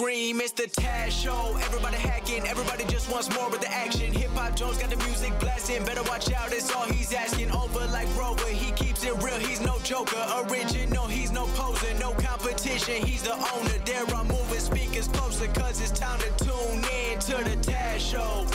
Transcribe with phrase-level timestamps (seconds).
[0.00, 1.54] Scream, it's the Taz Show.
[1.66, 4.10] Everybody hacking, everybody just wants more with the action.
[4.14, 7.50] Hip Hop Jones got the music blasting, better watch out, it's all he's asking.
[7.50, 10.24] Over like Rover, he keeps it real, he's no joker.
[10.48, 13.78] Original, he's no poser, no competition, he's the owner.
[13.84, 18.46] There I'm moving speakers closer, cause it's time to tune in to the Taz Show.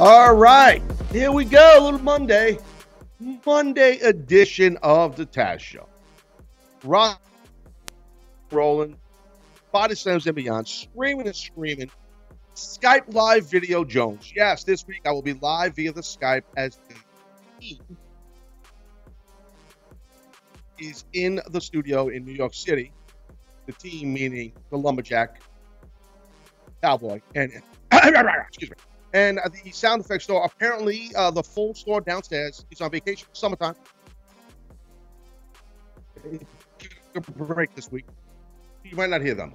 [0.00, 1.80] All right, here we go.
[1.82, 2.56] Little Monday,
[3.44, 5.86] Monday edition of the Taz Show.
[6.84, 7.20] Rock
[8.50, 8.96] rolling,
[9.74, 11.90] body slams and beyond, screaming and screaming.
[12.54, 14.32] Skype live video Jones.
[14.34, 16.94] Yes, this week I will be live via the Skype as the
[17.60, 17.96] team
[20.78, 22.92] is in the studio in New York City.
[23.66, 25.42] The team meaning the lumberjack,
[26.80, 27.50] cowboy, and
[27.92, 28.76] excuse me.
[29.12, 33.74] And the sound effects store, apparently, uh, the full store downstairs is on vacation, summertime.
[37.36, 38.06] Break this week.
[38.84, 39.54] You might not hear them.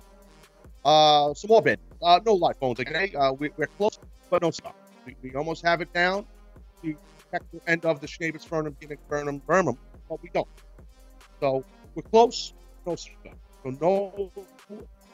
[0.86, 1.64] Uh, some more.
[2.02, 3.14] Uh, no live phones, okay?
[3.14, 4.00] Uh, we, we're close,
[4.30, 4.76] but no stuff.
[5.06, 6.26] We, we almost have it down.
[6.82, 6.96] We
[7.32, 10.48] the end of the Schnabels, Fernham, Guinness, Burnham, Birmingham, but we don't.
[11.40, 11.64] So
[11.96, 12.54] we're close,
[12.86, 13.36] no stop.
[13.64, 14.32] So no,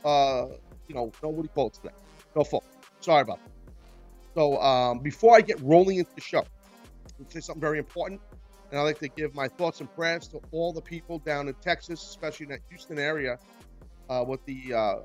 [0.04, 0.48] uh,
[0.88, 1.94] you know, no, what do you call it today?
[2.36, 2.62] No phone.
[3.02, 3.52] Sorry about that.
[4.36, 6.40] So um, before I get rolling into the show,
[7.20, 8.22] I'll say something very important,
[8.72, 11.54] and I'd like to give my thoughts and prayers to all the people down in
[11.56, 13.40] Texas, especially in that Houston area,
[14.10, 14.96] uh, with the uh,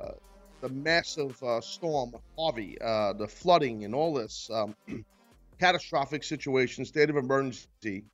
[0.61, 4.75] the massive uh, storm Harvey, uh, the flooding, and all this um,
[5.61, 8.05] catastrophic situation, state of emergency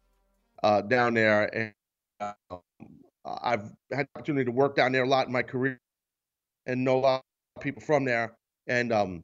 [0.62, 1.54] uh, down there.
[1.54, 1.74] And
[2.20, 2.58] uh,
[3.24, 5.80] I've had the opportunity to work down there a lot in my career,
[6.66, 7.22] and know a lot
[7.56, 8.36] of people from there.
[8.66, 9.22] And um,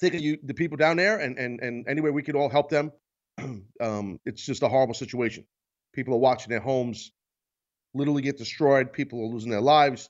[0.00, 2.48] think of you, the people down there, and and and any way we could all
[2.48, 2.92] help them.
[3.80, 5.44] um, it's just a horrible situation.
[5.92, 7.12] People are watching their homes
[7.94, 8.92] literally get destroyed.
[8.92, 10.08] People are losing their lives.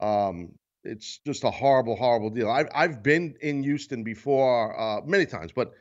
[0.00, 0.52] Um,
[0.84, 2.50] it's just a horrible, horrible deal.
[2.50, 5.72] I've I've been in Houston before uh, many times, but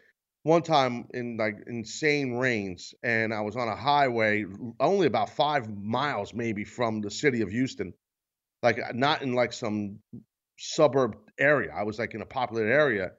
[0.44, 4.46] one time in like insane rains, and I was on a highway
[4.80, 7.94] only about five miles maybe from the city of Houston,
[8.64, 10.00] like not in like some
[10.58, 11.72] suburb area.
[11.76, 13.12] I was like in a popular area,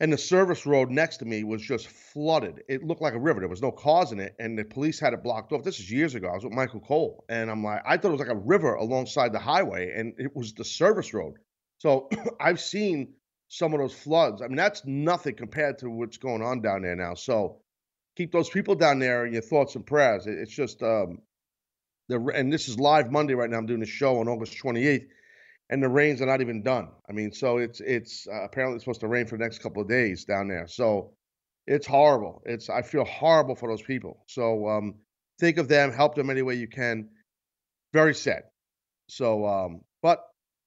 [0.00, 2.62] and the service road next to me was just flooded.
[2.68, 3.40] It looked like a river.
[3.40, 5.64] There was no cars in it, and the police had it blocked off.
[5.64, 6.28] This is years ago.
[6.28, 8.74] I was with Michael Cole, and I'm like, I thought it was like a river
[8.74, 11.34] alongside the highway, and it was the service road.
[11.78, 12.08] So
[12.40, 13.14] I've seen
[13.48, 14.40] some of those floods.
[14.40, 17.14] I mean, that's nothing compared to what's going on down there now.
[17.14, 17.60] So
[18.16, 20.26] keep those people down there in your thoughts and prayers.
[20.26, 21.22] It's just um,
[22.08, 23.56] the and this is live Monday right now.
[23.56, 25.06] I'm doing a show on August 28th
[25.70, 26.88] and the rains are not even done.
[27.08, 29.82] I mean, so it's it's uh, apparently it's supposed to rain for the next couple
[29.82, 30.66] of days down there.
[30.66, 31.12] So
[31.66, 32.42] it's horrible.
[32.46, 34.24] It's I feel horrible for those people.
[34.26, 34.94] So um,
[35.38, 37.08] think of them, help them any way you can.
[37.92, 38.44] Very sad.
[39.08, 40.24] So, um, but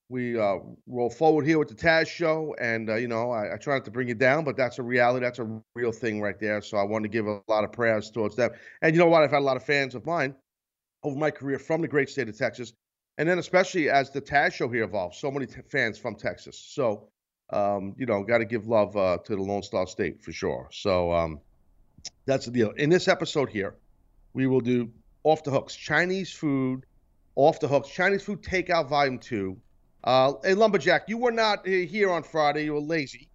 [0.09, 0.57] we uh,
[0.87, 3.85] roll forward here with the Taz show, and uh, you know I, I try not
[3.85, 5.25] to bring it down, but that's a reality.
[5.25, 6.61] That's a real thing right there.
[6.61, 8.51] So I want to give a lot of prayers towards them.
[8.81, 9.23] And you know what?
[9.23, 10.35] I've had a lot of fans of mine
[11.03, 12.73] over my career from the great state of Texas
[13.17, 16.57] and then especially as the Taz show here evolves, so many t- fans from Texas.
[16.57, 17.09] So,
[17.51, 20.69] um, you know, got to give love uh, to the Lone Star State for sure.
[20.71, 21.39] So um,
[22.25, 22.71] that's the deal.
[22.71, 23.75] In this episode here,
[24.33, 24.91] we will do
[25.23, 26.85] off the hooks Chinese food,
[27.35, 29.57] off the hooks Chinese food takeout volume two.
[30.03, 32.65] Uh, hey, lumberjack, you were not uh, here on Friday.
[32.65, 33.29] You were lazy.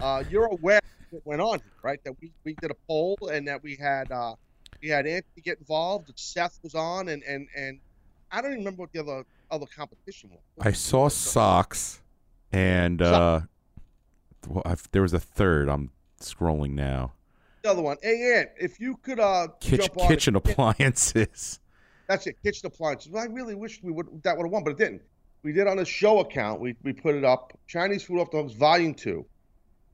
[0.00, 0.80] Uh, you're aware
[1.10, 2.02] what went on right?
[2.04, 4.34] That we, we did a poll and that we had uh,
[4.82, 6.10] we had Anthony get involved.
[6.16, 7.80] Seth was on, and and and
[8.32, 10.40] I don't even remember what the other other competition was.
[10.60, 12.00] I saw socks,
[12.52, 13.40] and uh,
[14.48, 15.68] well, I've, there was a third.
[15.68, 17.12] I'm scrolling now.
[17.62, 17.96] The other one.
[18.02, 21.60] Hey, Ant, if you could uh Kitchen, on kitchen appliances.
[22.08, 23.14] That's it, kitchen appliances.
[23.14, 25.02] I really wish we would that would have won, but it didn't.
[25.42, 26.60] We did on a show account.
[26.60, 27.58] We we put it up.
[27.66, 29.26] Chinese food off the hooks, volume two.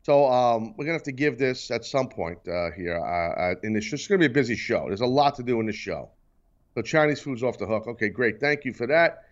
[0.02, 2.98] So um, we're gonna have to give this at some point uh, here.
[2.98, 4.84] Uh, uh, and it's just gonna be a busy show.
[4.86, 6.10] There's a lot to do in this show.
[6.76, 7.86] So Chinese food's off the hook.
[7.86, 8.38] Okay, great.
[8.38, 9.22] Thank you for that.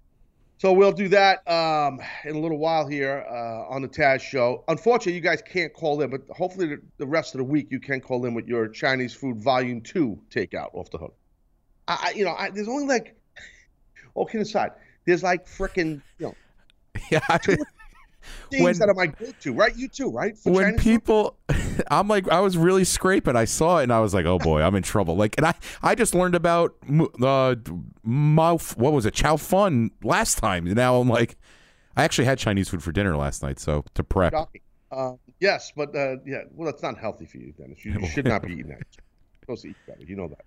[0.57, 4.65] So we'll do that um, in a little while here uh, on the Taz show.
[4.67, 7.81] Unfortunately, you guys can't call in, but hopefully the, the rest of the week you
[7.81, 11.15] can call in with your Chinese food volume two takeout off the hook.
[11.87, 13.15] I, you know, I, there's only like,
[14.15, 14.71] all kidding aside,
[15.05, 16.35] there's like freaking, you know,
[17.11, 17.59] yeah, I, things
[18.51, 19.75] when- that are my go-to, right?
[19.77, 20.37] You too, right?
[20.37, 21.37] For when people
[21.91, 24.63] i'm like i was really scraping i saw it and i was like oh boy
[24.63, 26.75] i'm in trouble like and i i just learned about
[27.21, 27.55] uh
[28.05, 31.37] mouth what was it chow fun last time and now i'm like
[31.97, 34.33] i actually had chinese food for dinner last night so to prep.
[34.95, 37.85] Um, yes, but uh, yeah, well, that's not healthy for you, Dennis.
[37.85, 38.79] You, you should not be eating that.
[38.93, 40.05] You're supposed to eat better.
[40.05, 40.45] You know that.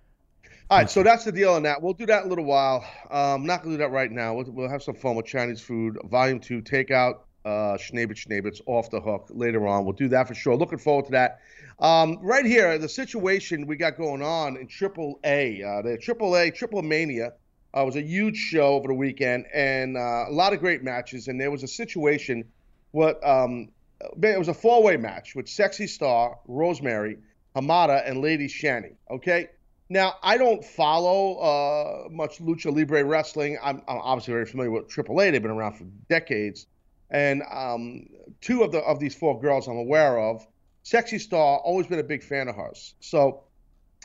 [0.70, 1.80] All right, so that's the deal on that.
[1.80, 2.84] We'll do that in a little while.
[3.10, 4.34] I'm um, not gonna do that right now.
[4.34, 5.98] We'll, we'll have some fun with Chinese food.
[6.04, 9.84] Volume two, takeout, uh, Schnabitz, Schnabitz, off the hook later on.
[9.84, 10.56] We'll do that for sure.
[10.56, 11.40] Looking forward to that.
[11.78, 16.36] Um, right here, the situation we got going on in Triple A, uh, the Triple
[16.36, 17.34] A, Triple Mania,
[17.74, 21.28] uh, was a huge show over the weekend and uh, a lot of great matches.
[21.28, 22.44] And there was a situation,
[22.92, 23.68] what um,
[24.00, 27.18] it was a four-way match with Sexy Star, Rosemary,
[27.54, 28.94] Hamada, and Lady Shani.
[29.10, 29.48] Okay.
[29.90, 33.58] Now I don't follow uh, much lucha libre wrestling.
[33.62, 35.32] I'm, I'm obviously very familiar with AAA.
[35.32, 36.66] They've been around for decades,
[37.10, 38.06] and um,
[38.40, 40.46] two of the of these four girls I'm aware of.
[40.82, 42.94] Sexy Star, always been a big fan of hers.
[43.00, 43.44] So,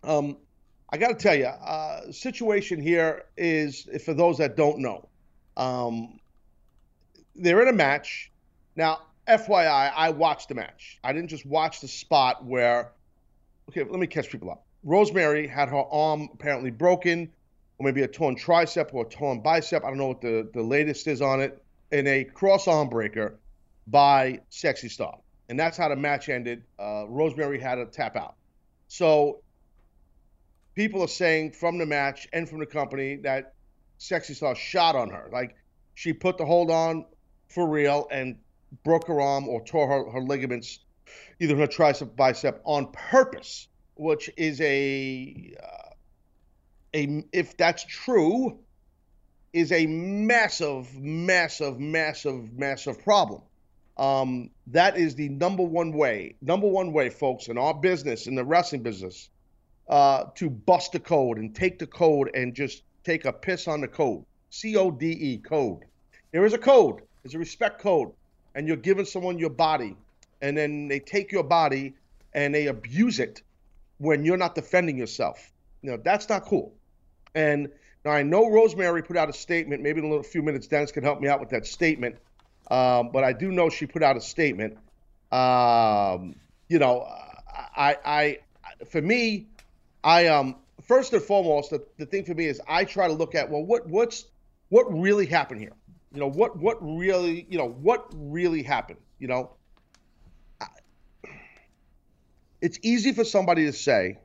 [0.04, 0.38] um,
[0.90, 5.08] I got to tell you, uh, situation here is for those that don't know,
[5.56, 6.20] um,
[7.36, 8.32] they're in a match.
[8.76, 11.00] Now, FYI, I watched the match.
[11.04, 12.92] I didn't just watch the spot where.
[13.70, 14.66] Okay, let me catch people up.
[14.84, 17.32] Rosemary had her arm apparently broken,
[17.78, 19.86] or maybe a torn tricep or a torn bicep.
[19.86, 21.63] I don't know what the, the latest is on it.
[21.94, 23.40] In a cross arm breaker
[23.88, 25.20] by Sexy Star.
[25.48, 26.64] And that's how the match ended.
[26.80, 28.36] Uh, Rosemary had to tap out.
[28.88, 29.42] So
[30.74, 33.54] people are saying from the match and from the company that
[34.00, 35.30] Sexy Star shot on her.
[35.32, 35.56] Like
[35.94, 37.06] she put the hold on
[37.50, 38.38] for real and
[38.84, 40.80] broke her arm or tore her, her ligaments,
[41.40, 45.90] either her tricep, bicep, on purpose, which is a, uh,
[46.96, 48.58] a if that's true,
[49.54, 53.42] is a massive, massive, massive, massive problem.
[53.98, 58.34] Um, that is the number one way, number one way, folks, in our business, in
[58.34, 59.30] the wrestling business,
[59.88, 63.82] uh, to bust the code and take the code and just take a piss on
[63.82, 64.26] the code.
[64.50, 65.84] C O D E code.
[66.32, 67.02] There is a code.
[67.22, 68.12] There's a respect code,
[68.56, 69.96] and you're giving someone your body,
[70.42, 71.94] and then they take your body
[72.34, 73.44] and they abuse it
[74.00, 75.52] when you're not defending yourself.
[75.84, 76.74] You know that's not cool.
[77.36, 77.70] And
[78.06, 79.82] now I know Rosemary put out a statement.
[79.82, 82.18] Maybe in a little few minutes, Dennis can help me out with that statement.
[82.70, 84.78] Um, but I do know she put out a statement.
[85.32, 86.36] Um,
[86.68, 87.08] you know,
[87.76, 88.38] I, I,
[88.90, 89.48] for me,
[90.04, 93.36] I um first and foremost, the, the thing for me is I try to look
[93.36, 94.26] at well, what what's
[94.70, 95.74] what really happened here?
[96.14, 99.00] You know, what what really you know what really happened?
[99.20, 99.52] You know,
[100.60, 100.68] I,
[102.62, 104.18] it's easy for somebody to say,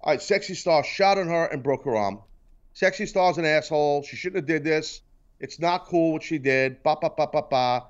[0.00, 2.20] all right, sexy star shot on her and broke her arm.
[2.72, 4.02] Sexy star's an asshole.
[4.02, 5.02] She shouldn't have did this.
[5.40, 6.82] It's not cool what she did.
[6.82, 7.86] Ba ba ba ba ba.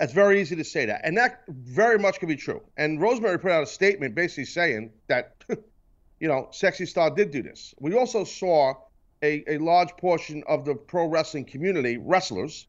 [0.00, 2.60] It's very easy to say that, and that very much can be true.
[2.76, 5.44] And Rosemary put out a statement basically saying that,
[6.20, 7.74] you know, Sexy Star did do this.
[7.78, 8.74] We also saw
[9.22, 12.66] a, a large portion of the pro wrestling community, wrestlers,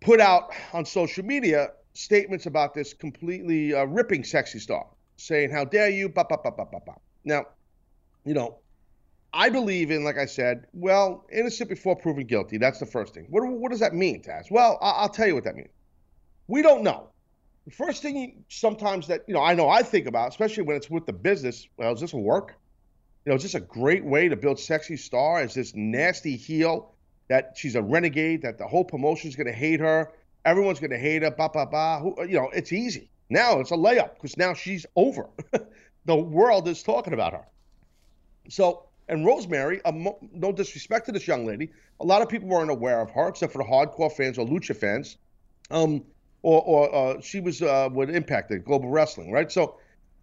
[0.00, 4.86] put out on social media statements about this completely uh, ripping Sexy Star,
[5.16, 6.94] saying, "How dare you?" Ba ba ba ba ba ba.
[7.24, 7.46] Now,
[8.24, 8.58] you know,
[9.32, 12.56] I believe in, like I said, well, innocent before proven guilty.
[12.56, 13.26] That's the first thing.
[13.28, 14.50] What, what does that mean, Taz?
[14.50, 15.68] Well, I, will tell you what that means.
[16.46, 17.10] We don't know.
[17.66, 20.88] The first thing sometimes that, you know, I know I think about, especially when it's
[20.88, 22.54] with the business, well, is this a work?
[23.26, 25.42] You know, is this a great way to build Sexy Star?
[25.42, 26.94] Is this nasty heel
[27.28, 30.10] that she's a renegade, that the whole promotion's going to hate her?
[30.46, 31.98] Everyone's going to hate her, ba, ba, ba.
[32.00, 33.10] Who, you know, it's easy.
[33.28, 35.28] Now it's a layup because now she's over.
[36.06, 37.44] the world is talking about her.
[38.48, 43.00] So, and Rosemary, no disrespect to this young lady, a lot of people weren't aware
[43.00, 45.16] of her except for the hardcore fans or lucha fans.
[45.70, 46.04] Um,
[46.42, 49.50] or, or uh, she was uh, with Impact Global Wrestling, right?
[49.50, 49.76] So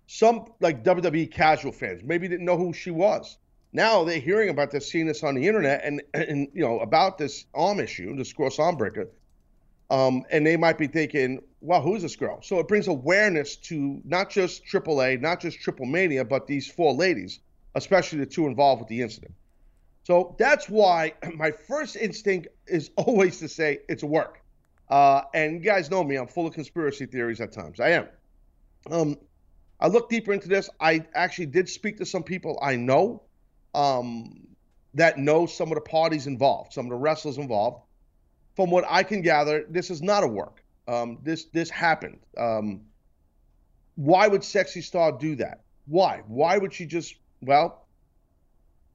[0.07, 3.37] some like WWE casual fans maybe didn't know who she was.
[3.73, 7.17] Now they're hearing about this, seeing this on the internet, and and you know about
[7.17, 9.09] this arm issue, this cross arm breaker,
[9.89, 14.01] um, and they might be thinking, "Wow, who's this girl?" So it brings awareness to
[14.05, 17.41] not just AAA, not just Triple Mania, but these four ladies,
[17.75, 19.33] especially the two involved with the incident.
[20.03, 24.41] So that's why my first instinct is always to say it's a work.
[24.89, 27.79] Uh, and you guys know me, I'm full of conspiracy theories at times.
[27.79, 28.07] I am.
[28.89, 29.17] Um,
[29.79, 30.69] I looked deeper into this.
[30.79, 33.23] I actually did speak to some people I know
[33.73, 34.47] um,
[34.93, 37.81] that know some of the parties involved, some of the wrestlers involved.
[38.55, 40.63] From what I can gather, this is not a work.
[40.87, 42.19] Um, this this happened.
[42.37, 42.81] Um,
[43.95, 45.63] why would Sexy Star do that?
[45.87, 46.21] Why?
[46.27, 47.15] Why would she just?
[47.45, 47.85] Well,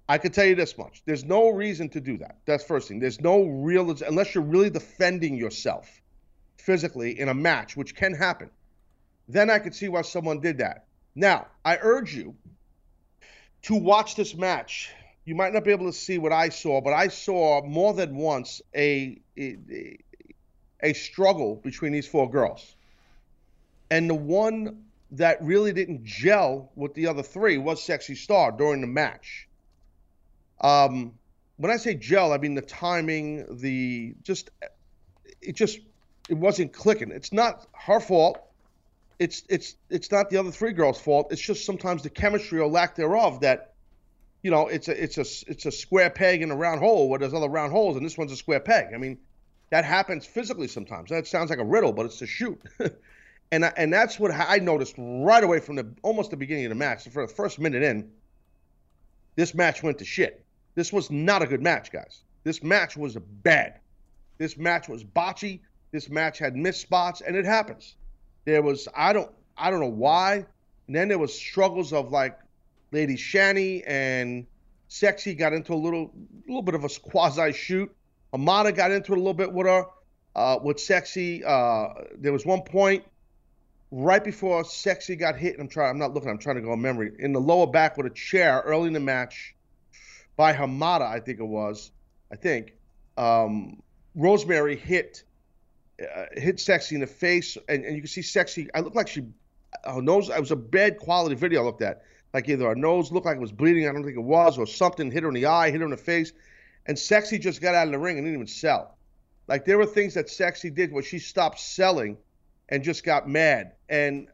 [0.09, 2.38] I could tell you this much: there's no reason to do that.
[2.47, 3.00] That's first thing.
[3.00, 5.88] There's no real unless you're really defending yourself.
[6.61, 8.50] physically in a match, which can happen,
[9.28, 10.87] then I could see why someone did that.
[11.14, 12.35] Now, I urge you
[13.62, 14.90] to watch this match.
[15.25, 18.16] You might not be able to see what I saw, but I saw more than
[18.16, 19.99] once a a,
[20.83, 22.75] a struggle between these four girls.
[23.90, 28.81] And the one that really didn't gel with the other three was Sexy Star during
[28.81, 29.49] the match.
[30.61, 31.14] Um,
[31.57, 34.50] when I say gel, I mean the timing, the just
[35.40, 35.79] it just
[36.29, 37.11] it wasn't clicking.
[37.11, 38.40] It's not her fault.
[39.19, 41.33] It's it's it's not the other three girls' fault.
[41.33, 43.75] It's just sometimes the chemistry or lack thereof that
[44.43, 47.19] you know it's a it's a it's a square peg in a round hole where
[47.19, 48.95] there's other round holes, and this one's a square peg.
[48.95, 49.19] I mean,
[49.71, 51.11] that happens physically sometimes.
[51.11, 52.61] That sounds like a riddle, but it's a shoot.
[53.52, 56.71] and I, and that's what I noticed right away from the almost the beginning of
[56.71, 57.09] the match.
[57.09, 58.11] For the first minute in,
[59.37, 60.45] this match went to shit.
[60.75, 62.23] This was not a good match, guys.
[62.45, 63.80] This match was bad.
[64.38, 65.61] This match was botchy.
[65.90, 67.97] This match had missed spots, and it happens.
[68.45, 70.47] There was I don't I don't know why.
[70.87, 72.38] And then there was struggles of like
[72.92, 74.47] Lady Shani and
[74.88, 76.12] Sexy got into a little
[76.47, 77.95] little bit of a quasi shoot.
[78.33, 79.87] Amada got into it a little bit with her,
[80.37, 81.42] uh, with Sexy.
[81.45, 83.04] Uh, there was one point
[83.90, 86.73] right before Sexy got hit, and I'm trying I'm not looking, I'm trying to go
[86.73, 89.54] on memory, in the lower back with a chair early in the match
[90.37, 91.92] by Hamada, I think it was.
[92.32, 92.75] I think.
[93.16, 93.82] Um,
[94.14, 95.25] Rosemary hit
[96.00, 98.68] uh, hit Sexy in the face, and, and you can see Sexy.
[98.75, 99.26] I looked like she,
[99.85, 100.30] her nose.
[100.30, 102.02] It was a bad quality video I looked at.
[102.32, 103.88] Like either her nose looked like it was bleeding.
[103.88, 105.90] I don't think it was, or something hit her in the eye, hit her in
[105.90, 106.32] the face,
[106.87, 108.97] and Sexy just got out of the ring and didn't even sell.
[109.47, 112.16] Like there were things that Sexy did where she stopped selling,
[112.70, 114.28] and just got mad, and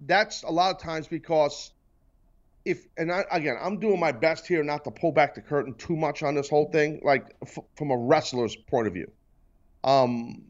[0.00, 1.72] that's a lot of times because
[2.64, 5.74] if and I, again i'm doing my best here not to pull back the curtain
[5.74, 9.10] too much on this whole thing like f- from a wrestler's point of view
[9.82, 10.44] um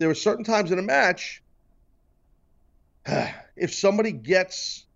[0.00, 1.42] there are certain times in a match,
[3.56, 4.86] if somebody gets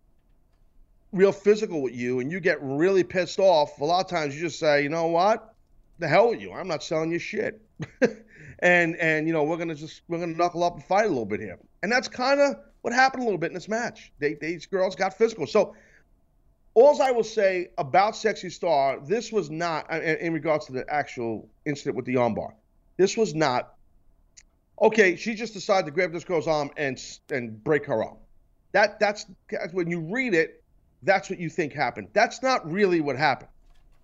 [1.13, 4.41] real physical with you and you get really pissed off, a lot of times you
[4.41, 5.55] just say, you know what?
[5.99, 6.53] The hell with you.
[6.53, 7.61] I'm not selling you shit.
[8.61, 11.27] and and you know, we're gonna just we're gonna knuckle up and fight a little
[11.27, 11.59] bit here.
[11.83, 14.13] And that's kind of what happened a little bit in this match.
[14.19, 15.47] They, these girls got physical.
[15.47, 15.75] So
[16.75, 20.73] all I will say about Sexy Star, this was not uh, in, in regards to
[20.73, 22.53] the actual incident with the armbar.
[22.97, 23.75] This was not
[24.81, 27.01] okay, she just decided to grab this girl's arm and
[27.31, 28.17] and break her arm.
[28.73, 29.27] That that's
[29.73, 30.63] when you read it,
[31.03, 32.09] that's what you think happened.
[32.13, 33.51] That's not really what happened,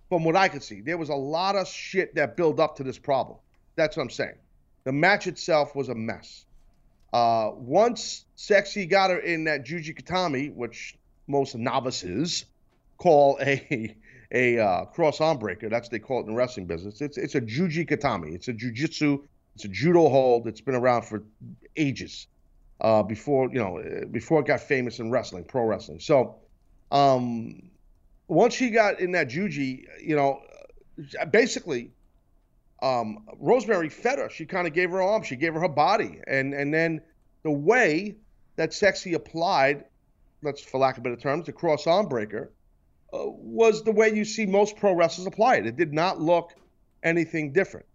[0.09, 0.81] from what I could see.
[0.81, 3.37] There was a lot of shit that built up to this problem.
[3.81, 4.35] That's what I'm saying.
[4.83, 6.45] The match itself was a mess.
[7.13, 10.95] Uh, once Sexy got her in that Juji Gatame, which
[11.27, 12.45] most novices
[12.97, 13.95] call a
[14.33, 15.67] a uh, cross arm breaker.
[15.67, 17.01] That's what they call it in the wrestling business.
[17.01, 18.33] It's it's a Juji Gatame.
[18.33, 19.21] It's a jujitsu
[19.55, 20.47] it's a judo hold.
[20.47, 21.23] It's been around for
[21.75, 22.27] ages.
[22.79, 25.99] Uh, before you know, before it got famous in wrestling, pro wrestling.
[25.99, 26.37] So,
[26.91, 27.69] um,
[28.27, 30.41] once she got in that juji, you know,
[31.29, 31.91] basically,
[32.81, 34.29] um, Rosemary fed her.
[34.29, 35.23] She kind of gave her arm.
[35.23, 37.01] She gave her her body, and and then
[37.43, 38.15] the way
[38.55, 39.85] that Sexy applied,
[40.41, 42.51] let's for lack of better terms, the cross arm breaker,
[43.13, 45.65] uh, was the way you see most pro wrestlers apply it.
[45.65, 46.53] It did not look
[47.03, 47.85] anything different.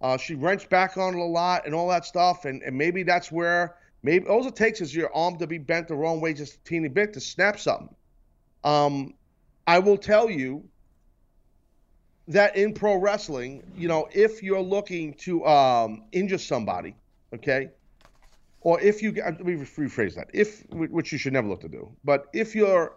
[0.00, 3.02] Uh, she wrenched back on it a lot and all that stuff, and, and maybe
[3.02, 6.34] that's where maybe all it takes is your arm to be bent the wrong way
[6.34, 7.94] just a teeny bit to snap something.
[8.62, 9.14] Um,
[9.66, 10.68] I will tell you
[12.28, 16.94] that in pro wrestling, you know, if you're looking to um, injure somebody,
[17.34, 17.70] okay,
[18.60, 21.90] or if you let me rephrase that, if which you should never look to do,
[22.02, 22.94] but if you're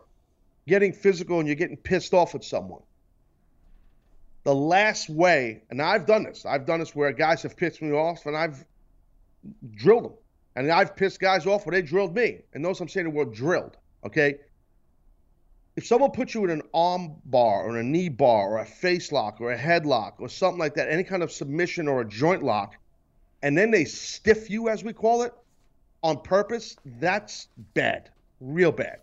[0.67, 2.81] getting physical and you're getting pissed off at someone,
[4.43, 6.45] the last way, and I've done this.
[6.45, 8.65] I've done this where guys have pissed me off, and I've
[9.75, 10.13] drilled them,
[10.55, 12.43] and I've pissed guys off where they drilled me.
[12.53, 13.75] And notice I'm saying the word drilled.
[14.05, 14.35] Okay.
[15.77, 19.11] If someone puts you in an arm bar or a knee bar or a face
[19.13, 22.43] lock or a headlock or something like that, any kind of submission or a joint
[22.43, 22.75] lock,
[23.43, 25.33] and then they stiff you, as we call it,
[26.03, 28.09] on purpose, that's bad,
[28.41, 29.01] real bad.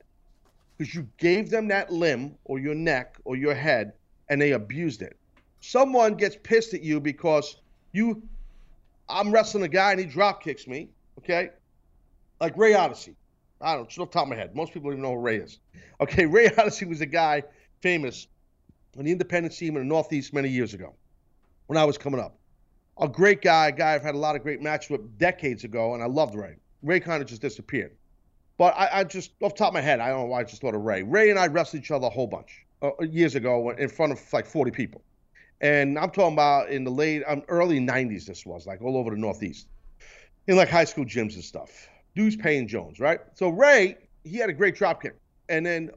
[0.76, 3.94] Because you gave them that limb or your neck or your head
[4.28, 5.16] and they abused it
[5.64, 7.56] someone gets pissed at you because
[7.92, 8.22] you
[9.08, 10.88] I'm wrestling a guy and he drop kicks me,
[11.18, 11.50] okay?
[12.40, 13.16] Like Ray Odyssey.
[13.64, 14.54] I don't know, just off the top of my head.
[14.54, 15.58] Most people don't even know who Ray is.
[16.00, 17.42] Okay, Ray Odyssey was a guy
[17.80, 18.26] famous
[18.98, 20.94] on the independent scene in the Northeast many years ago
[21.66, 22.38] when I was coming up.
[23.00, 25.94] A great guy, a guy I've had a lot of great matches with decades ago,
[25.94, 26.56] and I loved Ray.
[26.82, 27.92] Ray kind of just disappeared.
[28.56, 30.44] But I, I, just, off the top of my head, I don't know why I
[30.44, 31.02] just thought of Ray.
[31.02, 34.32] Ray and I wrestled each other a whole bunch uh, years ago in front of
[34.32, 35.02] like 40 people
[35.60, 38.26] and I'm talking about in the late, um, early '90s.
[38.26, 39.66] This was like all over the Northeast,
[40.46, 41.88] in like high school gyms and stuff.
[42.14, 43.20] Dude's paying Jones, right?
[43.34, 45.16] So Ray, he had a great drop kick,
[45.48, 45.90] and then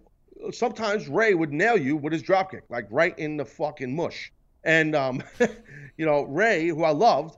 [0.51, 4.31] sometimes Ray would nail you with his drop kick, like right in the fucking mush.
[4.63, 5.24] And um,
[5.97, 7.38] you know, Ray, who I loved,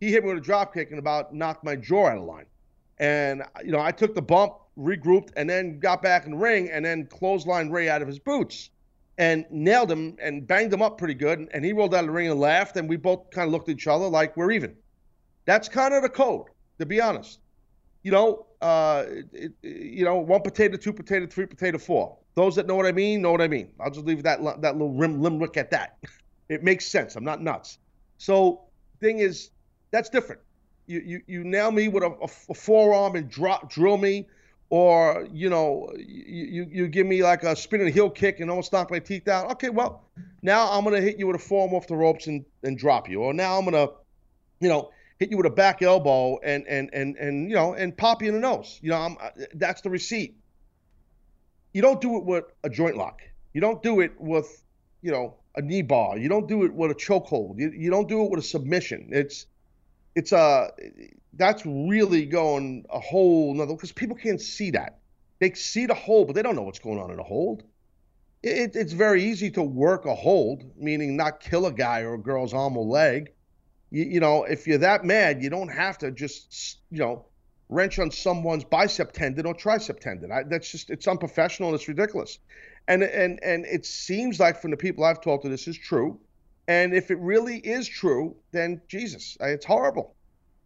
[0.00, 2.46] he hit me with a drop kick and about knocked my jaw out of line.
[2.98, 6.70] And you know, I took the bump, regrouped, and then got back in the ring,
[6.70, 8.70] and then clotheslined Ray out of his boots,
[9.18, 11.48] and nailed him and banged him up pretty good.
[11.52, 13.68] And he rolled out of the ring and laughed, and we both kind of looked
[13.68, 14.76] at each other like we're even.
[15.46, 16.46] That's kind of the code,
[16.78, 17.40] to be honest.
[18.02, 19.04] You know, uh,
[19.62, 22.16] you know, one potato, two potato, three potato, four.
[22.34, 23.70] Those that know what I mean know what I mean.
[23.80, 25.98] I'll just leave that that little rim limerick at that.
[26.48, 27.16] it makes sense.
[27.16, 27.78] I'm not nuts.
[28.18, 28.62] So,
[29.00, 29.50] thing is,
[29.90, 30.40] that's different.
[30.86, 34.28] You you you nail me with a, a, a forearm and drop drill me,
[34.70, 38.90] or you know you you give me like a spinning heel kick and almost knock
[38.90, 39.50] my teeth out.
[39.52, 40.04] Okay, well
[40.42, 43.20] now I'm gonna hit you with a forearm off the ropes and and drop you,
[43.22, 43.88] or now I'm gonna,
[44.60, 44.90] you know
[45.20, 48.28] hit you with a back elbow and and and and you know and pop you
[48.28, 48.80] in the nose.
[48.82, 50.36] You know, I'm, uh, that's the receipt.
[51.72, 53.20] You don't do it with a joint lock.
[53.52, 54.64] You don't do it with
[55.02, 56.18] you know a knee bar.
[56.18, 57.58] You don't do it with a chokehold.
[57.58, 59.10] You, you don't do it with a submission.
[59.12, 59.46] It's
[60.16, 60.68] it's a uh,
[61.34, 64.98] that's really going a whole another because people can't see that.
[65.38, 67.62] They see the hold, but they don't know what's going on in a hold.
[68.42, 72.18] It, it's very easy to work a hold, meaning not kill a guy or a
[72.18, 73.32] girl's arm or leg
[73.90, 77.26] you, you know, if you're that mad, you don't have to just, you know,
[77.68, 80.32] wrench on someone's bicep tendon or tricep tendon.
[80.32, 82.38] I, that's just it's unprofessional and it's ridiculous.
[82.88, 86.18] And and and it seems like from the people I've talked to, this is true.
[86.68, 90.14] And if it really is true, then Jesus, it's horrible.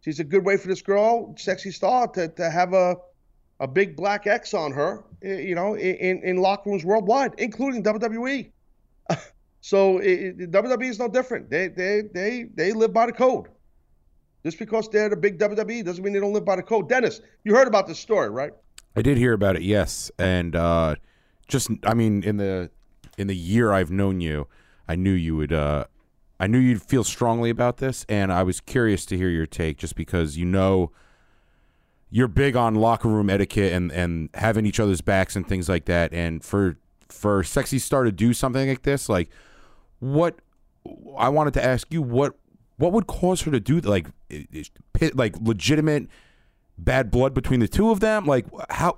[0.01, 2.97] She's a good way for this girl, sexy star, to, to have a
[3.59, 7.83] a big black X on her, eh, you know, in, in locker rooms worldwide, including
[7.83, 8.51] WWE.
[9.65, 11.49] So it, it, WWE is no different.
[11.49, 13.47] They they they they live by the code.
[14.43, 16.87] Just because they're the big WWE doesn't mean they don't live by the code.
[16.87, 18.51] Dennis, you heard about this story, right?
[18.95, 20.11] I did hear about it, yes.
[20.19, 20.97] And uh,
[21.47, 22.69] just I mean, in the
[23.17, 24.47] in the year I've known you,
[24.87, 25.85] I knew you would uh,
[26.39, 29.79] I knew you'd feel strongly about this, and I was curious to hear your take,
[29.79, 30.91] just because you know
[32.11, 35.85] you're big on locker room etiquette and and having each other's backs and things like
[35.85, 36.13] that.
[36.13, 36.77] And for
[37.09, 39.31] for Sexy Star to do something like this, like
[39.99, 40.39] what
[41.17, 42.35] I wanted to ask you what
[42.77, 44.07] what would cause her to do like
[45.13, 46.07] like legitimate
[46.77, 48.97] bad blood between the two of them like how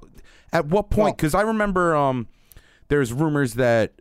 [0.51, 2.27] at what point because well, i remember um
[2.87, 3.93] there's rumors that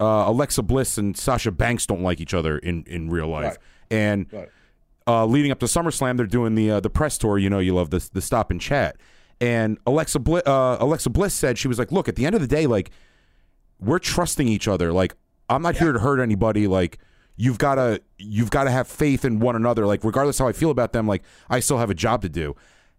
[0.00, 3.58] uh, alexa bliss and sasha banks don't like each other in in real life right.
[3.90, 4.48] and right.
[5.04, 7.36] Uh, leading up to SummerSlam, they're doing the uh, the press tour.
[7.36, 8.96] You know, you love the the stop and chat.
[9.40, 12.40] And Alexa Bliss, uh, Alexa Bliss said she was like, "Look, at the end of
[12.40, 12.92] the day, like
[13.80, 14.92] we're trusting each other.
[14.92, 15.14] Like
[15.54, 15.82] I'm not yeah.
[15.82, 16.66] here to hurt anybody.
[16.66, 16.98] Like
[17.36, 19.86] you've got to you've got to have faith in one another.
[19.86, 22.54] Like regardless how I feel about them, like I still have a job to do.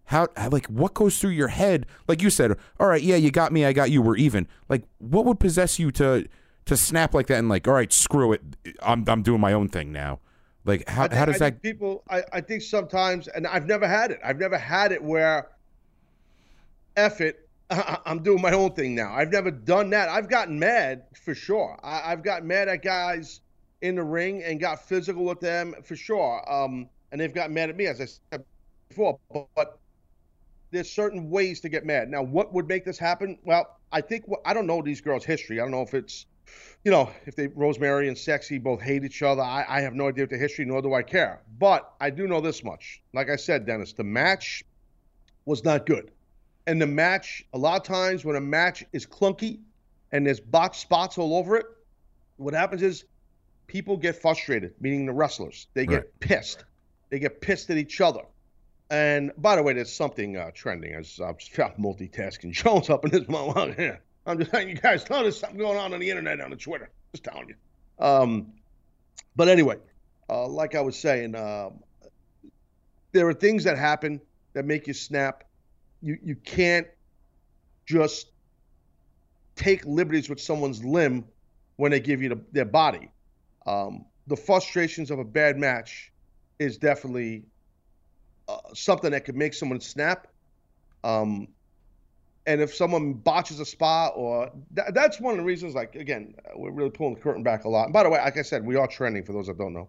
[0.06, 1.86] How like what goes through your head?
[2.08, 4.46] Like you said, all right, yeah, you got me, I got you, we're even.
[4.68, 6.28] Like what would possess you to
[6.66, 8.42] to snap like that and like, all right, screw it,
[8.82, 10.20] I'm I'm doing my own thing now.
[10.66, 12.02] Like how think, how does that people?
[12.08, 14.20] I I think sometimes, and I've never had it.
[14.24, 15.48] I've never had it where,
[16.96, 17.43] F it,
[18.06, 19.12] I'm doing my own thing now.
[19.12, 20.08] I've never done that.
[20.08, 21.78] I've gotten mad for sure.
[21.82, 23.40] I, have gotten mad at guys
[23.82, 26.42] in the ring and got physical with them for sure.
[26.50, 28.44] Um, and they've gotten mad at me, as I said
[28.88, 29.18] before.
[29.32, 29.78] But, but,
[30.70, 32.08] there's certain ways to get mad.
[32.08, 33.38] Now, what would make this happen?
[33.44, 35.60] Well, I think I don't know these girls' history.
[35.60, 36.26] I don't know if it's,
[36.84, 39.42] you know, if they Rosemary and Sexy both hate each other.
[39.42, 41.42] I, I have no idea what the history, nor do I care.
[41.60, 43.00] But I do know this much.
[43.12, 44.64] Like I said, Dennis, the match
[45.44, 46.10] was not good
[46.66, 49.60] and the match, a lot of times when a match is clunky
[50.12, 51.66] and there's botch spots all over it,
[52.36, 53.04] what happens is
[53.66, 55.66] people get frustrated, meaning the wrestlers.
[55.74, 56.20] They get right.
[56.20, 56.64] pissed.
[57.10, 58.22] They get pissed at each other.
[58.90, 63.28] And by the way, there's something uh, trending as I'm multitasking Jones up in this
[63.28, 63.78] moment.
[64.26, 66.56] I'm just letting you guys know there's something going on on the internet on the
[66.56, 66.88] Twitter.
[67.12, 67.54] Just telling you.
[67.98, 68.52] Um,
[69.36, 69.76] but anyway,
[70.30, 71.70] uh, like I was saying, uh,
[73.12, 74.20] there are things that happen
[74.54, 75.44] that make you snap
[76.04, 76.86] you you can't
[77.86, 78.28] just
[79.56, 81.24] take liberties with someone's limb
[81.76, 83.10] when they give you the, their body.
[83.66, 86.12] Um, the frustrations of a bad match
[86.58, 87.44] is definitely
[88.48, 90.26] uh, something that could make someone snap.
[91.02, 91.48] Um,
[92.46, 95.74] and if someone botches a spot, or th- that's one of the reasons.
[95.74, 97.84] Like again, we're really pulling the curtain back a lot.
[97.84, 99.88] And by the way, like I said, we are trending for those that don't know.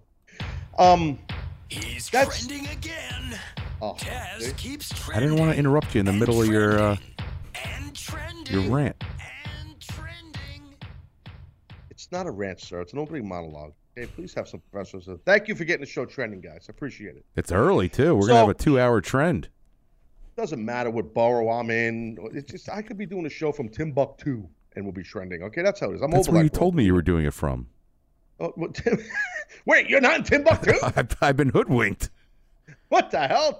[0.77, 1.19] Um,
[1.67, 3.39] He's trending again.
[3.81, 3.97] Oh,
[4.57, 6.97] keeps I didn't want to interrupt you in the middle of your uh,
[8.49, 9.03] your rant.
[11.89, 12.81] It's not a rant, sir.
[12.81, 13.73] It's an opening monologue.
[13.97, 15.19] Okay, please have some professionalism.
[15.25, 16.65] Thank you for getting the show trending, guys.
[16.67, 17.25] I appreciate it.
[17.35, 18.15] It's early too.
[18.15, 19.49] We're so, gonna have a two-hour trend.
[20.35, 22.17] doesn't matter what borough I'm in.
[22.33, 25.43] It's just I could be doing a show from Timbuktu and we'll be trending.
[25.43, 26.01] Okay, that's how it is.
[26.01, 27.67] I'm That's over where you that told me you were doing it from.
[28.39, 28.99] Oh, what, Tim-
[29.65, 30.73] Wait, you're not in Timbuktu?
[30.83, 32.09] I've, I've been hoodwinked.
[32.95, 33.59] What the hell?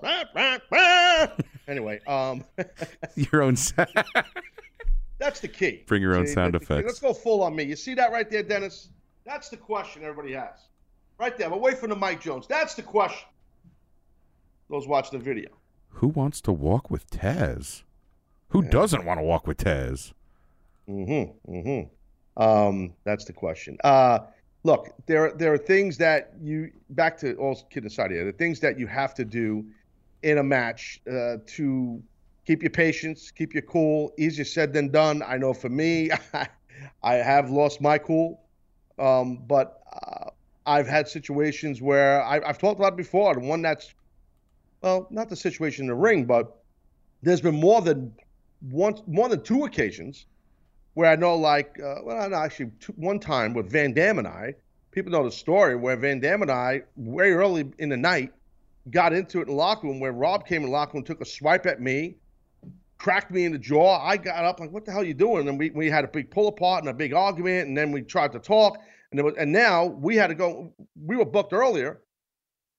[1.67, 2.43] anyway, um,
[3.15, 3.57] Your own.
[3.57, 3.89] sound.
[5.17, 5.83] that's the key.
[5.87, 6.85] Bring your own See, sound effects.
[6.85, 7.63] Let's go full on me.
[7.63, 8.89] You see that right there, Dennis?
[9.25, 10.67] That's the question everybody has.
[11.19, 11.49] Right there.
[11.49, 12.47] Away from the Mike Jones.
[12.47, 13.27] That's the question.
[14.69, 15.49] Those watch the video.
[15.89, 17.83] Who wants to walk with Taz?
[18.49, 20.13] Who doesn't want to walk with Taz?
[20.89, 21.53] Mm-hmm.
[21.53, 22.41] Mm-hmm.
[22.41, 23.77] Um, that's the question.
[23.83, 24.19] Uh,
[24.65, 28.25] look, there there are things that you back to all kidding aside here.
[28.25, 29.63] The things that you have to do
[30.23, 32.01] in a match uh, to
[32.47, 34.11] keep your patience, keep your cool.
[34.17, 35.21] Easier said than done.
[35.21, 36.09] I know for me,
[37.03, 38.41] I have lost my cool,
[38.97, 40.31] um, but uh,
[40.65, 43.35] I've had situations where I, I've talked about before.
[43.35, 43.93] The one that's
[44.81, 46.63] well, not the situation in the ring, but
[47.21, 48.11] there's been more than
[48.71, 50.25] one, more than two occasions
[50.95, 54.27] where I know, like, uh, well, no, actually, two, one time with Van Dam and
[54.27, 54.55] I,
[54.91, 58.33] people know the story where Van Dam and I, very early in the night,
[58.89, 61.21] got into it in the locker room where Rob came in the locker room, took
[61.21, 62.15] a swipe at me,
[62.97, 63.99] cracked me in the jaw.
[64.01, 66.07] I got up like, "What the hell are you doing?" And we, we had a
[66.07, 68.79] big pull apart and a big argument, and then we tried to talk,
[69.11, 70.73] and was, and now we had to go.
[71.03, 72.01] We were booked earlier.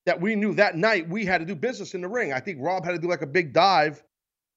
[0.07, 2.33] That we knew that night we had to do business in the ring.
[2.33, 4.02] I think Rob had to do like a big dive.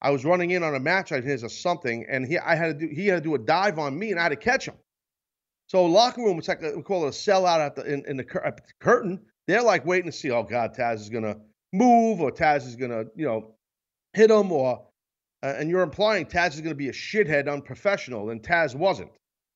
[0.02, 2.78] I was running in on a match I his or something, and he I had
[2.78, 4.66] to do he had to do a dive on me, and I had to catch
[4.66, 4.74] him.
[5.66, 8.16] So locker room, it's like a, we call it a sellout at the in, in
[8.16, 9.20] the, cur- the curtain.
[9.46, 11.36] They're like waiting to see, oh God, Taz is gonna
[11.72, 13.54] move, or Taz is gonna you know
[14.14, 14.86] hit him, or
[15.42, 19.10] uh, and you're implying Taz is gonna be a shithead, unprofessional, and Taz wasn't.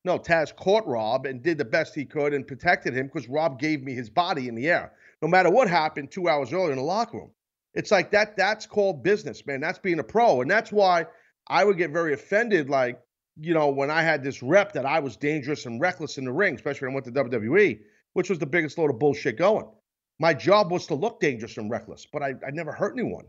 [0.05, 3.59] No, Taz caught Rob and did the best he could and protected him because Rob
[3.59, 4.93] gave me his body in the air.
[5.23, 7.31] No matter what happened two hours earlier in the locker room.
[7.75, 8.37] It's like that.
[8.37, 9.61] That's called business, man.
[9.61, 11.07] That's being a pro, and that's why
[11.49, 12.71] I would get very offended.
[12.71, 13.01] Like,
[13.41, 16.33] you know, when I had this rep that I was dangerous and reckless in the
[16.33, 17.81] ring, especially when I went to WWE,
[18.13, 19.67] which was the biggest load of bullshit going.
[20.21, 23.25] My job was to look dangerous and reckless, but I, I never hurt anyone.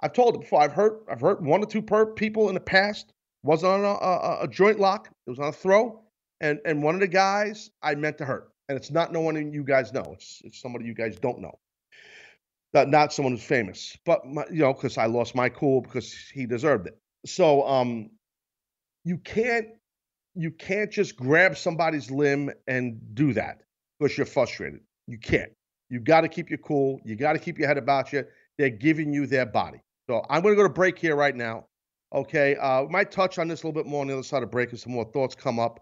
[0.00, 0.60] I've told it before.
[0.60, 3.12] I've hurt I've hurt one or two per people in the past.
[3.44, 5.08] Wasn't on a, a, a joint lock.
[5.26, 6.02] It was on a throw,
[6.40, 9.52] and and one of the guys I meant to hurt, and it's not no one
[9.52, 10.04] you guys know.
[10.12, 11.58] It's it's somebody you guys don't know
[12.74, 16.14] not, not someone who's famous, but my, you know, because I lost my cool because
[16.32, 16.98] he deserved it.
[17.26, 18.10] So, um,
[19.04, 19.66] you can't
[20.34, 23.62] you can't just grab somebody's limb and do that
[23.98, 24.80] because you're frustrated.
[25.06, 25.50] You can't.
[25.90, 27.00] You got to keep your cool.
[27.04, 28.24] You got to keep your head about you.
[28.56, 29.80] They're giving you their body.
[30.08, 31.66] So I'm going to go to break here right now.
[32.14, 34.42] Okay, uh, we might touch on this a little bit more on the other side
[34.42, 35.80] of break as some more thoughts come up.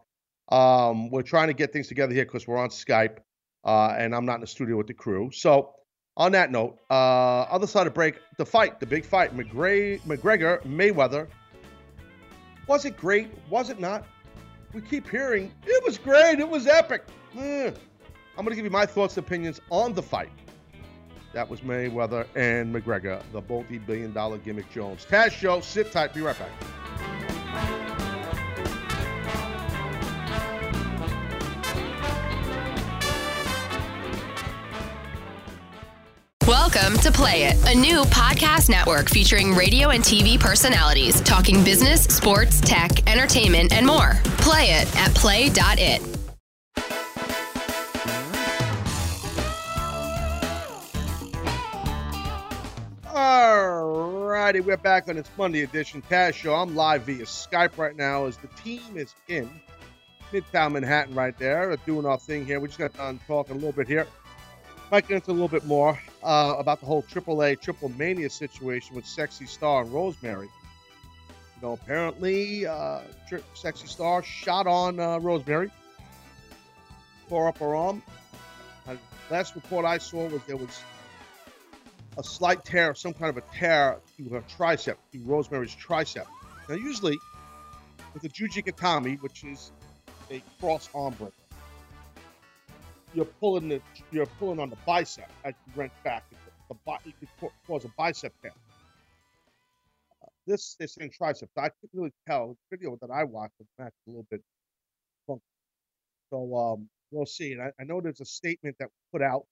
[0.51, 3.19] Um, we're trying to get things together here because we're on Skype,
[3.65, 5.31] uh, and I'm not in the studio with the crew.
[5.33, 5.73] So
[6.17, 10.63] on that note, uh, other side of break, the fight, the big fight, McGray, McGregor,
[10.63, 11.29] Mayweather.
[12.67, 13.29] Was it great?
[13.51, 14.07] Was it not?
[14.73, 17.05] We keep hearing it was great, it was epic.
[17.37, 17.71] Eh.
[18.39, 20.31] I'm going to give you my thoughts and opinions on the fight.
[21.33, 25.07] That was Mayweather and McGregor, the multi billion dollar gimmick Jones.
[25.09, 26.51] Taz Show, sit tight, be right back.
[36.77, 42.03] Welcome to Play It, a new podcast network featuring radio and TV personalities talking business,
[42.05, 44.13] sports, tech, entertainment, and more.
[44.37, 46.03] Play it at play.it.
[53.07, 56.55] All righty, we're back on this Monday edition Taz Show.
[56.55, 59.49] I'm live via Skype right now as the team is in
[60.31, 62.61] Midtown Manhattan right there, doing our thing here.
[62.61, 64.07] We just got done talking a little bit here.
[64.93, 68.97] Might get into a little bit more uh, about the whole AAA Triple Mania situation
[68.97, 70.49] with Sexy Star and Rosemary.
[71.29, 75.71] You know, apparently, uh, Tri- Sexy Star shot on uh, Rosemary,
[77.29, 78.03] tore up her arm.
[78.89, 78.97] Uh,
[79.31, 80.83] last report I saw was there was
[82.19, 86.27] a slight tear, some kind of a tear to her tricep, to Rosemary's tricep.
[86.69, 87.19] Now, usually
[88.15, 89.71] with the Jujigatame, which is
[90.31, 91.33] a cross arm break,
[93.17, 93.81] you're pulling the
[94.13, 96.23] you're pulling on the bicep as you wrench back.
[96.69, 98.53] The, bi- it could cause a bicep tear.
[100.23, 101.49] Uh, this they're saying tricep.
[101.57, 102.57] I couldn't really tell.
[102.71, 104.43] The video that I watched was match a little bit
[105.27, 105.43] funky.
[106.31, 107.53] So um, we'll see.
[107.53, 109.45] And I, I know there's a statement that was put out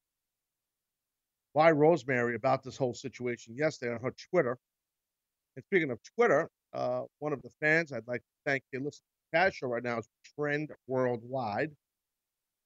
[1.55, 4.59] by Rosemary about this whole situation yesterday on her Twitter.
[5.57, 8.81] And speaking of Twitter, uh, one of the fans I'd like to thank you.
[8.85, 11.71] Listen, Taz Show right now is trend worldwide.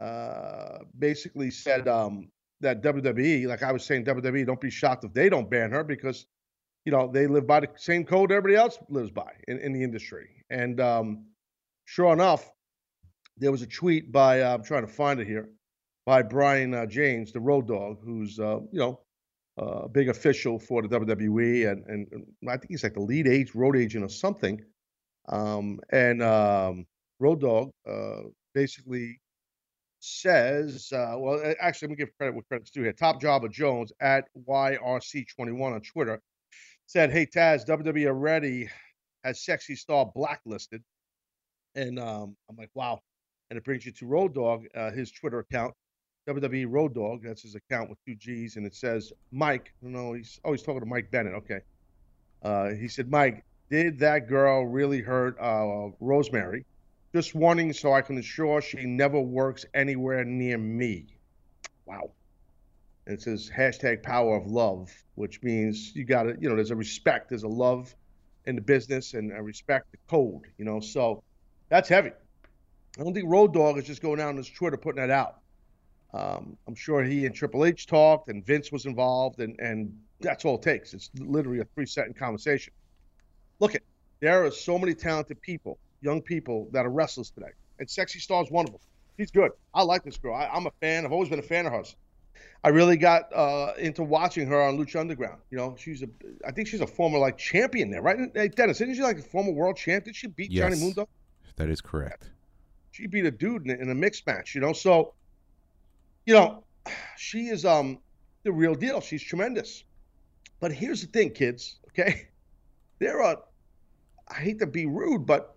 [0.00, 2.28] Uh, basically said um,
[2.60, 5.82] that WWE, like I was saying, WWE, don't be shocked if they don't ban her
[5.82, 6.26] because,
[6.84, 9.82] you know, they live by the same code everybody else lives by in, in the
[9.82, 10.28] industry.
[10.50, 11.26] And um,
[11.84, 12.50] sure enough,
[13.36, 15.48] there was a tweet by uh, I'm trying to find it here
[16.06, 19.00] by Brian uh, James, the Road Dogg, who's uh, you know
[19.60, 23.00] uh, a big official for the WWE, and, and and I think he's like the
[23.00, 24.60] lead age road agent or something.
[25.28, 26.86] Um, and um,
[27.20, 28.22] Road Dogg uh,
[28.54, 29.20] basically
[30.00, 32.92] says, uh, well, actually, let me give credit what credit's due here.
[32.92, 36.20] Top Jobber Jones at YRC21 on Twitter
[36.86, 38.68] said, "Hey Taz, WWE already
[39.24, 40.82] has Sexy Star blacklisted,"
[41.74, 43.00] and um, I'm like, "Wow!"
[43.50, 45.74] And it brings you to Road Dogg, uh, his Twitter account,
[46.28, 47.22] WWE Road Dogg.
[47.22, 50.80] That's his account with two G's, and it says, "Mike." No, he's oh, he's talking
[50.80, 51.34] to Mike Bennett.
[51.34, 51.60] Okay.
[52.42, 56.64] Uh, he said, "Mike, did that girl really hurt uh, Rosemary?"
[57.14, 61.06] Just warning so I can ensure she never works anywhere near me.
[61.86, 62.10] Wow.
[63.06, 66.70] And it says hashtag power of love, which means you got to, you know, there's
[66.70, 67.94] a respect, there's a love
[68.44, 70.80] in the business and a respect the code, you know.
[70.80, 71.22] So
[71.70, 72.10] that's heavy.
[72.98, 75.38] I don't think Road Dogg is just going out on his Twitter putting that out.
[76.12, 80.44] Um, I'm sure he and Triple H talked and Vince was involved, and, and that's
[80.44, 80.94] all it takes.
[80.94, 82.72] It's literally a three second conversation.
[83.60, 83.82] Look at
[84.20, 88.50] there are so many talented people, young people that are wrestlers today, and Sexy Star's
[88.50, 88.80] one of them.
[89.18, 89.50] She's good.
[89.74, 90.34] I like this girl.
[90.34, 91.04] I, I'm a fan.
[91.04, 91.96] I've always been a fan of hers.
[92.62, 95.40] I really got uh, into watching her on Lucha Underground.
[95.50, 96.08] You know, she's a,
[96.46, 98.16] I think she's a former like champion there, right?
[98.34, 100.04] Hey, Dennis, isn't she like a former world champ?
[100.04, 100.80] Did she beat Johnny Yes.
[100.80, 101.08] Mundo?
[101.56, 102.30] That is correct.
[102.92, 104.54] She beat a dude in, in a mixed match.
[104.54, 105.14] You know, so,
[106.26, 106.64] you know,
[107.16, 107.98] she is um
[108.44, 109.00] the real deal.
[109.00, 109.82] She's tremendous.
[110.60, 111.80] But here's the thing, kids.
[111.90, 112.28] Okay,
[113.00, 113.38] there are.
[114.28, 115.56] I hate to be rude, but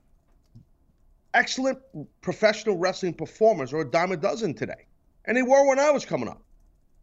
[1.34, 1.80] excellent
[2.22, 4.86] professional wrestling performers or a dime a dozen today,
[5.26, 6.42] and they were when I was coming up.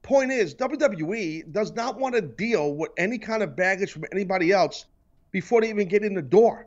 [0.03, 4.53] Point is, WWE does not want to deal with any kind of baggage from anybody
[4.53, 4.87] else
[5.33, 6.67] before they even get in the door.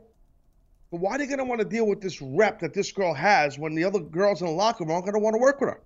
[0.90, 3.14] But why are they going to want to deal with this rep that this girl
[3.14, 5.60] has when the other girls in the locker room aren't going to want to work
[5.60, 5.82] with her?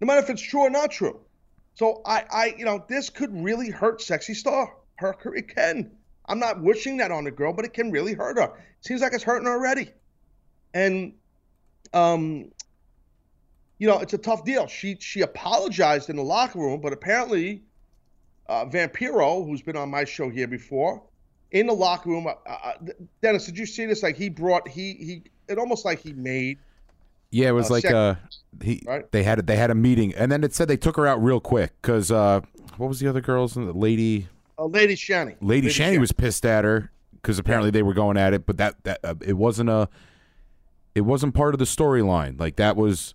[0.00, 1.20] No matter if it's true or not true.
[1.74, 4.74] So I, I, you know, this could really hurt Sexy Star.
[4.96, 5.90] Her, it can.
[6.26, 8.52] I'm not wishing that on the girl, but it can really hurt her.
[8.80, 9.92] Seems like it's hurting her already.
[10.74, 11.14] And,
[11.92, 12.50] um,
[13.78, 14.66] you know, it's a tough deal.
[14.66, 17.62] She she apologized in the locker room, but apparently,
[18.48, 21.02] uh, Vampiro, who's been on my show here before,
[21.52, 22.26] in the locker room.
[22.26, 22.72] Uh, uh,
[23.22, 24.02] Dennis, did you see this?
[24.02, 25.22] Like he brought he he.
[25.48, 26.58] It almost like he made.
[27.30, 28.14] Yeah, it was Uh, like uh,
[28.62, 29.10] he right?
[29.12, 31.40] they had they had a meeting, and then it said they took her out real
[31.40, 32.40] quick because uh,
[32.76, 33.54] what was the other girls?
[33.54, 35.36] The lady Uh, Lady Shani.
[35.40, 38.82] Lady, Shani was pissed at her because apparently they were going at it, but that
[38.84, 39.88] that uh, it wasn't a
[40.94, 42.38] it wasn't part of the storyline.
[42.38, 43.14] Like that was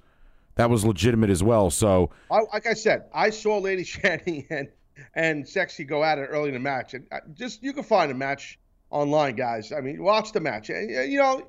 [0.55, 1.69] that was legitimate as well.
[1.69, 4.67] So I, like I said, I saw Lady Shani and
[5.15, 8.11] and Sexy go at it early in the match, and uh, just you can find
[8.11, 9.71] a match online, guys.
[9.71, 10.69] I mean, watch the match.
[10.69, 11.47] Uh, You know,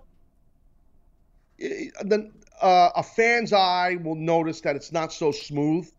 [1.59, 5.91] the uh, a fan's eye will notice that it's not so smooth.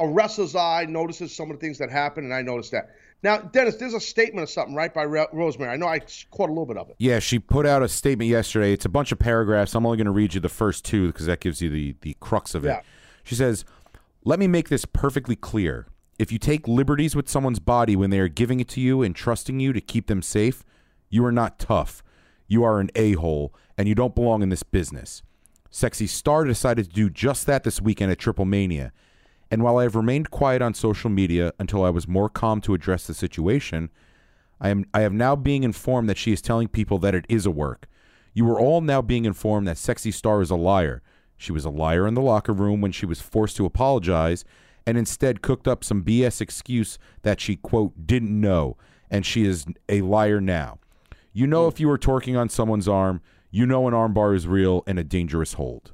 [0.00, 2.90] A wrestler's eye notices some of the things that happen, and I noticed that.
[3.22, 5.72] Now, Dennis, there's a statement of something, right, by Ro- Rosemary.
[5.72, 5.98] I know I
[6.30, 6.96] caught a little bit of it.
[6.98, 8.72] yeah, she put out a statement yesterday.
[8.72, 9.74] It's a bunch of paragraphs.
[9.74, 12.16] I'm only going to read you the first two because that gives you the the
[12.20, 12.68] crux of it.
[12.68, 12.80] Yeah.
[13.24, 13.64] She says,
[14.24, 15.86] "Let me make this perfectly clear.
[16.18, 19.14] If you take liberties with someone's body when they are giving it to you and
[19.14, 20.64] trusting you to keep them safe,
[21.10, 22.02] you are not tough.
[22.46, 25.22] You are an a-hole and you don't belong in this business."
[25.70, 28.92] Sexy Star decided to do just that this weekend at Triple Mania.
[29.50, 32.74] And while I have remained quiet on social media until I was more calm to
[32.74, 33.90] address the situation,
[34.60, 37.46] I am I am now being informed that she is telling people that it is
[37.46, 37.86] a work.
[38.34, 41.02] You are all now being informed that Sexy Star is a liar.
[41.36, 44.44] She was a liar in the locker room when she was forced to apologize
[44.86, 48.76] and instead cooked up some BS excuse that she quote didn't know
[49.10, 50.78] and she is a liar now.
[51.32, 54.82] You know if you were torquing on someone's arm, you know an armbar is real
[54.86, 55.92] and a dangerous hold.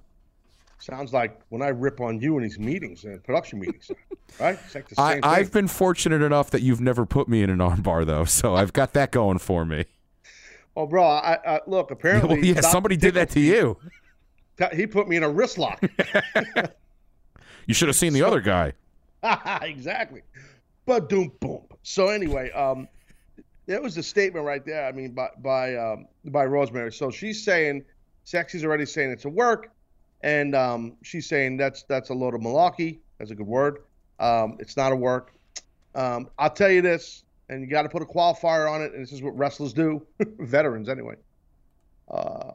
[0.84, 3.90] Sounds like when I rip on you in these meetings, uh, production meetings,
[4.38, 4.58] right?
[4.66, 5.30] It's like the I, same thing.
[5.30, 8.74] I've been fortunate enough that you've never put me in an armbar though, so I've
[8.74, 9.86] got that going for me.
[10.76, 11.90] Oh, bro, I, I look.
[11.90, 13.78] Apparently, Well, yeah, Doc somebody did that to you.
[14.74, 15.82] He put me in a wrist lock.
[17.66, 18.72] You should have seen the other guy.
[19.62, 20.20] exactly.
[20.86, 21.62] But doom boom.
[21.82, 22.88] So anyway, um,
[23.66, 24.86] there was a statement right there.
[24.86, 26.92] I mean, by by um, by Rosemary.
[26.92, 27.84] So she's saying,
[28.24, 29.72] Sexy's already saying it's a work,
[30.24, 32.98] and um, she's saying that's that's a load of malarkey.
[33.18, 33.80] That's a good word.
[34.18, 35.34] Um, it's not a work.
[35.94, 38.94] Um, I'll tell you this, and you got to put a qualifier on it.
[38.94, 40.04] And this is what wrestlers do,
[40.38, 41.16] veterans anyway.
[42.10, 42.52] Uh,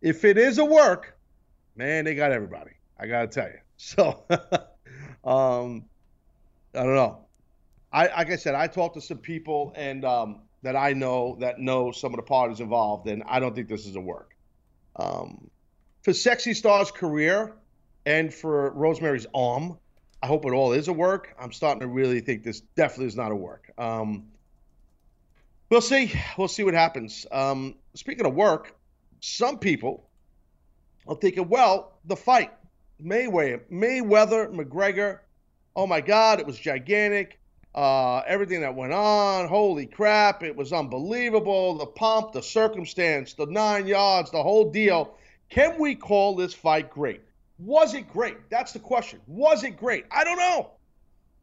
[0.00, 1.18] if it is a work,
[1.76, 2.72] man, they got everybody.
[2.98, 3.58] I gotta tell you.
[3.84, 4.22] So,
[5.24, 5.86] um,
[6.72, 7.26] I don't know.
[7.92, 11.58] I like I said, I talked to some people, and um, that I know that
[11.58, 14.36] know some of the parties involved, and I don't think this is a work.
[14.94, 15.50] Um,
[16.02, 17.54] for Sexy Star's career
[18.04, 19.78] and for Rosemary's arm,
[20.22, 21.34] I hope it all is a work.
[21.40, 23.70] I'm starting to really think this definitely is not a work.
[23.78, 24.28] Um,
[25.70, 26.12] we'll see.
[26.36, 27.26] We'll see what happens.
[27.30, 28.76] Um, speaking of work,
[29.20, 30.08] some people
[31.06, 32.52] are thinking, well, the fight,
[33.02, 35.20] Mayweather, Mayweather, McGregor.
[35.74, 37.38] Oh my God, it was gigantic.
[37.74, 41.78] Uh, everything that went on, holy crap, it was unbelievable.
[41.78, 45.16] The pomp, the circumstance, the nine yards, the whole deal.
[45.52, 47.20] Can we call this fight great?
[47.58, 48.48] Was it great?
[48.48, 49.20] That's the question.
[49.26, 50.06] Was it great?
[50.10, 50.70] I don't know.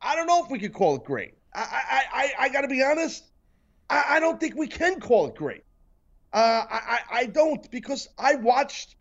[0.01, 1.35] I don't know if we could call it great.
[1.53, 3.23] I I I, I got to be honest.
[3.87, 5.63] I, I don't think we can call it great.
[6.33, 8.95] Uh, I I don't because I watched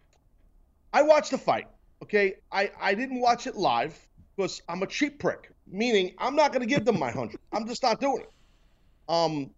[0.93, 1.69] I watched the fight.
[2.03, 3.99] Okay, I I didn't watch it live
[4.37, 5.51] because I'm a cheap prick.
[5.67, 7.41] Meaning I'm not going to give them my hundred.
[7.51, 8.33] I'm just not doing it.
[9.09, 9.53] Um,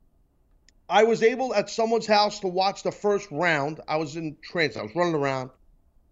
[0.91, 3.81] I was able at someone's house to watch the first round.
[3.87, 4.77] I was in trance.
[4.77, 5.51] I was running around.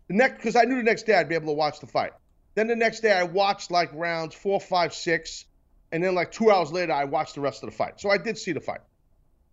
[0.07, 2.13] The next, because I knew the next day I'd be able to watch the fight.
[2.55, 5.45] Then the next day I watched like rounds four, five, six,
[5.93, 8.01] and then like two hours later I watched the rest of the fight.
[8.01, 8.81] So I did see the fight.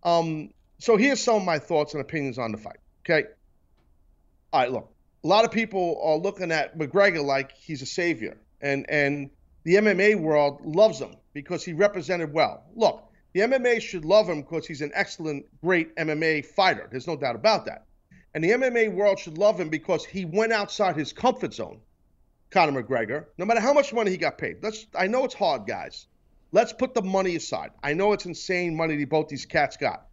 [0.02, 2.78] Um, so here's some of my thoughts and opinions on the fight.
[3.04, 3.28] Okay.
[4.52, 4.92] All right, look.
[5.24, 9.30] A lot of people are looking at McGregor like he's a savior, and and
[9.64, 12.64] the MMA world loves him because he represented well.
[12.76, 16.88] Look, the MMA should love him because he's an excellent, great MMA fighter.
[16.90, 17.84] There's no doubt about that.
[18.32, 21.82] And the MMA world should love him because he went outside his comfort zone.
[22.50, 24.62] Conor McGregor, no matter how much money he got paid.
[24.62, 26.06] Let's I know it's hard, guys.
[26.50, 27.72] Let's put the money aside.
[27.82, 30.06] I know it's insane money that both these cats got.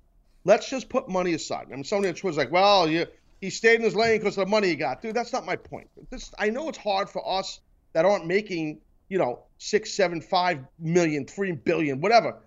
[0.43, 1.67] Let's just put money aside.
[1.71, 3.05] I mean, somebody on Twitter's like, well, you,
[3.39, 5.01] he stayed in his lane because of the money he got.
[5.01, 5.87] Dude, that's not my point.
[6.09, 7.61] This I know it's hard for us
[7.93, 8.81] that aren't making
[9.13, 12.37] you know, six, seven, five million, three billion, whatever.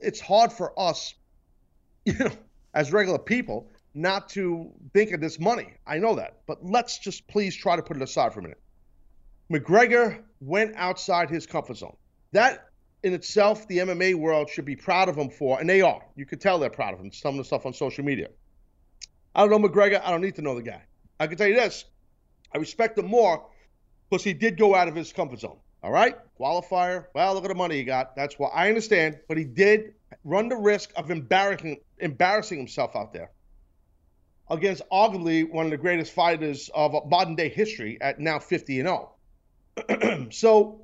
[0.00, 1.14] It's hard for us,
[2.04, 2.30] you know,
[2.74, 5.74] as regular people, not to think of this money.
[5.86, 6.42] I know that.
[6.46, 8.60] But let's just please try to put it aside for a minute.
[9.50, 11.96] McGregor went outside his comfort zone.
[12.32, 12.68] That
[13.02, 16.02] in itself, the MMA world should be proud of him for, and they are.
[16.16, 17.12] You could tell they're proud of him.
[17.12, 18.28] Some of the stuff on social media.
[19.34, 20.02] I don't know McGregor.
[20.02, 20.82] I don't need to know the guy.
[21.20, 21.84] I can tell you this:
[22.52, 23.46] I respect him more
[24.10, 25.58] because he did go out of his comfort zone.
[25.86, 27.04] All right, qualifier.
[27.14, 28.16] Well, look at the money he got.
[28.16, 29.20] That's what I understand.
[29.28, 29.94] But he did
[30.24, 33.30] run the risk of embarrassing embarrassing himself out there
[34.50, 38.88] against arguably one of the greatest fighters of modern day history at now 50 and
[39.88, 40.30] 0.
[40.32, 40.80] so,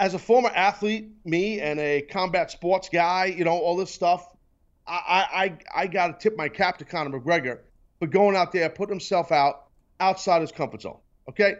[0.00, 4.34] as a former athlete, me and a combat sports guy, you know, all this stuff,
[4.84, 7.60] I I I got to tip my cap to Conor McGregor
[8.00, 9.68] for going out there, putting himself out
[10.00, 10.98] outside his comfort zone.
[11.28, 11.54] Okay,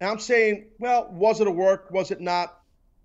[0.00, 1.90] and I'm saying, well, was it a work?
[1.90, 2.58] Was it not?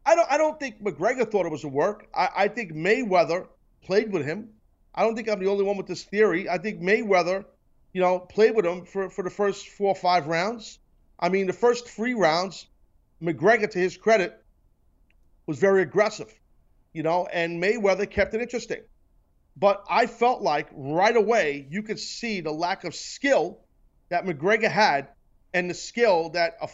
[0.06, 0.32] I don't.
[0.32, 2.08] I don't think McGregor thought it was a work.
[2.16, 3.48] I, I think Mayweather
[3.84, 4.50] played with him.
[4.94, 6.50] I don't think I'm the only one with this theory.
[6.50, 7.46] I think Mayweather,
[7.94, 10.80] you know, played with him for, for the first four or five rounds.
[11.20, 12.66] I mean, the first three rounds,
[13.22, 14.42] McGregor, to his credit,
[15.46, 16.34] was very aggressive,
[16.94, 18.82] you know, and Mayweather kept it interesting.
[19.56, 23.60] But I felt like right away you could see the lack of skill
[24.10, 25.10] that McGregor had
[25.54, 26.70] and the skill that a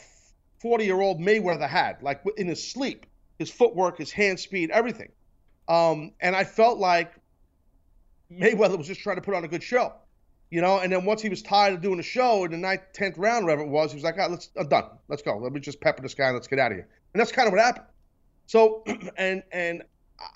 [0.60, 3.06] 40 year old Mayweather had, like in his sleep,
[3.38, 5.12] his footwork, his hand speed, everything.
[5.68, 7.14] Um, and I felt like
[8.32, 9.94] Mayweather was just trying to put on a good show,
[10.50, 10.80] you know.
[10.80, 13.46] And then once he was tired of doing the show in the ninth, tenth round,
[13.46, 14.86] whatever it was, he was like, ah, "Let's, I'm done.
[15.08, 15.38] Let's go.
[15.38, 17.48] Let me just pepper this guy and let's get out of here." And that's kind
[17.48, 17.86] of what happened.
[18.48, 18.84] So,
[19.18, 19.84] and and
[20.20, 20.28] uh,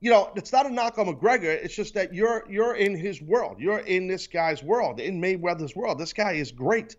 [0.00, 1.44] you know, it's not a knock on McGregor.
[1.44, 3.56] It's just that you're you're in his world.
[3.58, 5.98] You're in this guy's world, in Mayweather's world.
[5.98, 6.96] This guy is great.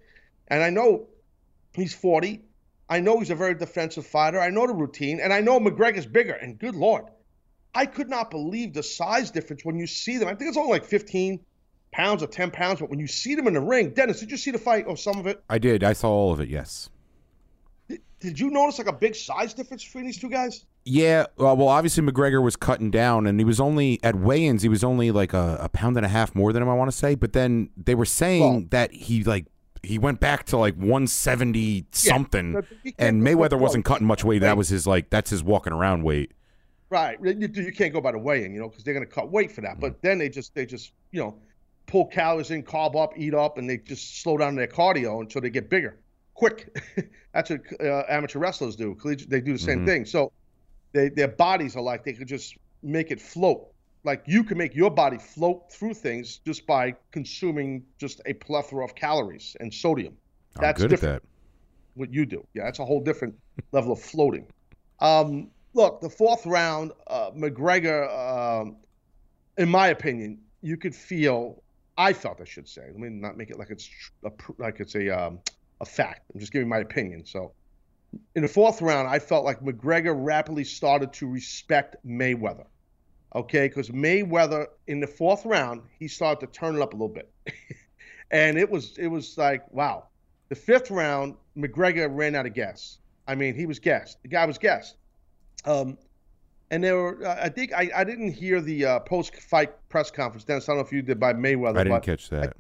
[0.52, 1.08] And I know
[1.74, 2.44] he's 40.
[2.90, 4.40] I know he's a very defensive fighter.
[4.40, 5.22] I know the routine.
[5.22, 6.34] And I know McGregor's bigger.
[6.34, 7.06] And good Lord,
[7.74, 10.28] I could not believe the size difference when you see them.
[10.28, 11.40] I think it's only like 15
[11.94, 12.82] pounds or 10 pounds.
[12.82, 14.98] But when you see them in the ring, Dennis, did you see the fight or
[14.98, 15.42] some of it?
[15.50, 15.86] I did.
[15.86, 16.90] I saw all of it, yes.
[17.88, 20.66] Did, did you notice like a big size difference between these two guys?
[20.84, 24.64] Yeah, well, well, obviously McGregor was cutting down, and he was only at weigh-ins.
[24.64, 26.92] He was only like a, a pound and a half more than him, I want
[26.92, 27.16] to say.
[27.16, 29.46] But then they were saying well, that he like
[29.84, 34.40] he went back to like 170 something, yeah, and Mayweather wasn't cutting much weight.
[34.40, 36.32] That was his like that's his walking around weight.
[36.90, 39.32] Right, you, you can't go by the weighing, you know, because they're going to cut
[39.32, 39.74] weight for that.
[39.74, 39.82] Mm-hmm.
[39.82, 41.36] But then they just they just you know
[41.88, 45.42] pull calories in, carb up, eat up, and they just slow down their cardio until
[45.42, 45.98] they get bigger,
[46.34, 46.78] quick.
[47.34, 48.98] that's what uh, amateur wrestlers do.
[49.04, 49.86] They do the same mm-hmm.
[49.86, 50.06] thing.
[50.06, 50.32] So
[50.92, 53.71] they, their bodies are like they could just make it float
[54.04, 58.84] like you can make your body float through things just by consuming just a plethora
[58.84, 60.16] of calories and sodium.
[60.56, 61.16] That's I'm good different.
[61.16, 61.28] At that.
[61.96, 63.36] What you do, yeah, that's a whole different
[63.72, 64.48] level of floating.
[65.00, 68.78] Um, look, the fourth round, uh, McGregor um,
[69.58, 71.62] in my opinion, you could feel.
[71.98, 72.84] I felt I should say.
[72.88, 73.90] Let me not make it like it's
[74.26, 75.40] a, like it's a um,
[75.82, 76.22] a fact.
[76.34, 77.26] I'm just giving my opinion.
[77.26, 77.52] So,
[78.36, 82.66] in the fourth round, I felt like McGregor rapidly started to respect Mayweather.
[83.34, 87.08] Okay, because Mayweather in the fourth round, he started to turn it up a little
[87.08, 87.32] bit,
[88.32, 90.06] and it was it was like wow.
[90.50, 92.98] The fifth round, McGregor ran out of gas.
[93.26, 94.22] I mean, he was gassed.
[94.22, 94.98] The guy was gassed.
[95.64, 95.98] Um,
[96.72, 100.44] and there were, uh, I think, I, I didn't hear the uh, post-fight press conference.
[100.44, 101.78] Dennis, I don't know if you did by Mayweather.
[101.78, 102.58] I didn't catch that.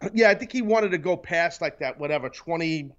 [0.00, 2.90] I, yeah, I think he wanted to go past like that, whatever, 20.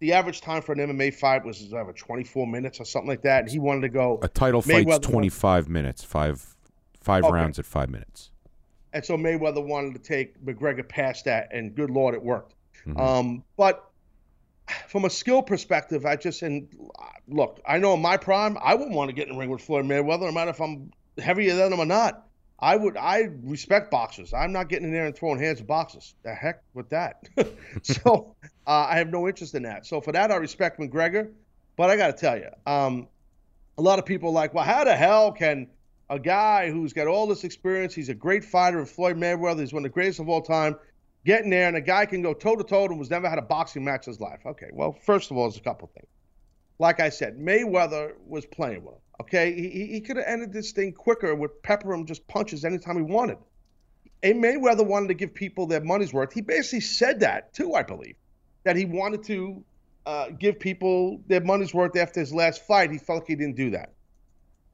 [0.00, 3.40] The average time for an MMA fight was whatever, 24 minutes or something like that.
[3.44, 4.18] And he wanted to go.
[4.22, 6.54] A title fight's Mayweather- 25 minutes, five
[7.00, 7.32] five Okay.
[7.32, 8.30] rounds at five minutes.
[8.92, 12.54] And so Mayweather wanted to take McGregor past that, and good lord, it worked.
[12.86, 12.98] Mhm.
[13.00, 13.88] Um, but
[14.88, 16.66] from a skill perspective, I just and
[16.98, 19.50] uh, look, I know in my prime, I wouldn't want to get in the ring
[19.50, 22.26] with Floyd Mayweather, no matter if I'm heavier than him or not.
[22.58, 22.96] I would.
[22.96, 24.32] I respect boxers.
[24.32, 26.14] I'm not getting in there and throwing hands at boxers.
[26.22, 27.28] The heck with that.
[27.82, 28.34] so
[28.66, 29.86] uh, I have no interest in that.
[29.86, 31.30] So for that, I respect McGregor.
[31.76, 33.06] But I got to tell you, um,
[33.76, 35.68] a lot of people are like, well, how the hell can
[36.08, 39.72] a guy who's got all this experience, he's a great fighter, and Floyd Mayweather, he's
[39.74, 40.76] one of the greatest of all time,
[41.26, 43.38] get in there and a guy can go toe to toe and was never had
[43.38, 44.40] a boxing match in his life.
[44.46, 46.08] Okay, well, first of all, there's a couple things.
[46.78, 49.00] Like I said, Mayweather was playing with him.
[49.20, 52.64] Okay, he, he- he could have ended this thing quicker with pepper him just punches
[52.64, 53.38] anytime he wanted.
[54.22, 56.32] And Mayweather wanted to give people their money's worth.
[56.32, 58.16] He basically said that too, I believe,
[58.66, 59.62] that he wanted to
[60.06, 62.90] uh, give people their money's worth after his last fight.
[62.90, 63.92] He felt like he didn't do that.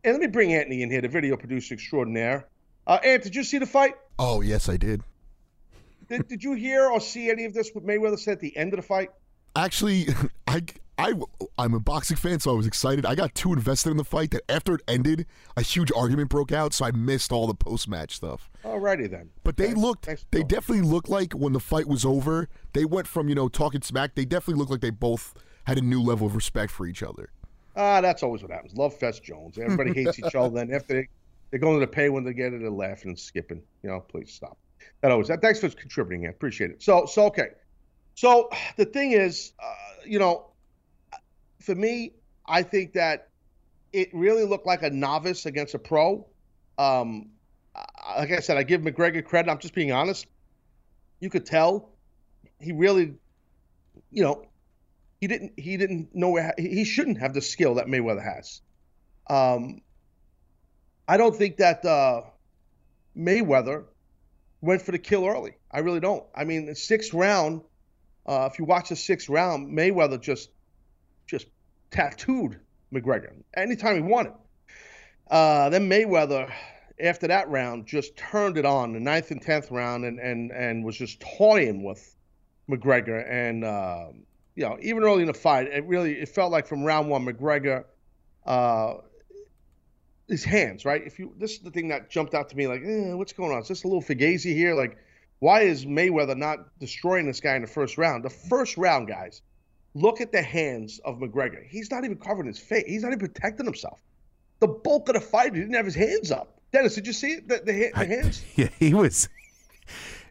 [0.02, 2.48] And let me bring Anthony in here, the video producer extraordinaire.
[2.86, 3.94] Uh, Ant, did you see the fight?
[4.18, 5.02] Oh, yes, I did.
[6.08, 7.70] Did, did you hear or see any of this?
[7.74, 9.10] What Mayweather said at the end of the fight?
[9.54, 10.06] Actually,
[10.46, 10.62] I,
[11.02, 11.12] I,
[11.58, 13.04] I'm a boxing fan, so I was excited.
[13.04, 15.26] I got too invested in the fight that after it ended,
[15.56, 18.50] a huge argument broke out, so I missed all the post match stuff.
[18.64, 19.30] Alrighty then.
[19.44, 19.74] But they Okay.
[19.74, 23.34] looked, thanks they definitely looked like when the fight was over, they went from, you
[23.34, 25.34] know, talking smack, they definitely looked like they both
[25.64, 27.30] had a new level of respect for each other.
[27.76, 28.74] Ah, that's always what happens.
[28.74, 29.58] Love Fest Jones.
[29.58, 30.50] Everybody hates each other.
[30.54, 31.08] Then after they,
[31.50, 33.62] they go into the pay when they get it, they're laughing and skipping.
[33.82, 34.58] You know, please stop.
[35.00, 35.28] That always.
[35.28, 36.26] Thanks for contributing.
[36.26, 36.82] I appreciate it.
[36.82, 37.48] So, so okay.
[38.14, 39.72] So the thing is, uh,
[40.04, 40.51] you know,
[41.62, 42.12] for me,
[42.46, 43.28] I think that
[43.92, 46.26] it really looked like a novice against a pro.
[46.78, 47.30] Um,
[48.16, 49.50] like I said, I give McGregor credit.
[49.50, 50.26] I'm just being honest.
[51.20, 51.90] You could tell
[52.58, 53.14] he really,
[54.10, 54.46] you know,
[55.20, 58.60] he didn't he didn't know where he shouldn't have the skill that Mayweather has.
[59.30, 59.82] Um,
[61.06, 62.22] I don't think that uh,
[63.16, 63.84] Mayweather
[64.60, 65.52] went for the kill early.
[65.70, 66.24] I really don't.
[66.34, 67.62] I mean, the sixth round,
[68.26, 70.50] uh, if you watch the sixth round, Mayweather just
[71.32, 71.48] just
[71.90, 72.60] tattooed
[72.94, 74.34] McGregor anytime he wanted.
[75.28, 76.52] Uh, then Mayweather,
[77.00, 80.84] after that round, just turned it on the ninth and tenth round and and and
[80.84, 82.16] was just toying with
[82.70, 83.64] McGregor and.
[83.64, 87.08] um you know, even early in the fight, it really it felt like from round
[87.08, 87.84] one, McGregor,
[88.44, 88.96] uh,
[90.28, 91.02] his hands, right?
[91.06, 93.50] If you this is the thing that jumped out to me, like, eh, what's going
[93.50, 93.62] on?
[93.62, 94.74] Is this a little fugazi here?
[94.74, 94.98] Like,
[95.38, 98.24] why is Mayweather not destroying this guy in the first round?
[98.24, 99.40] The first round, guys,
[99.94, 101.66] look at the hands of McGregor.
[101.68, 102.84] He's not even covering his face.
[102.86, 104.00] He's not even protecting himself.
[104.60, 106.58] The bulk of the fight, he didn't have his hands up.
[106.72, 107.48] Dennis, did you see it?
[107.48, 108.42] The, the, the hands?
[108.56, 109.28] Yeah, he was.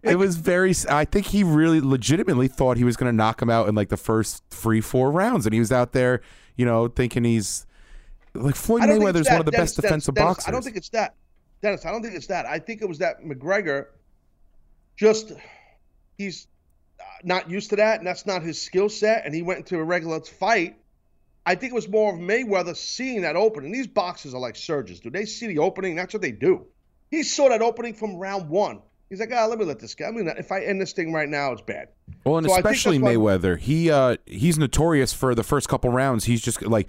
[0.03, 0.73] It was very.
[0.89, 3.89] I think he really legitimately thought he was going to knock him out in like
[3.89, 6.21] the first three, four rounds, and he was out there,
[6.55, 7.67] you know, thinking he's
[8.33, 10.47] like Floyd I Mayweather is one of the Dennis, best defensive Dennis, boxers.
[10.47, 11.15] I don't think it's that,
[11.61, 11.85] Dennis.
[11.85, 12.47] I don't think it's that.
[12.47, 13.87] I think it was that McGregor
[14.97, 15.33] just
[16.17, 16.47] he's
[17.25, 19.25] not used to that, and that's not his skill set.
[19.25, 20.77] And he went into a regular fight.
[21.45, 23.71] I think it was more of Mayweather seeing that opening.
[23.71, 24.99] These boxers are like surgeons.
[24.99, 25.95] Do they see the opening?
[25.95, 26.67] That's what they do.
[27.09, 28.79] He saw that opening from round one.
[29.09, 30.05] He's like, ah, let me let this guy.
[30.07, 31.89] I mean, if I end this thing right now, it's bad.
[32.23, 36.25] Well, and So especially Mayweather, he uh he's notorious for the first couple rounds.
[36.25, 36.87] He's just like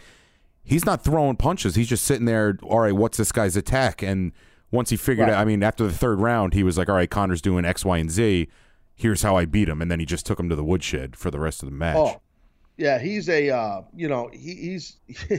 [0.62, 1.74] he's not throwing punches.
[1.74, 2.58] He's just sitting there.
[2.62, 4.02] All right, what's this guy's attack?
[4.02, 4.32] And
[4.70, 5.34] once he figured Right.
[5.34, 7.84] out, I mean, after the third round, he was like, all right, Conor's doing X,
[7.84, 8.48] Y, and Z.
[8.94, 11.30] Here's how I beat him, and then he just took him to the woodshed for
[11.30, 11.96] the rest of the match.
[11.96, 12.20] Oh,
[12.76, 14.96] yeah, he's a uh, you know he, he's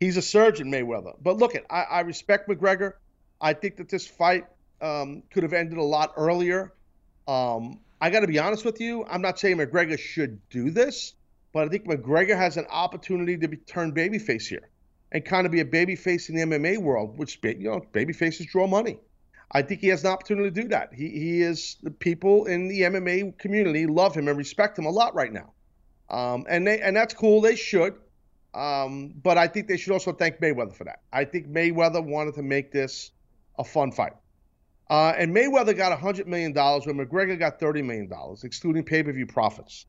[0.00, 1.14] he's a surgeon Mayweather.
[1.20, 2.94] But look, it I, I respect McGregor.
[3.40, 4.46] I think that this fight
[4.80, 6.72] um, could have ended a lot earlier.
[7.28, 9.04] Um, I got to be honest with you.
[9.08, 11.14] I'm not saying McGregor should do this,
[11.52, 14.68] but I think McGregor has an opportunity to be turn babyface here
[15.12, 18.66] and kind of be a babyface in the MMA world, which you know babyfaces draw
[18.66, 18.98] money.
[19.52, 20.92] I think he has an opportunity to do that.
[20.92, 24.90] He he is the people in the MMA community love him and respect him a
[24.90, 25.52] lot right now,
[26.10, 27.40] um, and they and that's cool.
[27.40, 27.94] They should,
[28.54, 31.00] um, but I think they should also thank Mayweather for that.
[31.12, 33.12] I think Mayweather wanted to make this
[33.58, 34.14] a fun fight.
[34.88, 38.08] Uh, and Mayweather got $100 million, where McGregor got $30 million,
[38.44, 39.86] excluding pay per view profits.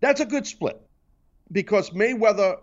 [0.00, 0.80] That's a good split
[1.50, 2.58] because Mayweather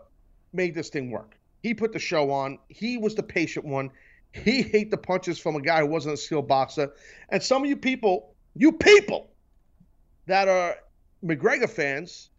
[0.54, 1.38] made this thing work.
[1.64, 3.92] He put the show on, he was the patient one.
[4.34, 6.94] He ate the punches from a guy who wasn't a skilled boxer.
[7.30, 9.32] And some of you people, you people
[10.28, 10.76] that are
[11.24, 12.30] McGregor fans,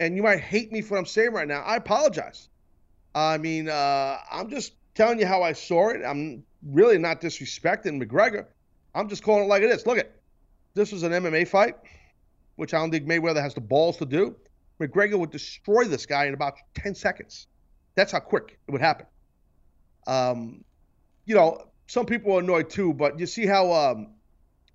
[0.00, 2.48] and you might hate me for what I'm saying right now, I apologize.
[3.14, 6.02] I mean, uh, I'm just telling you how I saw it.
[6.04, 8.46] I'm really not disrespecting McGregor.
[8.94, 9.86] I'm just calling it like it is.
[9.86, 10.12] Look at
[10.74, 11.76] this was an MMA fight,
[12.56, 14.36] which I don't think Mayweather has the balls to do.
[14.80, 17.46] McGregor would destroy this guy in about 10 seconds.
[17.94, 19.06] That's how quick it would happen.
[20.06, 20.64] Um,
[21.24, 24.08] you know, some people are annoyed too, but you see how um,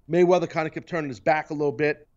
[0.09, 2.07] Mayweather kind of kept turning his back a little bit,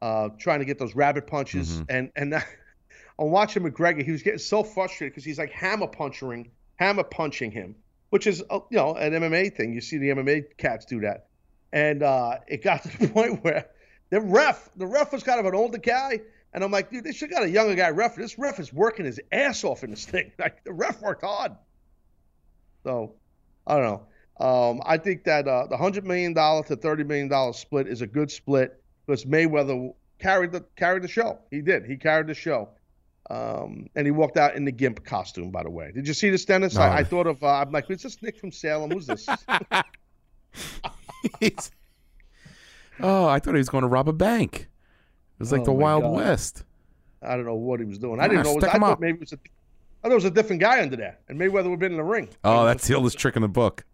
[0.00, 2.34] uh, trying to get those rabbit punches, and and
[3.18, 4.04] I'm watching McGregor.
[4.04, 7.76] He was getting so frustrated because he's like hammer punching, hammer punching him,
[8.10, 9.72] which is uh, you know an MMA thing.
[9.72, 11.26] You see the MMA cats do that,
[11.72, 13.66] and uh, it got to the point where
[14.10, 16.20] the ref, the ref was kind of an older guy,
[16.52, 18.14] and I'm like, dude, they should got a younger guy ref.
[18.16, 20.32] This ref is working his ass off in this thing.
[20.38, 21.52] Like the ref worked hard.
[22.84, 23.14] So
[23.66, 24.06] I don't know.
[24.46, 28.02] Um, I think that uh, the hundred million dollar to thirty million dollar split is
[28.02, 31.38] a good split because Mayweather carried the carried the show.
[31.50, 31.84] He did.
[31.86, 32.70] He carried the show.
[33.30, 35.50] Um, and he walked out in the gimp costume.
[35.50, 36.74] By the way, did you see this, Dennis?
[36.74, 36.82] No.
[36.82, 37.42] I, I thought of.
[37.42, 38.90] Uh, I'm like, is this Nick from Salem?
[38.90, 39.26] Who's this?
[43.00, 44.62] Oh, I thought he was going to rob a bank.
[44.62, 46.14] It was like Oh, the Wild God.
[46.14, 46.64] West.
[47.22, 48.20] I don't know what he was doing.
[48.20, 48.54] I didn't know.
[48.54, 49.00] Was, I thought up.
[49.00, 49.38] maybe it was a.
[50.04, 52.04] Thought it was a different guy under there, and Mayweather would have been in the
[52.04, 52.28] ring.
[52.44, 53.86] Oh, that's the oldest trick in the book.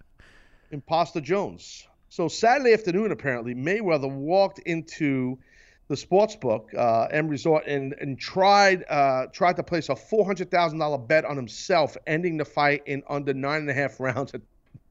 [0.72, 1.86] Imposter Jones.
[2.08, 5.38] So Saturday afternoon, apparently, Mayweather walked into
[5.86, 10.26] the sports book, uh, M Resort, and and tried uh, tried to place a four
[10.26, 14.00] hundred thousand dollar bet on himself, ending the fight in under nine and a half
[14.00, 14.40] rounds at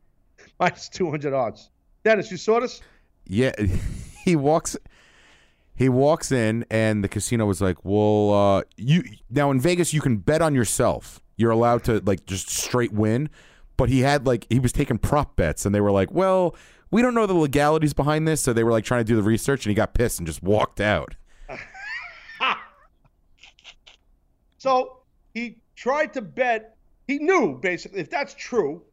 [0.62, 1.70] minus two hundred odds.
[2.06, 2.80] Dennis, you saw this?
[3.28, 3.52] Yeah,
[4.24, 4.78] he walks.
[5.80, 10.02] He walks in, and the casino was like, "Well, uh, you now in Vegas, you
[10.02, 11.22] can bet on yourself.
[11.38, 13.30] You're allowed to like just straight win."
[13.78, 16.54] But he had like he was taking prop bets, and they were like, "Well,
[16.92, 19.24] we don't know the legalities behind this," so they were like trying to do the
[19.24, 21.16] research, and he got pissed and just walked out.
[24.58, 24.98] So
[25.34, 26.76] he tried to bet.
[27.08, 28.84] He knew basically if that's true,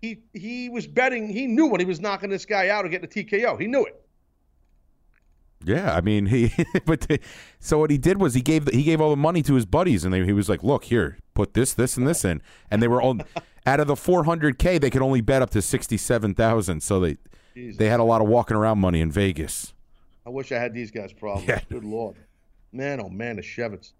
[0.00, 1.28] he he was betting.
[1.28, 3.60] He knew when he was knocking this guy out or getting a TKO.
[3.60, 4.00] He knew it.
[5.68, 6.52] Yeah, I mean he.
[6.86, 7.06] but
[7.60, 9.66] so what he did was he gave the, he gave all the money to his
[9.66, 12.40] buddies, and they, he was like, "Look here, put this, this, and this in,"
[12.70, 13.18] and they were all
[13.66, 14.80] out of the 400k.
[14.80, 17.18] They could only bet up to 67,000, so they
[17.54, 17.76] Jesus.
[17.76, 19.74] they had a lot of walking around money in Vegas.
[20.26, 21.48] I wish I had these guys' problems.
[21.48, 21.60] Yeah.
[21.68, 22.16] Good lord,
[22.72, 23.92] man, oh man, the Shevitz.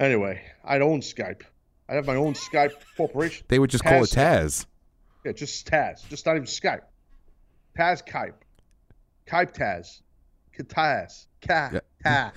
[0.00, 1.42] Anyway, I'd own Skype.
[1.88, 3.44] I'd have my own Skype corporation.
[3.48, 4.64] They would just call it Taz.
[5.24, 6.08] Yeah, just Taz.
[6.08, 6.80] Just not even Skype.
[7.78, 8.34] Taz Kype.
[9.26, 10.00] Kype Taz.
[10.62, 11.26] Taz.
[11.40, 11.80] Ka.
[12.04, 12.30] Yeah.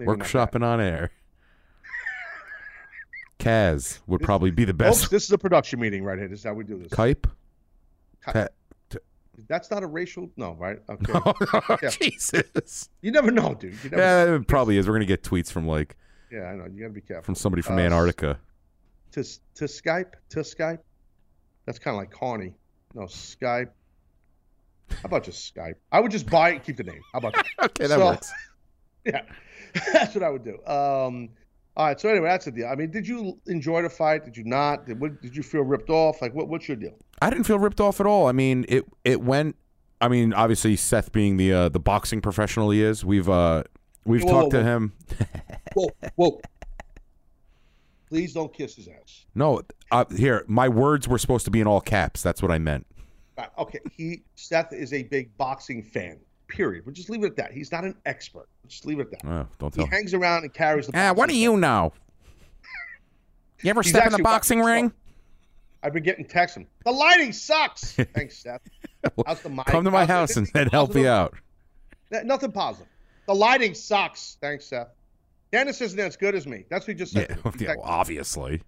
[0.00, 1.10] Workshopping on air.
[3.38, 5.10] Kaz would probably be the best.
[5.10, 6.28] this is a production meeting right here.
[6.28, 6.88] This is how we do this.
[6.88, 7.26] Kype.
[8.26, 8.48] Ta-
[9.48, 10.28] That's not a racial.
[10.36, 10.78] No, right?
[10.90, 11.76] Okay.
[11.82, 11.90] Yeah.
[11.90, 12.88] Jesus.
[13.00, 13.74] You never know, dude.
[13.84, 14.88] You never Yeah, it probably is.
[14.88, 15.96] We're gonna get tweets from like
[16.32, 16.66] yeah, I know.
[16.66, 17.22] You gotta be careful.
[17.24, 18.38] from somebody from Uh, Antarctica.
[19.12, 20.80] to to Skype to Skype.
[21.64, 22.54] That's kind of like Carney.
[22.94, 23.70] No Skype.
[24.90, 25.74] How about just Skype?
[25.92, 27.00] I would just buy it keep the name.
[27.12, 27.46] How about that?
[27.64, 28.32] Okay, that so- works.
[29.04, 29.22] yeah,
[29.92, 30.54] that's what I would do.
[30.66, 31.30] Um,
[31.76, 32.00] all right.
[32.00, 32.66] So anyway, that's the deal.
[32.68, 34.24] I mean, did you enjoy the fight?
[34.24, 34.86] Did you not?
[34.86, 36.20] Did, what, did you feel ripped off?
[36.20, 36.96] Like, what, what's your deal?
[37.22, 38.26] I didn't feel ripped off at all.
[38.26, 39.56] I mean, it it went.
[40.00, 43.64] I mean, obviously Seth being the uh, the boxing professional he is, we've uh
[44.04, 44.64] we've Whoa, whoa, talked to whoa.
[44.64, 44.92] him.
[45.74, 46.40] Whoa, whoa!
[48.08, 49.26] Please don't kiss his ass.
[49.34, 52.22] No, uh, here my words were supposed to be in all caps.
[52.22, 52.86] That's what I meant.
[53.58, 56.18] Okay, he Seth is a big boxing fan.
[56.48, 56.86] Period.
[56.86, 57.52] We'll just leave it at that.
[57.52, 58.48] He's not an expert.
[58.66, 59.30] Just leave it at that.
[59.30, 59.84] Oh, don't tell.
[59.84, 60.92] He hangs around and carries the.
[60.98, 61.92] Ah, what do you know?
[63.60, 64.92] You ever He's step in the actually boxing ring?
[65.82, 66.54] I've been getting texts.
[66.54, 67.92] from, The lighting sucks.
[68.14, 68.60] Thanks, Seth.
[69.26, 69.66] How's the mic?
[69.66, 71.34] Come to my How's house and, and help you out.
[72.10, 72.86] Nothing positive.
[73.26, 74.38] The lighting sucks.
[74.40, 74.88] Thanks, Seth.
[75.50, 76.64] Dennis isn't as good as me.
[76.68, 77.36] That's what he just said.
[77.58, 78.62] yeah, well, obviously.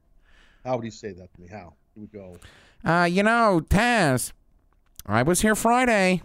[0.64, 1.46] How would he say that to me?
[1.48, 1.74] How?
[1.94, 2.36] Here we go.
[2.84, 4.32] Uh, you know, Taz,
[5.06, 6.22] I was here Friday.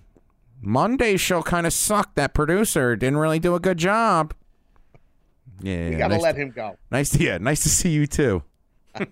[0.62, 2.16] Monday's show kind of sucked.
[2.16, 4.34] That producer didn't really do a good job.
[5.62, 6.78] Yeah, We gotta nice, let him go.
[6.92, 7.12] nice.
[7.12, 8.44] To, yeah, nice to see you too.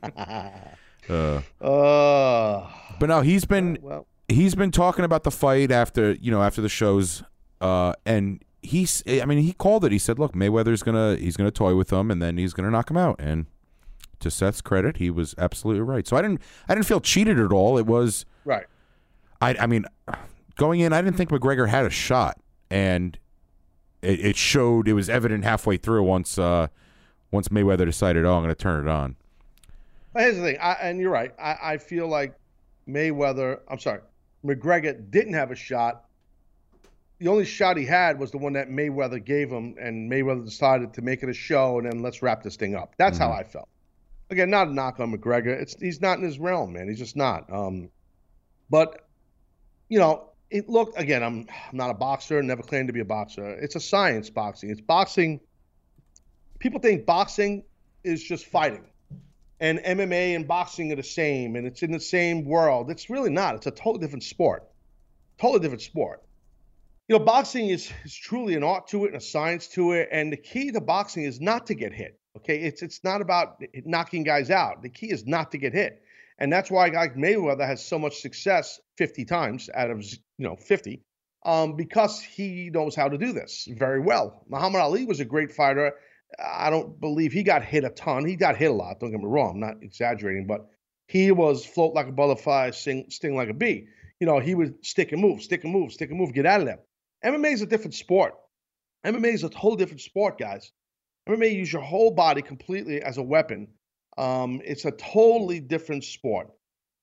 [1.09, 6.31] uh, Uh, but no, he's been well, he's been talking about the fight after you
[6.31, 7.23] know after the shows,
[7.61, 9.91] uh, and he's I mean he called it.
[9.91, 12.89] He said, "Look, Mayweather's gonna he's gonna toy with him, and then he's gonna knock
[12.89, 13.45] him out." And
[14.19, 16.07] to Seth's credit, he was absolutely right.
[16.07, 17.77] So I didn't I didn't feel cheated at all.
[17.77, 18.65] It was right.
[19.43, 19.85] I, I mean,
[20.55, 22.39] going in, I didn't think McGregor had a shot,
[22.71, 23.17] and
[24.01, 24.87] it, it showed.
[24.87, 26.67] It was evident halfway through once uh,
[27.31, 29.17] once Mayweather decided, oh, I'm going to turn it on.
[30.13, 31.33] But here's the thing, I, and you're right.
[31.37, 32.35] I, I feel like
[32.87, 33.59] Mayweather.
[33.67, 33.99] I'm sorry,
[34.45, 36.05] McGregor didn't have a shot.
[37.19, 40.93] The only shot he had was the one that Mayweather gave him, and Mayweather decided
[40.93, 42.95] to make it a show, and then let's wrap this thing up.
[42.97, 43.67] That's how I felt.
[44.29, 45.47] Again, not a knock on McGregor.
[45.47, 46.87] It's he's not in his realm, man.
[46.87, 47.51] He's just not.
[47.51, 47.89] Um,
[48.69, 49.02] but
[49.93, 51.21] you know, it looked again.
[51.21, 52.41] I'm, I'm not a boxer.
[52.41, 53.51] Never claimed to be a boxer.
[53.51, 54.71] It's a science, boxing.
[54.71, 55.39] It's boxing.
[56.57, 57.63] People think boxing
[58.03, 58.85] is just fighting,
[59.59, 62.89] and MMA and boxing are the same, and it's in the same world.
[62.89, 63.53] It's really not.
[63.53, 64.67] It's a totally different sport.
[65.39, 66.23] Totally different sport.
[67.07, 70.09] You know, boxing is, is truly an art to it and a science to it,
[70.11, 72.19] and the key to boxing is not to get hit.
[72.37, 74.81] Okay, it's it's not about knocking guys out.
[74.81, 76.02] The key is not to get hit.
[76.39, 80.03] And that's why a guy like Mayweather has so much success 50 times out of
[80.03, 81.01] you know 50,
[81.45, 84.43] um, because he knows how to do this very well.
[84.49, 85.93] Muhammad Ali was a great fighter.
[86.43, 88.25] I don't believe he got hit a ton.
[88.25, 88.99] He got hit a lot.
[88.99, 89.51] Don't get me wrong.
[89.55, 90.65] I'm not exaggerating, but
[91.07, 93.87] he was float like a butterfly, sting, sting like a bee.
[94.19, 96.61] You know, he would stick and move, stick and move, stick and move, get out
[96.61, 96.79] of there.
[97.23, 98.33] MMA is a different sport.
[99.05, 100.71] MMA is a whole different sport, guys.
[101.27, 103.67] MMA use your whole body completely as a weapon.
[104.17, 106.47] Um, it's a totally different sport,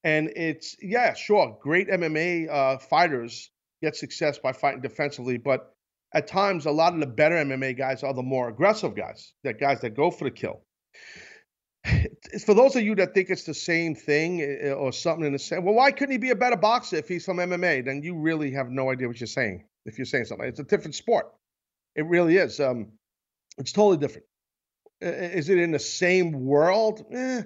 [0.04, 3.50] and it's yeah, sure, great MMA uh, fighters
[3.82, 5.74] get success by fighting defensively, but
[6.14, 9.60] at times a lot of the better MMA guys are the more aggressive guys, that
[9.60, 10.62] guys that go for the kill.
[12.44, 15.32] For those of you that think it's the same thing eh, eh, or something in
[15.32, 15.64] the same.
[15.64, 17.84] Well, why couldn't he be a better boxer if he's from MMA?
[17.84, 19.64] Then you really have no idea what you're saying.
[19.86, 21.32] If you're saying something, it's a different sport.
[21.96, 22.60] It really is.
[22.60, 22.92] Um,
[23.56, 24.26] it's totally different.
[25.00, 27.04] Is it in the same world?
[27.12, 27.42] Eh,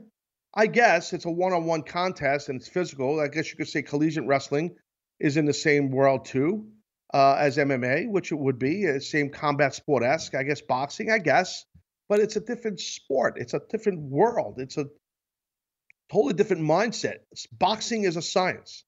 [0.54, 3.20] I guess it's a one-on-one contest and it's physical.
[3.20, 4.76] I guess you could say collegiate wrestling
[5.20, 6.68] is in the same world too
[7.12, 10.34] uh, as MMA, which it would be, uh, same combat sport esque.
[10.34, 11.64] I guess boxing, I guess,
[12.08, 13.34] but it's a different sport.
[13.36, 14.56] It's a different world.
[14.58, 14.86] It's a
[16.10, 17.18] totally different mindset.
[17.52, 18.84] Boxing is a science.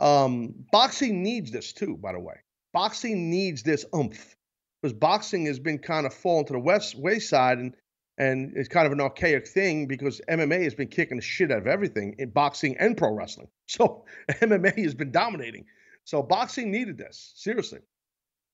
[0.00, 2.34] Um, boxing needs this too, by the way.
[2.72, 4.35] Boxing needs this oomph
[4.86, 7.74] because boxing has been kind of fallen to the west wayside and
[8.18, 11.58] and it's kind of an archaic thing because MMA has been kicking the shit out
[11.58, 13.48] of everything in boxing and pro wrestling.
[13.68, 15.64] So MMA has been dominating.
[16.04, 17.80] So boxing needed this seriously.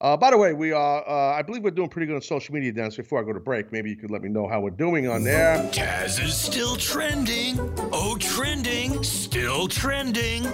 [0.00, 1.06] Uh, by the way, we are.
[1.06, 2.96] Uh, I believe we're doing pretty good on social media, Dennis.
[2.96, 5.22] Before I go to break, maybe you could let me know how we're doing on
[5.22, 5.58] there.
[5.70, 7.58] Taz is still trending.
[7.92, 9.02] Oh, trending.
[9.04, 10.46] Still trending.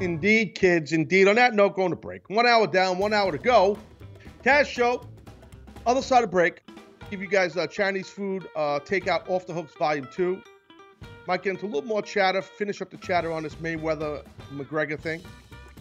[0.00, 0.92] Indeed, kids.
[0.92, 1.26] Indeed.
[1.26, 2.30] On that note, going to break.
[2.30, 3.76] One hour down, one hour to go.
[4.46, 5.02] Taz Show.
[5.86, 6.62] Other side of break.
[7.10, 10.42] Give you guys uh, Chinese food uh, takeout off the hooks volume two.
[11.28, 12.42] Might get into a little more chatter.
[12.42, 15.22] Finish up the chatter on this Mayweather McGregor thing.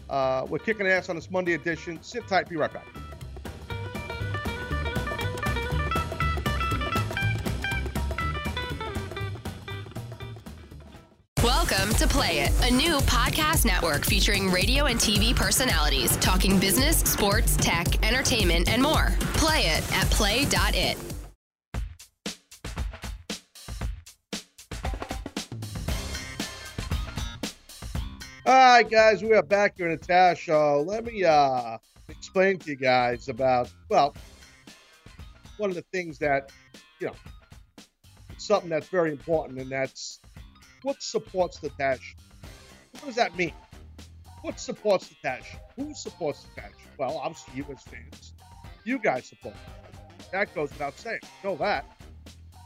[0.08, 1.98] Uh, we're kicking ass on this Monday edition.
[2.04, 2.48] Sit tight.
[2.48, 2.86] Be right back.
[11.68, 17.00] Welcome to Play It, a new podcast network featuring radio and TV personalities talking business,
[17.00, 19.16] sports, tech, entertainment, and more.
[19.34, 20.98] Play it at play.it.
[28.46, 30.84] All right, guys, we are back here in Show.
[30.86, 34.16] Let me uh, explain to you guys about, well,
[35.58, 36.52] one of the things that,
[37.00, 37.16] you know,
[38.38, 40.20] something that's very important, and that's
[40.86, 42.16] what supports the dash?
[42.92, 43.54] What does that mean?
[44.44, 45.56] What supports the dash?
[45.78, 46.74] Who supports the dash?
[47.00, 48.34] Well, obviously, you as fans.
[48.84, 49.56] You guys support.
[50.32, 51.22] That goes without saying.
[51.44, 51.86] You know that.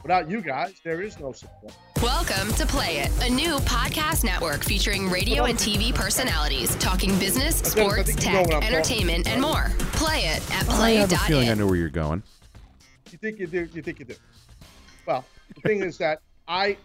[0.02, 1.72] Without you guys, there is no support.
[2.02, 7.56] Welcome to Play It, a new podcast network featuring radio and TV personalities talking business,
[7.60, 9.70] sports, think you know tech, what I'm talking entertainment, and more.
[9.94, 10.98] Play it at play.
[10.98, 12.22] I have a feeling I know where you're going.
[13.10, 13.66] You think you do?
[13.72, 14.14] You think you do?
[15.06, 16.76] Well, the thing is that I,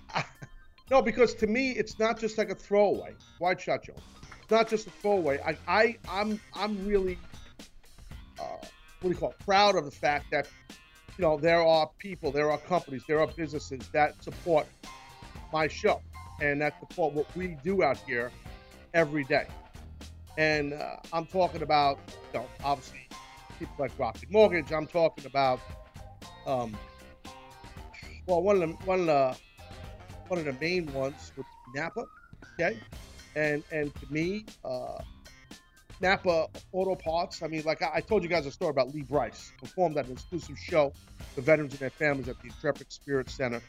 [0.90, 3.14] no, because to me it's not just like a throwaway.
[3.40, 3.94] Wide shot, Joe.
[4.42, 5.40] It's not just a throwaway.
[5.46, 7.18] I, I, I'm, I'm really,
[8.40, 8.70] uh, what
[9.02, 9.40] do you call it?
[9.40, 10.48] Proud of the fact that,
[11.18, 14.68] you know, there are people, there are companies, there are businesses that support
[15.52, 16.02] my show
[16.42, 18.32] and that support what we do out here
[18.94, 19.48] every day.
[20.38, 21.98] And uh, I'm talking about,
[22.34, 23.08] you know, obviously
[23.58, 24.72] people like Rocket Mortgage.
[24.72, 25.60] I'm talking about
[26.46, 26.76] um,
[28.28, 29.38] well, one of the one of the
[30.28, 32.06] one of the main ones was Napa,
[32.54, 32.80] okay,
[33.36, 34.98] and and to me, uh,
[36.02, 37.42] Napa Auto Parts.
[37.44, 40.06] I mean, like I, I told you guys a story about Lee Brice, performed at
[40.08, 40.94] an exclusive show
[41.34, 43.62] for veterans and their families at the Intrepid Spirit Center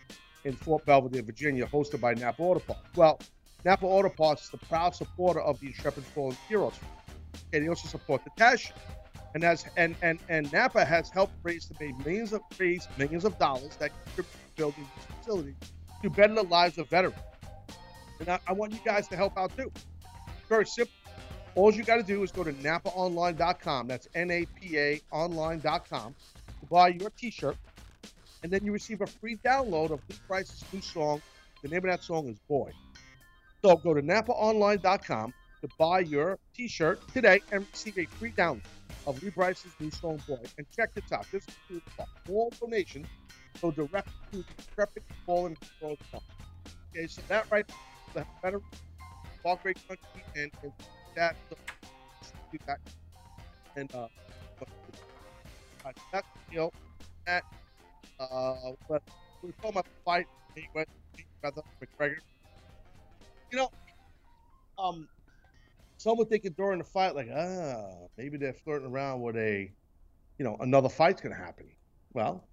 [0.44, 2.82] in Fort Belvedere, Virginia, hosted by Napa Auto Parts.
[2.94, 3.20] Well,
[3.64, 6.78] Napa Auto Parts is the proud supporter of the Intrepid Fallen Heroes.
[7.52, 8.72] And they also support the Tash.
[9.34, 13.26] And has and, and and Napa has helped raise to the millions of raise millions
[13.26, 15.54] of dollars that contribute to building this facility
[16.02, 17.16] to better the lives of veterans.
[18.20, 19.70] And I, I want you guys to help out too.
[20.48, 20.94] Very simple.
[21.54, 23.88] All you got to do is go to napaonline.com.
[23.88, 26.14] That's N A P A online.com
[26.60, 27.56] to buy your t shirt.
[28.42, 31.22] And then you receive a free download of Lee Brice's new song.
[31.62, 32.72] The name of that song is Boy.
[33.62, 38.60] So go to napaonline.com to buy your t shirt today and receive a free download
[39.06, 40.42] of Lee Brice's new song Boy.
[40.58, 41.26] And check this out.
[41.32, 41.80] This is
[42.28, 43.06] all donations
[43.60, 46.22] go direct to the Intrepid Fallen Heroes Fund.
[46.94, 47.66] Okay, so that right
[48.14, 48.60] the better
[49.44, 50.72] all great country and, and
[51.14, 51.36] that
[52.52, 52.78] do that
[53.76, 54.08] and uh
[54.58, 56.70] but that's you know
[57.26, 57.44] that
[58.18, 58.54] uh
[58.88, 59.02] but
[59.42, 60.26] we about the fight
[60.56, 62.16] Mayweather McGregor.
[63.52, 63.70] You know,
[64.78, 65.06] um
[65.98, 67.84] some would think during the fight like ah
[68.16, 69.70] maybe they're flirting around with a
[70.38, 71.66] you know another fight's gonna happen.
[72.12, 72.48] Well,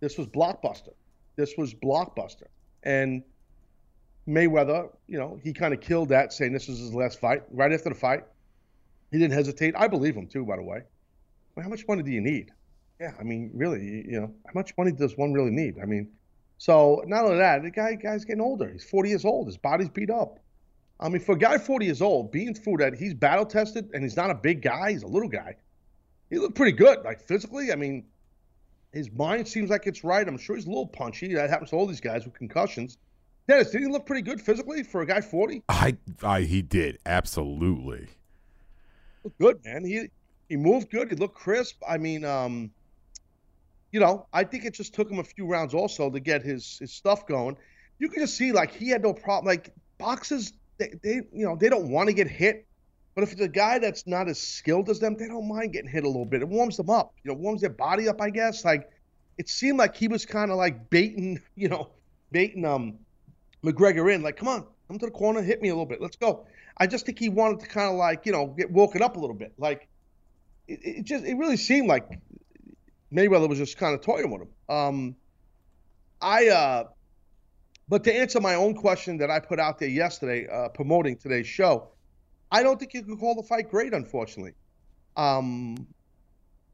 [0.00, 0.94] this was blockbuster.
[1.36, 2.46] This was blockbuster.
[2.82, 3.22] And
[4.28, 7.42] Mayweather, you know, he kind of killed that, saying this was his last fight.
[7.50, 8.24] Right after the fight,
[9.10, 9.74] he didn't hesitate.
[9.76, 10.82] I believe him too, by the way.
[11.54, 12.50] Well, how much money do you need?
[13.00, 15.76] Yeah, I mean, really, you know, how much money does one really need?
[15.80, 16.10] I mean,
[16.58, 18.68] so not only that, the guy guy's getting older.
[18.68, 19.46] He's 40 years old.
[19.46, 20.40] His body's beat up.
[21.00, 24.02] I mean, for a guy 40 years old, being through that, he's battle tested and
[24.02, 24.90] he's not a big guy.
[24.90, 25.54] He's a little guy.
[26.28, 27.72] He looked pretty good, like physically.
[27.72, 28.04] I mean,
[28.92, 30.26] his mind seems like it's right.
[30.26, 31.34] I'm sure he's a little punchy.
[31.34, 32.98] That happens to all these guys with concussions.
[33.46, 35.62] Dennis, did he look pretty good physically for a guy 40?
[35.68, 38.08] I, I he did absolutely.
[39.24, 39.84] Looked good, man.
[39.84, 40.08] He
[40.48, 41.10] he moved good.
[41.10, 41.82] He looked crisp.
[41.86, 42.70] I mean, um,
[43.90, 46.78] you know, I think it just took him a few rounds also to get his
[46.78, 47.56] his stuff going.
[47.98, 49.46] You can just see like he had no problem.
[49.46, 52.66] Like boxers, they, they you know they don't want to get hit,
[53.18, 55.90] but if it's a guy that's not as skilled as them, they don't mind getting
[55.90, 56.40] hit a little bit.
[56.40, 57.14] It warms them up.
[57.24, 58.20] You know, warms their body up.
[58.22, 58.64] I guess.
[58.64, 58.88] Like
[59.38, 61.90] it seemed like he was kind of like baiting, you know,
[62.30, 63.00] baiting um
[63.64, 66.14] McGregor in, like, come on, come to the corner, hit me a little bit, let's
[66.14, 66.46] go.
[66.76, 69.18] I just think he wanted to kind of like, you know, get woken up a
[69.18, 69.52] little bit.
[69.58, 69.88] Like,
[70.68, 72.20] it, it just, it really seemed like
[73.12, 74.48] Mayweather was just kind of toying with him.
[74.68, 75.16] Um,
[76.22, 76.84] I, uh,
[77.88, 81.48] but to answer my own question that I put out there yesterday, uh, promoting today's
[81.48, 81.88] show,
[82.50, 84.54] I don't think you can call the fight great, unfortunately.
[85.16, 85.86] Um,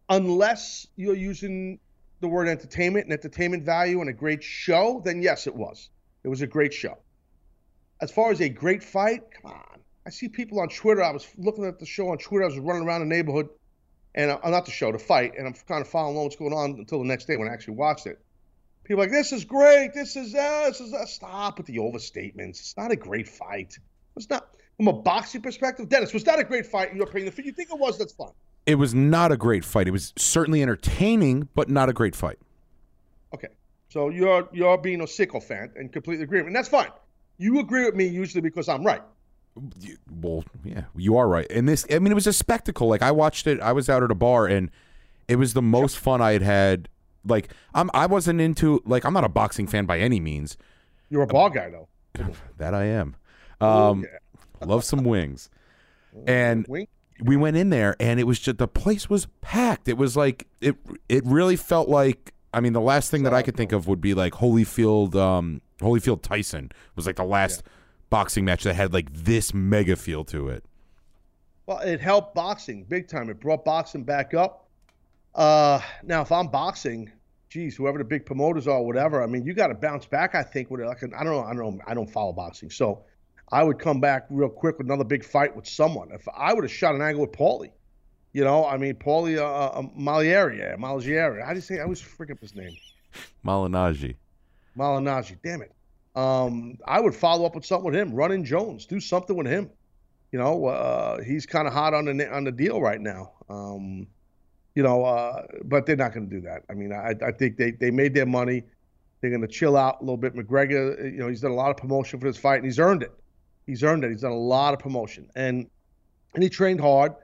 [0.09, 1.81] unless you're using
[2.21, 5.91] the word entertainment and entertainment value and a great show, then yes, it was.
[6.23, 6.99] It was a great show.
[8.01, 9.81] As far as a great fight, come on.
[10.07, 11.03] I see people on Twitter.
[11.03, 12.45] I was looking at the show on Twitter.
[12.45, 13.49] I was running around the neighborhood,
[14.15, 16.53] and uh, not the show, the fight, and I'm kind of following along what's going
[16.53, 18.21] on until the next day when I actually watched it.
[18.85, 19.95] People like, this is great.
[19.95, 22.61] This is uh, this is uh, stop with the overstatements.
[22.61, 23.79] It's not a great fight.
[24.17, 25.89] It's not from a boxing perspective.
[25.89, 27.29] Dennis, was that a great fight in your opinion?
[27.29, 28.33] If you think it was, that's fine.
[28.67, 29.87] It was not a great fight.
[29.89, 32.39] It was certainly entertaining, but not a great fight.
[33.35, 33.49] Okay.
[33.89, 36.89] So you're you're being a sycophant and completely agree, and that's fine.
[37.37, 39.03] You agree with me usually because I'm right.
[40.11, 41.47] Well, yeah, you are right.
[41.51, 42.89] And this, I mean, it was a spectacle.
[42.89, 43.61] Like I watched it.
[43.61, 44.71] I was out at a bar, and
[45.29, 46.89] it was the most fun I had had.
[47.25, 50.57] Like I'm, I wasn't into like I'm not a boxing fan by any means.
[51.09, 51.89] You're a ball guy though.
[52.59, 53.17] that I am.
[53.61, 54.05] Um,
[54.67, 55.51] love some wings,
[56.27, 56.67] and
[57.21, 59.89] we went in there, and it was just the place was packed.
[59.89, 60.77] It was like it.
[61.09, 62.33] It really felt like.
[62.53, 65.17] I mean, the last thing that I could think of would be like Holyfield.
[65.17, 67.65] Um, Holyfield Tyson was like the last
[68.11, 70.65] boxing match that had like this mega feel to it.
[71.67, 73.31] Well, it helped boxing big time.
[73.31, 74.69] It brought boxing back up.
[75.35, 77.11] Uh, now, if I'm boxing,
[77.49, 79.23] geez, whoever the big promoters are, whatever.
[79.23, 80.35] I mean, you got to bounce back.
[80.35, 80.87] I think with it.
[80.87, 81.43] Like, I don't know.
[81.43, 81.81] I don't know.
[81.87, 83.05] I don't follow boxing, so
[83.53, 86.11] I would come back real quick with another big fight with someone.
[86.13, 87.71] If I would have shot an angle with Paulie,
[88.33, 91.43] you know, I mean, Paulie uh, uh, Malieri, Malieri.
[91.45, 91.79] How do you say?
[91.79, 92.77] I always up his name.
[93.47, 94.17] Malignaggi.
[94.77, 95.37] Malignaggi.
[95.43, 95.73] Damn it.
[96.17, 98.13] Um, I would follow up with something with him.
[98.13, 98.87] Run in Jones.
[98.87, 99.71] Do something with him.
[100.33, 103.33] You know, uh, he's kind of hot on the on the deal right now.
[103.49, 104.09] Um,
[104.75, 106.63] you know, uh, but they're not going to do that.
[106.69, 108.65] I mean, I, I think they, they made their money.
[109.21, 110.35] They're going to chill out a little bit.
[110.35, 113.05] McGregor, you know, he's done a lot of promotion for this fight, and he's earned
[113.05, 113.13] it.
[113.67, 114.11] He's earned it.
[114.11, 115.69] He's done a lot of promotion, and
[116.35, 117.15] and he trained hard.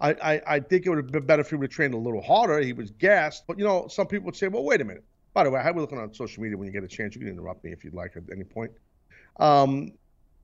[0.00, 1.98] I, I, I think it would have been better if he would have trained a
[1.98, 2.58] little harder.
[2.60, 5.04] He was gassed, but you know, some people would say, well, wait a minute.
[5.32, 7.14] By the way, how are we looking on social media when you get a chance?
[7.14, 8.72] You can interrupt me if you'd like at any point.
[9.38, 9.92] Um,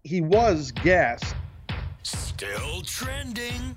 [0.04, 1.34] he was gassed.
[2.02, 3.76] Still trending.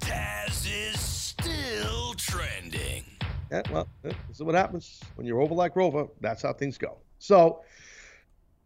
[0.00, 3.04] Taz is still trending.
[3.50, 6.06] Yeah, well, this is what happens when you're over like Rover.
[6.20, 6.98] That's how things go.
[7.18, 7.62] So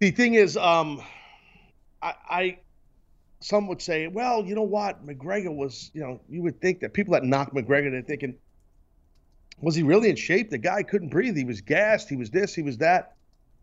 [0.00, 1.00] the thing is, um,
[2.02, 2.58] I, I
[3.40, 6.92] some would say, well, you know what, McGregor was, you know, you would think that
[6.92, 8.34] people that knock McGregor, they're thinking,
[9.60, 10.50] was he really in shape?
[10.50, 11.36] The guy couldn't breathe.
[11.36, 12.08] He was gassed.
[12.08, 12.54] He was this.
[12.54, 13.14] He was that.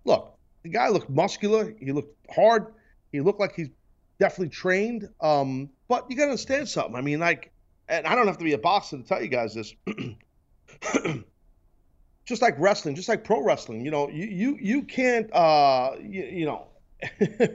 [0.03, 1.73] Look, the guy looked muscular.
[1.79, 2.73] He looked hard.
[3.11, 3.69] He looked like he's
[4.19, 5.07] definitely trained.
[5.21, 6.95] Um, but you got to understand something.
[6.95, 7.51] I mean, like,
[7.87, 9.73] and I don't have to be a boxer to tell you guys this.
[12.25, 16.23] just like wrestling, just like pro wrestling, you know, you you you can't, uh, you,
[16.23, 16.67] you know,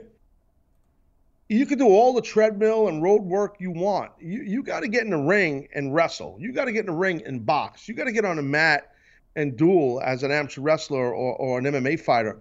[1.51, 4.11] you can do all the treadmill and road work you want.
[4.21, 6.37] You you got to get in the ring and wrestle.
[6.39, 7.89] You got to get in the ring and box.
[7.89, 8.93] You got to get on a mat
[9.35, 12.39] and duel as an amateur wrestler or, or an MMA fighter.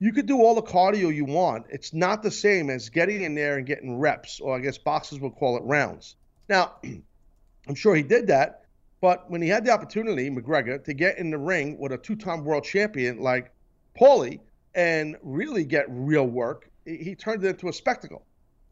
[0.00, 1.66] You could do all the cardio you want.
[1.68, 5.20] It's not the same as getting in there and getting reps, or I guess boxers
[5.20, 6.16] would call it rounds.
[6.48, 6.72] Now,
[7.68, 8.64] I'm sure he did that,
[9.00, 12.44] but when he had the opportunity, McGregor, to get in the ring with a two-time
[12.44, 13.52] world champion like
[13.98, 14.40] Paulie
[14.74, 18.24] and really get real work, he turned it into a spectacle.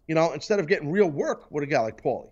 [0.07, 2.31] You know, instead of getting real work with a guy like Paulie.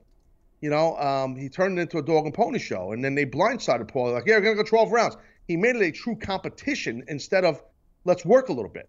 [0.60, 3.26] You know, um, he turned it into a dog and pony show, and then they
[3.26, 5.16] blindsided Paulie like, "Yeah, we're gonna go 12 rounds."
[5.48, 7.62] He made it a true competition instead of
[8.04, 8.88] let's work a little bit.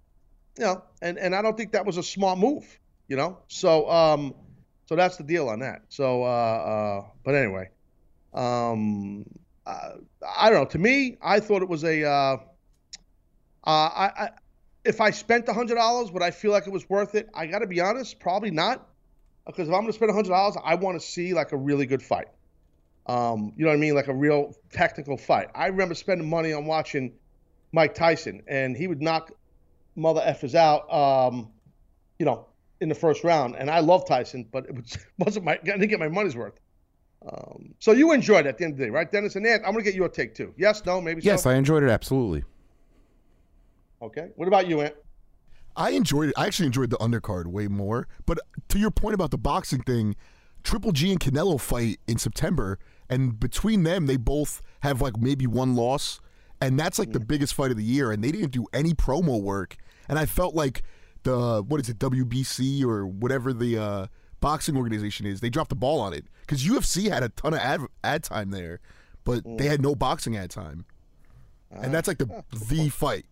[0.58, 2.80] You know, and and I don't think that was a smart move.
[3.08, 4.36] You know, so um,
[4.86, 5.82] so that's the deal on that.
[5.89, 7.70] So, uh, uh but anyway,
[8.34, 9.26] um,
[9.66, 9.94] uh,
[10.38, 10.70] I don't know.
[10.70, 12.04] To me, I thought it was a.
[12.04, 12.38] Uh,
[13.66, 14.30] uh, I, I
[14.86, 17.30] if I spent hundred dollars, would I feel like it was worth it?
[17.34, 18.88] I got to be honest, probably not,
[19.46, 21.86] because if I'm going to spend hundred dollars, I want to see like a really
[21.86, 22.28] good fight.
[23.06, 25.50] Um, you know what I mean, like a real technical fight.
[25.54, 27.14] I remember spending money on watching
[27.72, 29.32] Mike Tyson, and he would knock
[29.96, 30.92] mother effers out.
[30.94, 31.52] Um,
[32.20, 32.48] you know,
[32.80, 35.54] in the first round, and I love Tyson, but it was, wasn't my.
[35.54, 36.60] I didn't get my money's worth.
[37.26, 39.64] Um, so you enjoyed it at the end of the day, right, Dennis and Ant?
[39.66, 40.54] I'm going to get your take too.
[40.58, 41.22] Yes, no, maybe.
[41.22, 41.52] Yes, so?
[41.52, 42.44] I enjoyed it absolutely.
[44.04, 44.30] Okay.
[44.36, 44.95] What about you, Ant?
[45.76, 46.36] I enjoyed it.
[46.38, 48.08] I actually enjoyed the undercard way more.
[48.26, 48.39] But
[48.70, 50.16] to your point about the boxing thing,
[50.64, 52.78] Triple G and Canelo fight in September,
[53.10, 56.20] and between them, they both have like maybe one loss,
[56.62, 57.28] and that's like the Mm.
[57.28, 58.12] biggest fight of the year.
[58.12, 59.78] And they didn't do any promo work,
[60.08, 60.84] and I felt like
[61.24, 64.08] the what is it WBC or whatever the uh,
[64.41, 67.60] boxing organization is, they dropped the ball on it because UFC had a ton of
[67.60, 68.80] ad, ad time there,
[69.24, 69.58] but Mm.
[69.58, 70.86] they had no boxing ad time,
[71.72, 73.26] and that's like the the fight.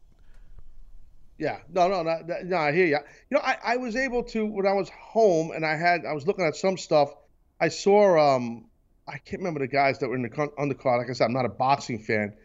[1.41, 2.99] Yeah, no, no, no, no, I hear you.
[3.31, 6.13] You know, I, I was able to when I was home and I had I
[6.13, 7.15] was looking at some stuff.
[7.59, 8.65] I saw um
[9.07, 10.99] I can't remember the guys that were in the undercard.
[10.99, 12.35] Like I said, I'm not a boxing fan,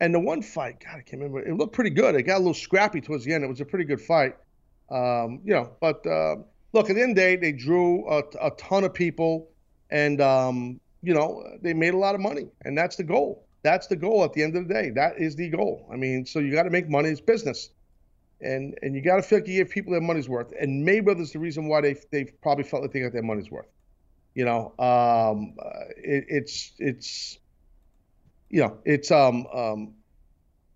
[0.00, 1.40] and the one fight, God, I can't remember.
[1.40, 2.14] It looked pretty good.
[2.14, 3.44] It got a little scrappy towards the end.
[3.44, 4.36] It was a pretty good fight.
[4.90, 6.36] Um, you know, but uh,
[6.72, 9.50] look, at the end of the day, they drew a, a ton of people,
[9.90, 13.46] and um, you know, they made a lot of money, and that's the goal.
[13.62, 14.92] That's the goal at the end of the day.
[14.94, 15.86] That is the goal.
[15.92, 17.10] I mean, so you got to make money.
[17.10, 17.68] It's business
[18.40, 20.52] and and you got to feel like you give people their money's worth.
[20.60, 23.66] And Mayweather's the reason why they they probably felt like they got their money's worth.
[24.34, 27.38] You know, um, uh, it, it's it's
[28.50, 29.94] you know it's um um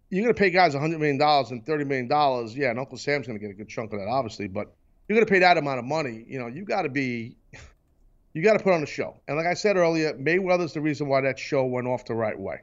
[0.08, 2.56] you're gonna pay guys hundred million dollars and thirty million dollars.
[2.56, 4.48] Yeah, and Uncle Sam's gonna get a good chunk of that, obviously.
[4.48, 4.72] But
[5.08, 6.24] you're gonna pay that amount of money.
[6.26, 7.36] You know, you got to be
[8.32, 9.20] you got to put on a show.
[9.28, 12.38] And like I said earlier, Mayweather's the reason why that show went off the right
[12.38, 12.60] way.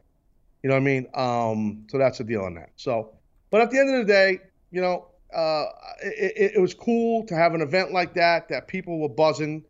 [0.64, 1.08] You know what I mean?
[1.14, 2.72] Um, so that's the deal on that.
[2.76, 3.14] So,
[3.52, 4.40] but at the end of the day,
[4.72, 5.66] you know, uh,
[6.02, 9.64] it, it, was cool to have an event like that, that people were buzzing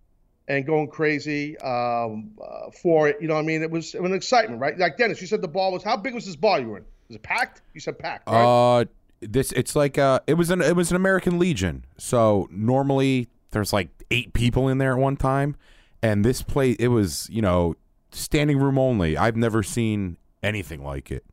[0.47, 3.17] and going crazy um, uh, for it.
[3.19, 3.63] You know what I mean?
[3.63, 4.77] It was, it was an excitement, right?
[4.77, 6.85] Like Dennis, you said the ball was, how big was this ball you were in?
[7.07, 7.61] Was it packed?
[7.73, 8.79] You said packed, right?
[8.81, 8.85] Uh,
[9.21, 11.85] this it's like uh, it was an it was an American Legion.
[11.97, 15.55] So normally there's like eight people in there at one time,
[16.01, 17.75] and this place it was you know
[18.11, 19.17] standing room only.
[19.17, 21.25] I've never seen anything like it.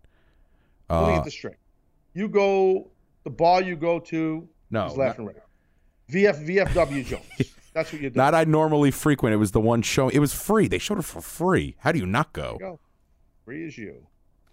[0.88, 1.56] Let me Uh, get this straight.
[2.14, 2.90] You go,
[3.24, 5.36] the bar you go to No, is left and right.
[6.10, 7.24] VF, VFW Jones.
[7.74, 8.16] That's what you do.
[8.16, 9.34] not I normally frequent.
[9.34, 10.08] It was the one show.
[10.08, 10.68] It was free.
[10.68, 11.74] They showed it for free.
[11.78, 12.56] How do you not go?
[12.60, 12.78] go.
[13.44, 14.06] Free as you.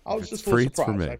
[0.05, 1.05] I was just a little free, it's for me.
[1.07, 1.17] I,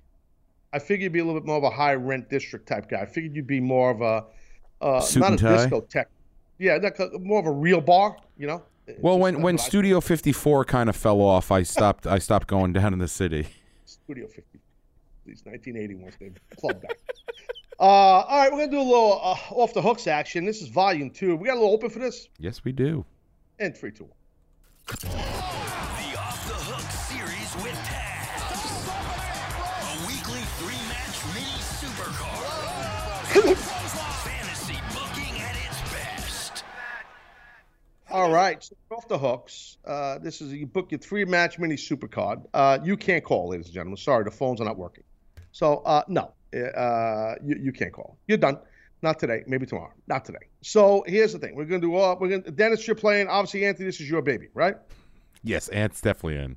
[0.73, 3.01] I figured you'd be a little bit more of a high rent district type guy.
[3.01, 4.25] I figured you'd be more of a
[4.81, 6.05] uh, not a discotheque.
[6.57, 6.79] Yeah,
[7.19, 8.17] more of a real bar.
[8.37, 8.63] You know.
[8.99, 12.07] Well, Just when when I- Studio 54 kind of fell off, I stopped.
[12.07, 13.47] I stopped going down in the city.
[13.85, 14.59] Studio 50.
[15.25, 16.97] These 1981 they club back.
[17.81, 20.45] Uh, all right, we're gonna do a little uh, off the hooks action.
[20.45, 21.35] This is volume two.
[21.35, 22.27] We got a little open for this.
[22.37, 23.03] Yes, we do.
[23.57, 24.13] And three, two, one.
[24.85, 24.97] The
[26.19, 28.85] Off the Hook series with Taz.
[29.81, 33.57] A weekly three-match mini supercard.
[34.27, 36.63] Fantasy booking at its best.
[38.11, 39.77] All right, so off the hooks.
[39.85, 42.45] Uh, this is you book your three match mini supercard.
[42.53, 43.97] Uh, you can't call, ladies and gentlemen.
[43.97, 45.03] Sorry, the phones are not working.
[45.51, 48.17] So uh, no, uh, you, you can't call.
[48.27, 48.59] You're done.
[49.01, 49.43] Not today.
[49.47, 49.93] Maybe tomorrow.
[50.07, 50.47] Not today.
[50.61, 51.55] So here's the thing.
[51.55, 52.17] We're gonna do all.
[52.19, 52.51] We're gonna.
[52.51, 53.27] Dennis, you're playing.
[53.27, 54.75] Obviously, Anthony, this is your baby, right?
[55.43, 56.55] Yes, Ant's definitely in.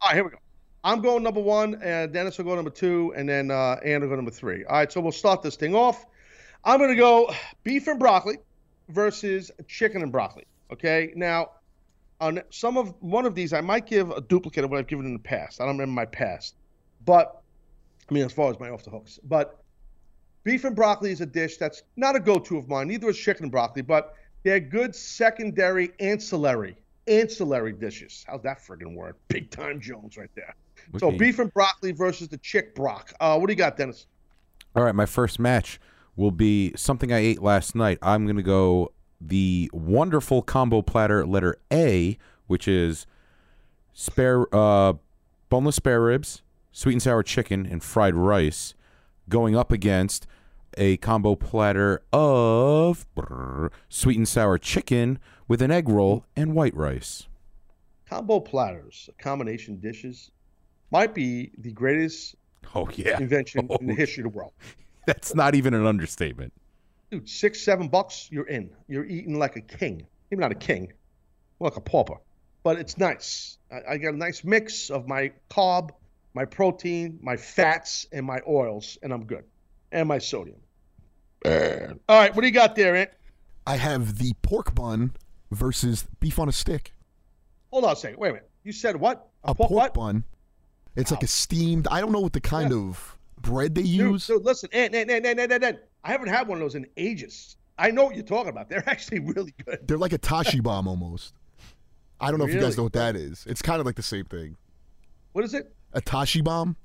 [0.00, 0.38] All right, here we go.
[0.82, 4.08] I'm going number one, and Dennis will go number two, and then uh, Ann will
[4.08, 4.64] go number three.
[4.64, 6.04] All right, so we'll start this thing off.
[6.62, 7.32] I'm going to go
[7.62, 8.36] beef and broccoli
[8.88, 10.44] versus chicken and broccoli.
[10.70, 11.52] Okay, now
[12.20, 15.06] on some of one of these, I might give a duplicate of what I've given
[15.06, 15.60] in the past.
[15.60, 16.56] I don't remember my past,
[17.04, 17.40] but
[18.08, 19.62] I mean, as far as my off the hooks, but
[20.42, 22.88] beef and broccoli is a dish that's not a go-to of mine.
[22.88, 26.76] Neither is chicken and broccoli, but they're good secondary ancillary
[27.06, 28.24] ancillary dishes.
[28.26, 29.16] How's that friggin' word?
[29.28, 30.54] Big time Jones right there.
[30.98, 33.12] So beef and broccoli versus the chick brock.
[33.20, 34.06] Uh, what do you got, Dennis?
[34.76, 35.80] All right, my first match
[36.16, 37.98] will be something I ate last night.
[38.02, 43.06] I'm going to go the wonderful combo platter letter A, which is
[43.92, 44.94] spare uh,
[45.48, 46.42] boneless spare ribs,
[46.74, 48.74] sweet and sour chicken, and fried rice,
[49.30, 50.26] going up against
[50.76, 55.18] a combo platter of brr, sweet and sour chicken
[55.48, 57.28] with an egg roll and white rice.
[58.08, 60.30] Combo platters, combination dishes,
[60.90, 62.36] might be the greatest
[62.74, 64.52] Oh yeah, invention in the Oh, history of the world.
[65.06, 66.52] that's not even an understatement.
[67.10, 68.70] Dude, six, seven bucks, you're in.
[68.88, 70.06] You're eating like a king.
[70.30, 70.92] Maybe not a king,
[71.60, 72.18] like a pauper.
[72.64, 73.58] But it's nice.
[73.70, 75.90] I, I get a nice mix of my carb,
[76.34, 79.44] my protein, my fats, and my oils, and I'm good.
[79.92, 80.56] And my sodium.
[81.44, 81.50] All
[82.08, 83.10] right, what do you got there, Ant?
[83.66, 85.12] I have the pork bun
[85.50, 86.92] versus beef on a stick.
[87.70, 88.18] Hold on a second.
[88.18, 88.50] Wait a minute.
[88.64, 89.28] You said what?
[89.44, 89.94] A pork pork what?
[89.94, 90.24] bun.
[90.96, 91.88] It's like a steamed.
[91.90, 94.26] I don't know what the kind of bread they Dude, use.
[94.26, 95.78] dude, listen, Ant, Ant, Ant, Ant, Ant, Ant, Ant.
[96.02, 97.56] I haven't had one of those in ages.
[97.78, 98.68] I know what you're talking about.
[98.68, 99.80] They're actually really good.
[99.86, 101.34] They're like a tashi bomb almost.
[102.20, 103.44] I don't know if you guys know what that is.
[103.46, 104.56] It's kind of like the same thing.
[105.32, 105.74] What is it?
[105.94, 106.76] A tashi bomb.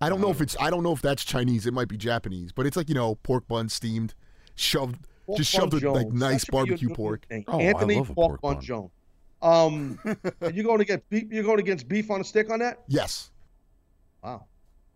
[0.00, 0.56] I don't know if it's.
[0.58, 1.66] I don't know if that's Chinese.
[1.66, 4.14] It might be Japanese, but it's like you know pork bun steamed,
[4.56, 7.26] shoved, Pork just shoved with like nice should be your barbecue pork.
[7.28, 7.44] thing.
[7.46, 8.62] Oh, I Anthony love pork, pork bun bun.
[8.62, 8.90] Jones.
[9.42, 9.98] Um,
[10.40, 11.24] and you're going to get beef.
[11.30, 12.80] You're going against beef on a stick on that?
[12.88, 13.30] Yes.
[14.22, 14.46] Wow.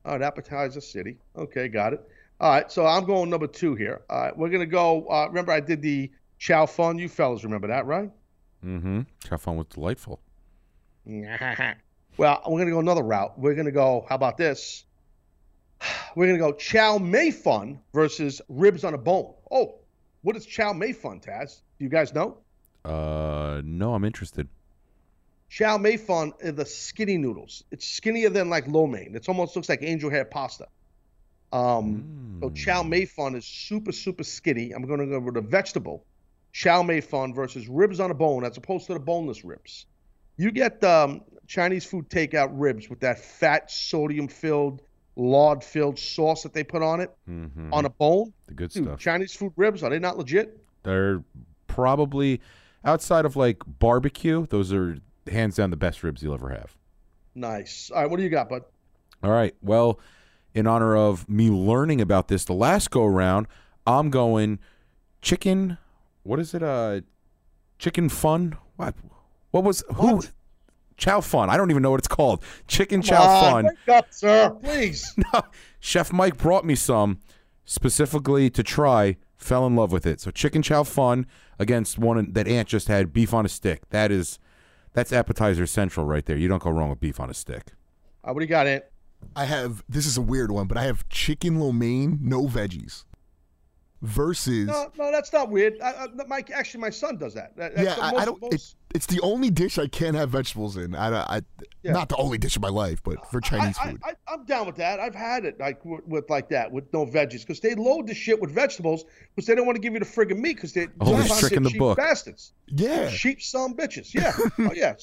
[0.05, 1.19] All right, appetizer city.
[1.37, 2.09] Okay, got it.
[2.41, 4.03] All right, so I'm going number two here.
[4.11, 5.07] All right, we're gonna go.
[5.09, 6.99] Uh, remember, I did the chow fun.
[6.99, 8.11] You fellas remember that, right?
[8.65, 9.01] Mm-hmm.
[9.25, 10.21] Chow fun was delightful.
[12.17, 13.39] well, we're gonna go another route.
[13.39, 14.07] We're gonna go.
[14.09, 14.85] How about this?
[16.17, 19.35] We're gonna go chow mei fun versus ribs on a bone.
[19.51, 19.81] Oh,
[20.23, 21.61] what is chow mei fun, Taz?
[21.79, 22.39] Do you guys know?
[22.85, 24.49] Uh, no, I'm interested.
[25.49, 27.65] Chow mei fun are the skinny noodles.
[27.71, 29.15] It's skinnier than like lo mein.
[29.15, 30.69] It almost looks like angel hair pasta.
[31.53, 34.73] Um, so chow mei fun is super super skinny.
[34.73, 36.05] I'm going to go with a vegetable.
[36.53, 39.87] Chow mei fun versus ribs on a bone, as opposed to the boneless ribs.
[40.37, 44.83] You get um, Chinese food takeout ribs with that fat sodium filled,
[45.17, 47.73] lard filled sauce that they put on it Mm-hmm.
[47.73, 48.33] on a bone.
[48.47, 48.99] the good Dude, stuff.
[48.99, 50.59] Chinese food ribs are they not legit?
[50.83, 51.23] They're
[51.67, 52.41] probably
[52.85, 54.47] outside of like barbecue.
[54.47, 54.99] Those are
[55.31, 56.77] hands down the best ribs you'll ever have.
[57.35, 57.91] Nice.
[57.95, 58.63] All right, what do you got, bud?
[59.23, 59.55] All right.
[59.61, 59.99] Well,
[60.55, 63.47] in honor of me learning about this the last go around,
[63.87, 64.59] I'm going
[65.23, 65.79] chicken.
[66.23, 66.63] What is it?
[66.63, 67.01] Uh,
[67.79, 68.57] chicken fun.
[68.77, 68.95] What?
[69.51, 70.17] What was who?
[70.17, 70.33] What?
[70.97, 71.51] Chow fun.
[71.51, 72.43] I don't even know what it's called.
[72.69, 73.65] Chicken Come chow on, fun.
[73.67, 75.15] Wake up, sir, please.
[75.33, 75.43] No,
[75.81, 77.19] Chef Mike brought me some
[77.65, 79.17] specifically to try.
[79.37, 80.21] Fell in love with it.
[80.21, 81.27] So chicken chow fun
[81.59, 83.89] against one that Ant just had beef on a stick.
[83.91, 84.39] That is,
[84.95, 86.37] that's appetizer central right there.
[86.39, 87.73] You don't go wrong with beef on a stick.
[88.25, 88.85] All right, what do you got, Ant?
[89.37, 89.85] I have.
[89.89, 93.05] This is a weird one, but I have chicken lo mein, no veggies.
[94.03, 94.67] Versus.
[94.69, 95.81] No, no, that's not weird.
[95.81, 97.57] I, I, my, actually, my son does that.
[97.57, 98.43] That- that's yeah, the I, most- I don't.
[98.45, 100.95] It, most- it's the only dish I can't have vegetables in.
[100.95, 101.41] I, I
[101.83, 101.93] Yeah.
[101.93, 104.01] not the only dish of my life, but for Chinese I, food.
[104.05, 104.99] I, I, am down with that.
[104.99, 108.15] I've had it like with, with like that with no veggies because they load the
[108.15, 110.89] shit with vegetables because they don't want to give you the friggin' meat because they
[111.01, 111.99] Oh, sometimes trick in the cheap book.
[111.99, 112.53] bastards.
[112.69, 114.13] yeah, Cheap some bitches.
[114.15, 114.33] Yeah.
[114.59, 114.95] oh yeah.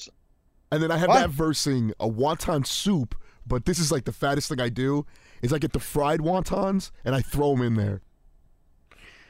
[0.72, 1.20] And then I have What?
[1.20, 3.14] that versing a wonton soup.
[3.46, 5.06] But this is like the fattest thing I do
[5.42, 8.00] is I get the fried wontons and I throw them in there.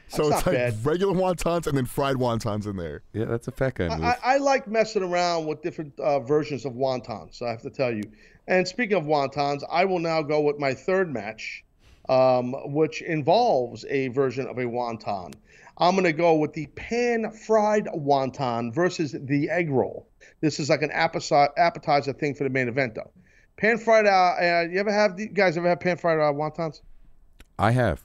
[0.07, 0.85] So That's it's like bad.
[0.85, 3.01] regular wontons and then fried wontons in there.
[3.13, 4.03] Yeah, that's a fat guy move.
[4.03, 7.41] I, I I like messing around with different uh, versions of wontons.
[7.41, 8.03] I have to tell you.
[8.47, 11.63] And speaking of wontons, I will now go with my third match,
[12.07, 15.33] um, which involves a version of a wonton.
[15.77, 20.07] I'm going to go with the pan fried wonton versus the egg roll.
[20.41, 23.11] This is like an appetizer, appetizer thing for the main event, though.
[23.57, 24.05] Pan fried.
[24.05, 26.81] Uh, uh, you ever have you guys ever have pan fried uh, wontons?
[27.57, 28.03] I have.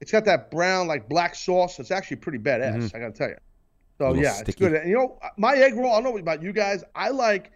[0.00, 1.78] It's got that brown, like black sauce.
[1.78, 2.94] It's actually pretty badass.
[2.94, 3.36] I got to tell you.
[3.98, 4.74] So yeah, it's good.
[4.74, 5.92] And you know, my egg roll.
[5.92, 6.82] I don't know about you guys.
[6.94, 7.52] I like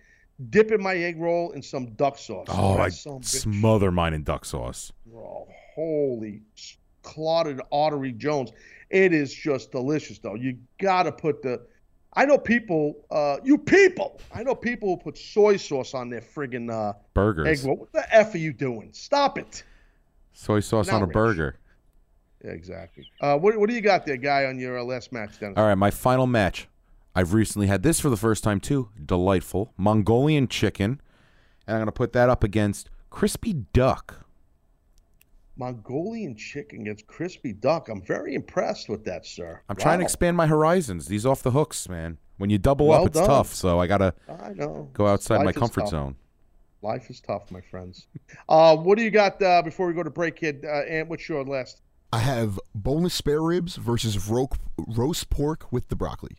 [0.51, 2.47] dipping my egg roll in some duck sauce.
[2.51, 3.24] Oh, I of bitch.
[3.24, 4.93] smother mine in duck sauce.
[5.14, 6.43] Oh, holy
[7.03, 8.53] clotted artery Jones.
[8.91, 10.34] It is just delicious, though.
[10.34, 11.61] You got to put the.
[12.14, 16.22] I know people, uh, you people, I know people who put soy sauce on their
[16.22, 17.47] friggin' uh, Burgers.
[17.47, 17.76] egg roll.
[17.76, 18.91] What the F are you doing?
[18.93, 19.62] Stop it.
[20.32, 21.12] Soy sauce on a outrage.
[21.12, 21.59] burger.
[22.45, 23.11] Yeah, exactly.
[23.20, 25.57] Uh, what, what do you got there, guy, on your uh, last match, Dennis?
[25.59, 26.68] All right, my final match.
[27.14, 28.91] I've recently had this for the first time too.
[29.05, 31.01] Delightful Mongolian chicken,
[31.66, 34.24] and I'm gonna put that up against crispy duck.
[35.57, 37.89] Mongolian chicken against crispy duck.
[37.89, 39.61] I'm very impressed with that, sir.
[39.68, 41.07] I'm trying to expand my horizons.
[41.07, 42.18] These off the hooks, man.
[42.36, 43.26] When you double Well up, it's done.
[43.26, 43.53] tough.
[43.53, 44.53] So I gotta I
[44.93, 45.91] go outside my Life is comfort tough.
[45.91, 46.16] zone.
[46.82, 48.07] Life is tough, my friends.
[48.49, 50.64] Uh, what do you got uh, before we go to break, kid?
[50.64, 51.82] Uh, and what's your last?
[52.13, 56.39] I have boneless spare ribs versus ro- roast pork with the broccoli.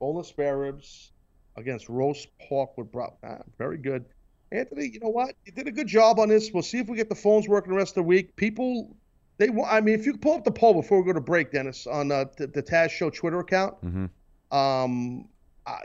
[0.00, 1.12] Boneless spare ribs
[1.56, 3.18] against roast pork with broccoli.
[3.24, 4.04] Ah, very good.
[4.50, 5.34] Anthony, you know what?
[5.46, 6.50] You did a good job on this.
[6.52, 8.34] We'll see if we get the phones working the rest of the week.
[8.36, 8.94] People,
[9.38, 9.72] they want.
[9.72, 12.10] I mean, if you pull up the poll before we go to break, Dennis, on
[12.10, 14.06] uh, the, the Taz Show Twitter account, hmm
[14.52, 15.28] um,
[15.66, 15.78] uh,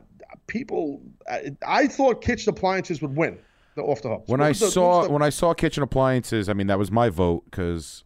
[0.47, 3.37] people, I, I thought kitchen appliances would win
[3.75, 4.23] the off the hook.
[4.27, 8.03] When I saw when I saw kitchen appliances, I mean that was my vote because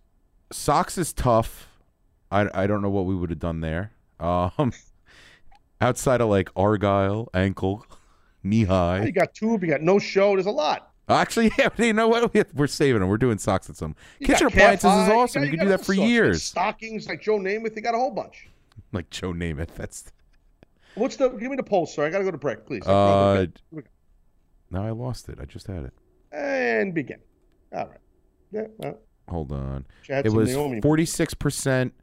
[0.52, 1.68] socks is tough.
[2.32, 3.92] I I don't know what we would have done there.
[4.20, 4.72] Um,
[5.82, 7.86] outside of like Argyle, ankle,
[8.44, 9.04] knee high.
[9.06, 10.36] you got tube, you got no show.
[10.36, 10.90] There's a lot.
[11.10, 12.34] Actually, yeah, you know what?
[12.34, 13.10] We- We're saving them.
[13.10, 15.42] We're doing socks at some You kitchen appliances is awesome.
[15.42, 15.94] got- You, can do that for.
[15.94, 16.44] You years.
[16.44, 17.76] Stockings like Joe Namath.
[17.76, 18.48] You got a whole bunch.
[18.94, 19.76] Like Joe Namath.
[19.76, 20.12] That's
[20.96, 21.30] What's the?
[21.30, 22.06] Give me the poll, sir.
[22.06, 22.86] I got to go to break, please.
[22.86, 23.46] uh.
[24.70, 25.38] Now I lost it.
[25.42, 25.94] I just had it.
[26.32, 27.20] and begin.
[27.74, 27.98] All right.
[28.52, 28.68] Yeah.
[28.78, 29.00] Well,
[29.30, 29.86] Hold on.
[30.08, 31.94] had It was forty six percent.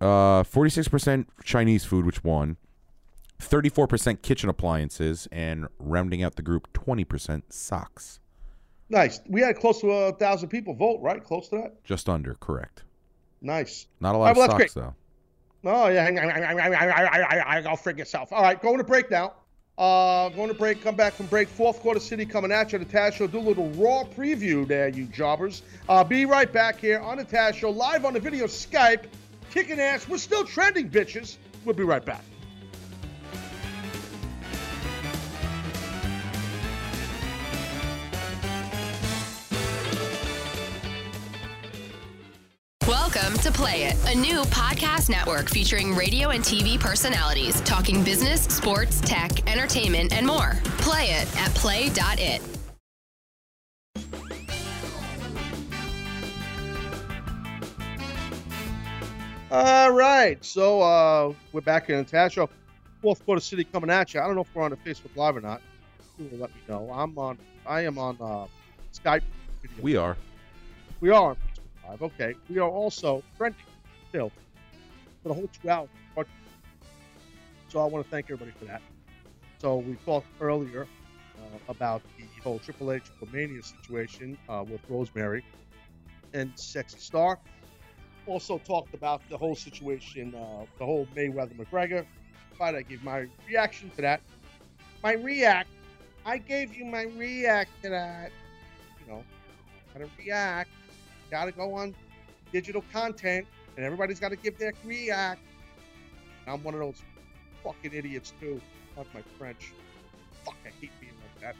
[0.00, 2.56] Uh, forty six percent Chinese food, which won.
[3.38, 8.20] Thirty four percent kitchen appliances, and rounding out the group, twenty percent socks.
[8.90, 9.20] Nice.
[9.26, 11.22] We had close to a thousand people vote, right?
[11.22, 11.82] Close to that.
[11.84, 12.84] Just under, correct.
[13.40, 13.86] Nice.
[14.00, 14.94] Not a lot right, of well, socks though.
[15.64, 16.04] Oh yeah.
[16.04, 18.32] I, I, I, I, I, I, I, I, go frig yourself.
[18.32, 19.34] All right, going to break now.
[19.76, 20.82] Uh, going to break.
[20.82, 21.48] Come back from break.
[21.48, 22.78] Fourth quarter city coming at you.
[22.78, 23.26] The Taz Show.
[23.26, 25.62] Do a little raw preview there, you jobbers.
[25.88, 29.06] Uh, be right back here on the Taz Show, live on the video Skype,
[29.50, 30.08] kicking ass.
[30.08, 31.38] We're still trending, bitches.
[31.64, 32.22] We'll be right back.
[42.88, 48.42] Welcome to Play It, a new podcast network featuring radio and TV personalities talking business,
[48.42, 50.60] sports, tech, entertainment, and more.
[50.76, 52.42] Play it at play.it.
[59.50, 62.50] All right, so uh, we're back in the Taz Show.
[63.00, 64.20] Fourth quarter city coming at you.
[64.20, 65.62] I don't know if we're on the Facebook Live or not.
[66.18, 66.90] You will let me know.
[66.92, 67.38] I'm on.
[67.66, 68.44] I am on uh,
[68.92, 69.22] Skype.
[69.62, 69.82] Video.
[69.82, 70.18] We are.
[71.00, 71.34] We are
[71.88, 72.02] Live.
[72.02, 72.34] Okay.
[72.48, 73.60] We are also trending
[74.08, 74.30] still
[75.22, 75.88] for the whole two hours.
[77.68, 78.82] So I want to thank everybody for that.
[79.58, 80.86] So we talked earlier
[81.36, 85.44] uh, about the whole Triple H Mania situation uh, with Rosemary
[86.32, 87.40] and Sexy Star.
[88.26, 92.06] Also talked about the whole situation, uh, the whole Mayweather McGregor
[92.56, 92.76] fight.
[92.76, 94.20] I gave my reaction to that.
[95.02, 95.68] My react.
[96.24, 98.30] I gave you my react to that.
[99.00, 99.24] You know,
[99.92, 100.70] how to react.
[101.34, 101.96] Gotta go on
[102.52, 103.44] digital content,
[103.76, 105.40] and everybody's got to give their react.
[106.46, 107.02] I'm one of those
[107.64, 108.60] fucking idiots too.
[108.94, 109.72] Fuck my French.
[110.44, 111.56] Fuck, I hate being like that.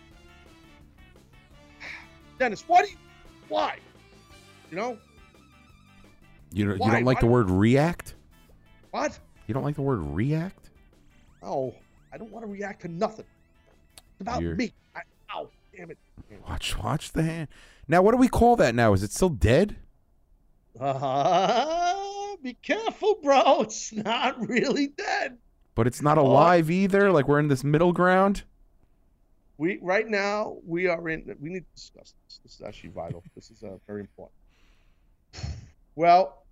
[2.39, 2.97] Dennis, why do you?
[3.49, 3.79] Why?
[4.71, 4.97] You know
[6.53, 8.15] You don't, you don't like the word react?
[8.93, 9.19] what?
[9.49, 10.71] You don't like the word react?
[11.43, 11.75] Oh,
[12.13, 13.27] I don't want to react to nothing.
[13.97, 14.73] It's about You're- me.
[15.77, 15.99] Damn it.
[16.49, 17.49] Watch, watch the hand.
[17.89, 18.93] Now, what do we call that now?
[18.93, 19.77] Is it still dead?
[20.79, 23.63] Uh, be careful, bro.
[23.63, 25.39] It's not really dead.
[25.75, 26.23] But it's not Oh.
[26.27, 27.11] alive either.
[27.13, 28.45] Like we're in this middle ground.
[29.57, 31.37] We right now we are in.
[31.41, 32.41] We need to discuss this.
[32.43, 33.23] This is actually vital.
[33.35, 34.35] This is uh, very important.
[35.97, 36.45] Well,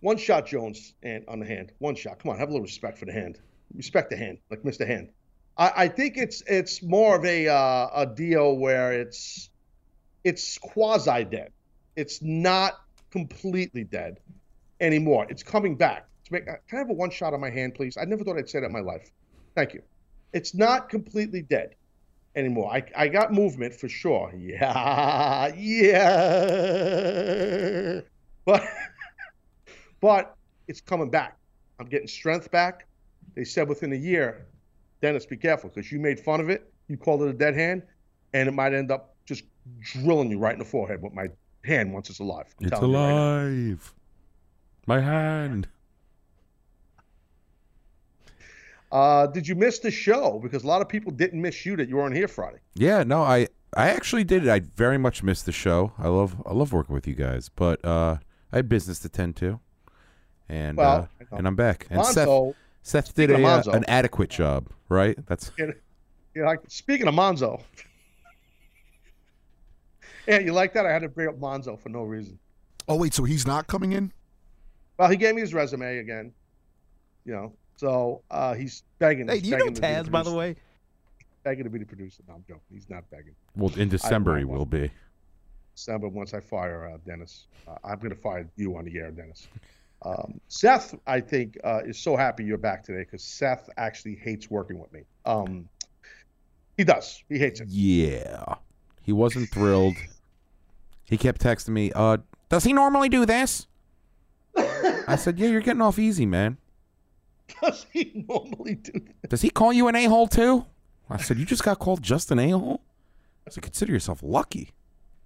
[0.00, 1.72] one shot Jones and on the hand.
[1.78, 2.18] One shot.
[2.18, 3.38] Come on, have a little respect for the hand.
[3.74, 4.86] Respect the hand, like Mr.
[4.86, 5.10] Hand.
[5.58, 9.50] I, I think it's it's more of a uh, a deal where it's
[10.24, 11.52] it's quasi dead.
[11.96, 12.80] It's not
[13.10, 14.18] completely dead
[14.80, 15.26] anymore.
[15.30, 16.06] It's coming back.
[16.26, 17.96] To make, can I have a one shot on my hand, please?
[17.96, 19.10] I never thought I'd say that in my life.
[19.54, 19.82] Thank you.
[20.32, 21.76] It's not completely dead
[22.34, 22.72] anymore.
[22.72, 24.32] I, I got movement for sure.
[24.36, 25.90] Yeah, yeah.
[28.44, 28.62] But
[30.00, 30.36] but
[30.68, 31.38] it's coming back.
[31.78, 32.86] I'm getting strength back.
[33.34, 34.46] They said within a year,
[35.02, 36.72] Dennis, be careful because you made fun of it.
[36.88, 37.82] You called it a dead hand,
[38.32, 39.44] and it might end up just
[39.80, 41.28] drilling you right in the forehead with my
[41.64, 42.54] hand once it's alive.
[42.60, 43.94] I'm It's you right alive.
[44.86, 45.68] My hand.
[48.92, 50.38] Uh, did you miss the show?
[50.42, 52.58] Because a lot of people didn't miss you that you weren't here Friday.
[52.74, 54.46] Yeah, no, I I actually did.
[54.46, 54.50] it.
[54.50, 55.92] I very much missed the show.
[55.98, 58.18] I love I love working with you guys, but uh,
[58.52, 59.60] I had business to tend to,
[60.48, 61.86] and Well, uh, and I'm back.
[61.90, 65.16] And Seth Seth did a, uh, an adequate job, right?
[65.26, 65.74] That's you
[66.34, 67.62] know, like, speaking of Monzo,
[70.26, 70.86] yeah, you like that?
[70.86, 72.38] I had to bring up Monzo for no reason.
[72.88, 74.12] Oh wait, so he's not coming in?
[74.98, 76.32] Well, he gave me his resume again.
[77.24, 79.28] You know, so uh, he's begging.
[79.28, 80.36] Hey, he's you know begging to be the Taz, by the producer.
[80.36, 80.56] way?
[81.42, 82.22] Begging to be the producer.
[82.28, 82.62] No, I'm joking.
[82.72, 83.34] He's not begging.
[83.56, 84.90] well in December he will be.
[85.74, 87.46] December once I fire uh, Dennis.
[87.68, 89.46] Uh, I'm going to fire you on the air, Dennis.
[90.06, 94.48] Um, Seth, I think, uh, is so happy you're back today because Seth actually hates
[94.48, 95.00] working with me.
[95.24, 95.68] Um,
[96.76, 97.24] he does.
[97.28, 97.68] He hates it.
[97.68, 98.54] Yeah,
[99.02, 99.96] he wasn't thrilled.
[101.04, 101.90] He kept texting me.
[101.92, 102.18] Uh,
[102.48, 103.66] does he normally do this?
[105.08, 106.58] I said, Yeah, you're getting off easy, man.
[107.62, 109.30] Does he normally do that?
[109.30, 110.66] Does he call you an a hole too?
[111.08, 112.80] I said, You just got called just an a hole.
[113.46, 114.72] I said, Consider yourself lucky.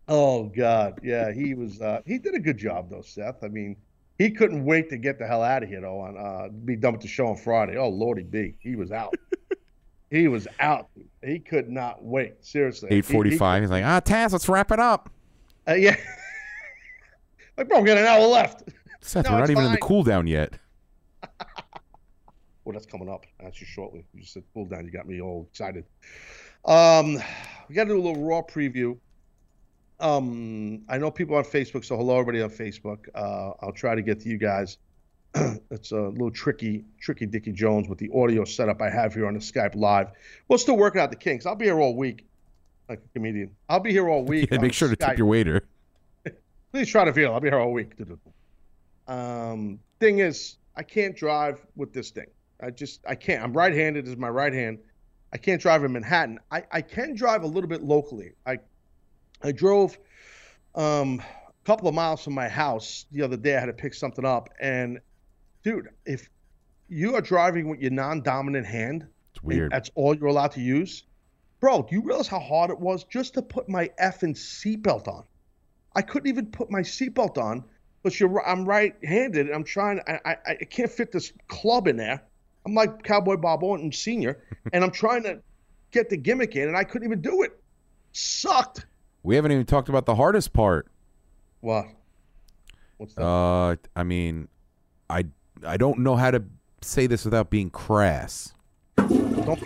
[0.08, 1.80] Oh God, yeah, he was.
[1.80, 3.44] Uh, he did a good job though, Seth.
[3.44, 3.76] I mean,
[4.20, 5.98] he couldn't wait to get the hell out of here though.
[6.00, 7.78] On uh, be done with the show on Friday.
[7.78, 9.14] Oh Lordy B, he was out.
[10.10, 10.90] he was out.
[11.24, 12.44] He could not wait.
[12.44, 12.90] Seriously.
[12.92, 13.62] Eight forty-five.
[13.62, 15.08] He's like, Ah, Taz, let's wrap it up.
[15.66, 15.96] uh, yeah.
[17.56, 18.64] like, bro, we got an hour left.
[19.00, 20.52] Seth, No, we're not even in the cool down yet.
[22.62, 24.04] Well, that's coming up actually shortly.
[24.12, 24.84] You just said cool down.
[24.84, 25.86] You got me all excited.
[26.66, 27.14] Um,
[27.68, 28.96] we got to do a little raw preview.
[30.00, 33.08] Um, I know people on Facebook, so hello everybody on Facebook.
[33.14, 34.78] Uh, I'll try to get to you guys.
[35.70, 39.34] it's a little tricky, tricky Dickie Jones with the audio setup I have here on
[39.34, 40.08] the Skype live.
[40.48, 41.46] We're still working out the kinks.
[41.46, 42.26] I'll be here all week,
[42.88, 43.54] like a comedian.
[43.68, 44.48] I'll be here all week.
[44.50, 45.62] Yeah, make sure to tip your waiter.
[46.72, 47.32] Please try to feel.
[47.32, 47.92] I'll be here all week.
[49.06, 52.26] Um, thing is, I can't drive with this thing.
[52.62, 53.42] I just I can't.
[53.42, 54.08] I'm right-handed.
[54.08, 54.78] Is my right hand.
[55.32, 56.40] I can't drive in Manhattan.
[56.50, 58.32] I, I can drive a little bit locally.
[58.46, 58.58] I
[59.42, 59.98] I drove
[60.74, 63.56] um, a couple of miles from my house the other day.
[63.56, 65.00] I had to pick something up, and
[65.62, 66.28] dude, if
[66.88, 69.72] you are driving with your non-dominant hand, It's weird.
[69.72, 71.04] That's all you're allowed to use.
[71.60, 75.24] Bro, do you realize how hard it was just to put my effing seatbelt on?
[75.94, 77.64] I couldn't even put my seatbelt on
[78.02, 79.46] because you're I'm right-handed.
[79.46, 80.00] And I'm trying.
[80.06, 82.22] I, I I can't fit this club in there.
[82.66, 84.42] I'm like Cowboy Bob Orton Senior,
[84.72, 85.40] and I'm trying to
[85.90, 87.52] get the gimmick in, and I couldn't even do it.
[88.12, 88.86] Sucked.
[89.22, 90.88] We haven't even talked about the hardest part.
[91.60, 91.86] What?
[92.96, 93.22] What's that?
[93.22, 94.48] Uh, I mean,
[95.08, 95.24] I
[95.66, 96.42] I don't know how to
[96.82, 98.54] say this without being crass.
[98.96, 99.62] Don't.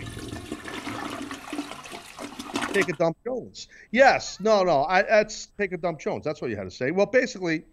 [2.73, 3.69] Take a dump, Jones.
[3.91, 4.83] Yes, no, no.
[4.83, 6.25] I that's take a dump, Jones.
[6.25, 6.91] That's what you had to say.
[6.91, 7.63] Well, basically,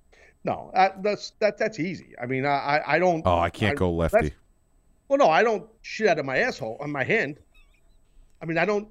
[0.44, 0.70] no.
[0.74, 1.59] Uh, that's that.
[1.59, 2.14] That's easy.
[2.22, 3.22] I mean, I I, I don't.
[3.26, 4.32] Oh, I can't go lefty.
[5.09, 7.38] Well, no, I don't shit out of my asshole on my hand.
[8.40, 8.88] I mean, I don't.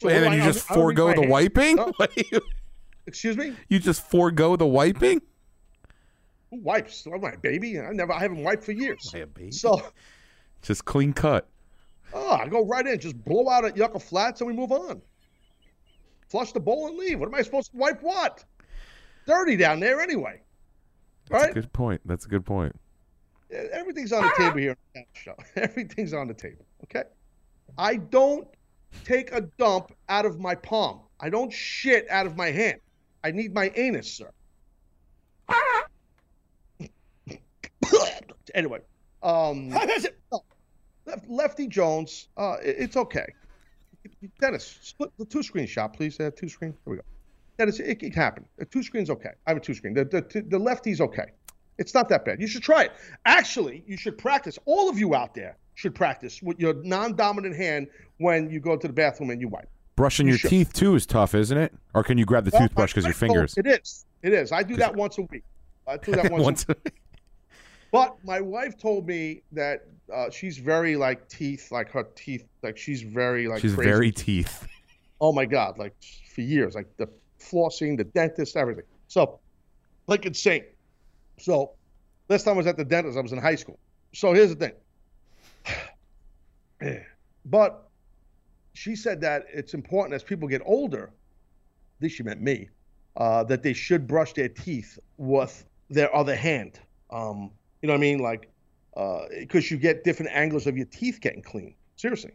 [0.00, 1.30] So and then you I- just I forego my the hand.
[1.30, 1.76] wiping.
[1.76, 1.86] No.
[1.86, 1.92] Oh.
[1.96, 2.40] What do you,
[3.06, 3.54] Excuse me.
[3.68, 5.22] you just forego the wiping.
[6.50, 7.06] Who wipes?
[7.06, 7.78] I'm my baby.
[7.78, 8.12] I never.
[8.12, 9.12] I haven't wiped for years.
[9.50, 9.82] So,
[10.62, 11.48] Just clean cut.
[12.12, 15.00] oh, I go right in, just blow out at Yucca Flats, and we move on.
[16.28, 17.20] Flush the bowl and leave.
[17.20, 18.02] What am I supposed to wipe?
[18.02, 18.44] What?
[19.26, 20.40] Dirty down there anyway.
[21.30, 21.50] That's right?
[21.50, 22.00] a good point.
[22.04, 22.74] That's a good point.
[23.72, 25.36] Everything's on the table here on the show.
[25.56, 26.64] Everything's on the table.
[26.84, 27.04] Okay.
[27.78, 28.46] I don't
[29.04, 31.00] take a dump out of my palm.
[31.20, 32.80] I don't shit out of my hand.
[33.24, 34.30] I need my anus, sir.
[38.54, 38.80] anyway,
[39.22, 39.72] um,
[41.28, 43.26] Lefty Jones, uh, it- it's okay.
[44.40, 46.18] Dennis, split the two screen shot, please.
[46.20, 46.72] Uh, two screen.
[46.84, 47.02] There we go.
[47.58, 48.44] Dennis, it, it can happen.
[48.70, 49.30] Two screen's okay.
[49.46, 49.94] I have a two screen.
[49.94, 51.26] The, the, the lefty's okay.
[51.78, 52.40] It's not that bad.
[52.40, 52.92] You should try it.
[53.24, 54.58] Actually, you should practice.
[54.64, 57.86] All of you out there should practice with your non-dominant hand
[58.18, 59.68] when you go to the bathroom and you wipe.
[59.94, 60.50] Brushing You your should.
[60.50, 61.72] teeth too is tough, isn't it?
[61.94, 63.54] Or can you grab the Well, toothbrush because your fingers?
[63.56, 64.04] It is.
[64.22, 64.52] It is.
[64.52, 65.44] I do that once a week.
[65.86, 66.42] I do that once.
[66.42, 66.94] Once- a week.
[67.92, 72.76] But my wife told me that uh, she's very like teeth, like her teeth, like
[72.76, 73.90] she's very like She's crazy.
[73.90, 74.66] very teeth.
[75.20, 75.94] oh my god, like
[76.34, 77.08] for years, like the
[77.38, 78.84] flossing, the dentist, everything.
[79.08, 79.38] So,
[80.08, 80.64] like insane.
[81.38, 81.72] So,
[82.28, 83.78] last time I was at the dentist, I was in high school.
[84.12, 84.72] So here's the thing.
[87.48, 87.88] But
[88.72, 91.12] she said that it's important as people get older.
[92.00, 92.68] Least she meant me.
[93.16, 96.80] Uh, that they should brush their teeth with their other hand.
[97.10, 98.18] Um, you know what I mean?
[98.18, 98.50] Like,
[99.38, 101.74] because you get different angles of your teeth getting clean.
[101.96, 102.32] Seriously.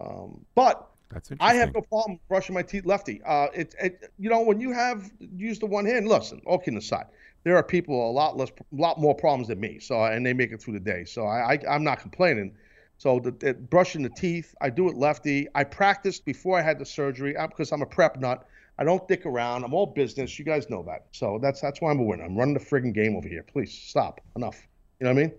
[0.00, 3.22] Um, but That's I have no problem brushing my teeth lefty.
[3.24, 6.76] Uh, it, it, you know, when you have used the one hand, listen, all kidding
[6.76, 7.06] aside,
[7.44, 9.78] there are people a lot less, lot more problems than me.
[9.78, 11.04] So, and they make it through the day.
[11.04, 12.54] So I, I I'm not complaining.
[12.98, 15.46] So the, the brushing the teeth, I do it lefty.
[15.54, 18.46] I practiced before I had the surgery uh, because I'm a prep nut.
[18.78, 19.64] I don't dick around.
[19.64, 20.38] I'm all business.
[20.38, 21.06] You guys know that.
[21.12, 22.24] So that's that's why I'm a winner.
[22.24, 23.44] I'm running the frigging game over here.
[23.44, 24.20] Please stop.
[24.36, 24.60] Enough.
[25.00, 25.32] You know what I mean?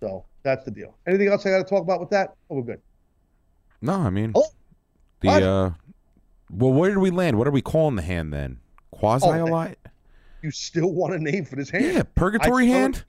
[0.00, 0.96] So that's the deal.
[1.06, 2.34] Anything else I got to talk about with that?
[2.50, 2.80] Oh, we're good.
[3.82, 4.46] No, I mean Oh,
[5.20, 5.42] the what?
[5.42, 5.70] uh
[6.50, 7.38] well where did we land?
[7.38, 8.58] What are we calling the hand then?
[8.90, 9.74] Quasi Oh.
[10.42, 11.84] You still want a name for this hand?
[11.86, 13.04] Yeah, purgatory I hand?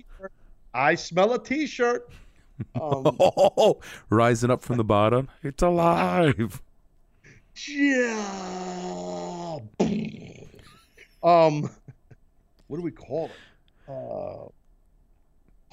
[0.73, 2.09] I smell a t-shirt.
[2.81, 3.79] Um, Oh,
[4.09, 5.29] rising up from the bottom.
[5.43, 6.59] It's alive.
[7.67, 9.59] yeah.
[11.21, 11.69] Um,
[12.67, 13.31] what do we call it?
[13.91, 14.47] Uh,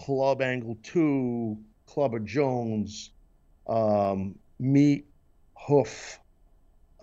[0.03, 1.57] Club Angle Two,
[1.87, 3.11] Clubber Jones,
[3.67, 5.07] um, Meat,
[5.67, 6.19] Hoof,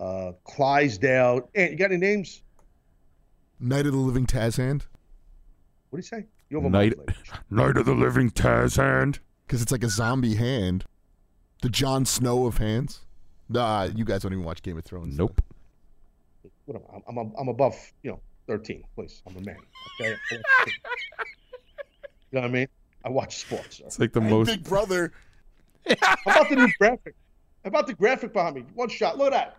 [0.02, 1.48] uh, Clydesdale.
[1.54, 2.42] Hey, you got any names?
[3.60, 4.86] Night of the Living Taz hand
[5.90, 6.26] What do you say?
[6.50, 7.16] You have a Night, mic.
[7.50, 9.20] Night of the Living Taz hand.
[9.46, 10.84] because it's like a zombie hand.
[11.62, 13.00] The Jon Snow of hands.
[13.48, 15.16] Nah, you guys don't even watch Game of Thrones.
[15.16, 15.40] Nope.
[16.64, 16.96] What am I?
[17.08, 18.82] I'm, I'm, I'm above, you know, 13.
[18.96, 19.56] Please, I'm a man.
[20.00, 20.16] Okay.
[20.66, 20.72] you
[22.32, 22.66] know what I mean?
[23.04, 23.76] I watch sports.
[23.78, 23.84] Sir.
[23.86, 25.12] It's like the Hey, most Big Brother.
[26.00, 27.14] How about the new graphic?
[27.64, 28.64] How about the graphic behind me?
[28.74, 29.18] One shot.
[29.18, 29.56] Look at that.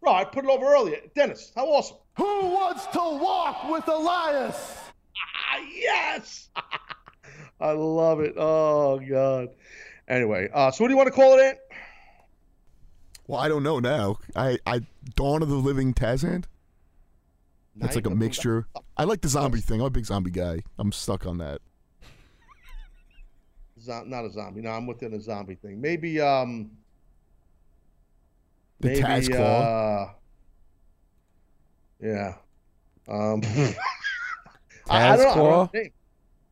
[0.00, 0.98] Bro, I put it over earlier.
[1.14, 1.96] Dennis, how awesome.
[2.16, 4.76] Who wants to walk with Elias?
[5.16, 6.48] Ah, yes.
[7.60, 8.34] I love it.
[8.36, 9.48] Oh, God.
[10.08, 11.58] Anyway, uh, so what do you want to call it, Ant?
[13.26, 14.16] Well, I don't know now.
[14.34, 14.80] I, I
[15.16, 16.46] Dawn of the Living Taz hand.
[17.76, 18.66] That's like a Night of the- mixture.
[18.96, 19.80] I like the zombie thing.
[19.80, 20.62] I'm a big zombie guy.
[20.78, 21.60] I'm stuck on that.
[23.80, 24.60] Zo- not a zombie.
[24.62, 25.80] No, I'm within a zombie thing.
[25.80, 26.70] Maybe, um,
[28.80, 29.60] The maybe, Taz Claw.
[29.60, 30.10] uh,
[32.00, 32.34] yeah.
[33.08, 33.40] Um,
[34.88, 35.22] I, I Taz know.
[35.22, 35.70] I don't Claw?
[35.74, 35.90] name.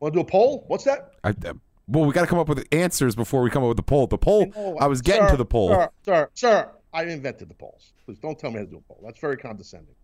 [0.01, 0.65] Want to do a poll?
[0.67, 1.13] What's that?
[1.25, 1.55] I, uh,
[1.89, 4.07] well, we got to come up with answers before we come up with the poll.
[4.07, 5.69] The poll, No, I was getting sir, to the poll.
[5.71, 7.93] Sir, sir, sir, I invented the polls.
[8.05, 9.01] Please don't tell me how to do a poll.
[9.05, 9.95] That's very condescending.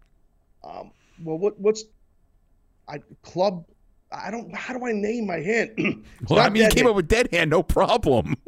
[0.65, 0.93] Um,
[1.23, 1.85] well, what, what's
[2.89, 3.65] I club?
[4.13, 4.55] I don't.
[4.55, 6.05] How do I name my hand?
[6.29, 6.91] Well, I mean, you came hand.
[6.91, 8.37] up with dead hand, no problem.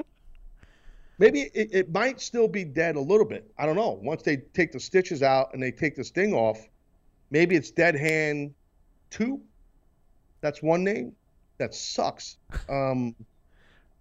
[1.19, 3.51] Maybe it, it might still be dead a little bit.
[3.57, 4.01] I don't know.
[4.03, 6.59] Once they take the stitches out and they take the sting off,
[7.31, 8.55] maybe it's dead hand
[9.11, 9.41] two.
[10.41, 11.12] That's one name.
[11.59, 12.36] That sucks.
[12.69, 13.15] Um,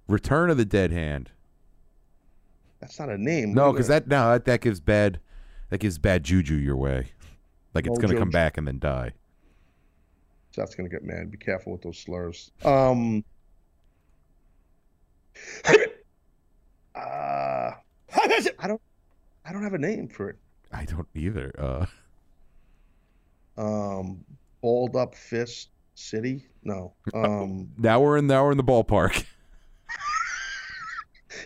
[0.08, 1.30] Return of the dead hand.
[2.80, 3.54] that's not a name.
[3.54, 5.20] No, because that no, that, that gives bad,
[5.70, 7.12] that gives bad juju your way.
[7.74, 9.14] Like it's gonna come back and then die.
[10.52, 11.32] Seth's gonna get mad.
[11.32, 12.52] Be careful with those slurs.
[12.66, 13.24] Um.
[16.96, 17.72] Uh,
[18.60, 18.82] I don't.
[19.46, 20.38] I don't have a name for it.
[20.72, 21.52] I don't either.
[21.58, 21.86] Uh,
[23.62, 24.24] Um,
[24.62, 26.46] balled up fist city.
[26.64, 26.94] No.
[27.14, 29.26] Um, now we're in now we're in the ballpark.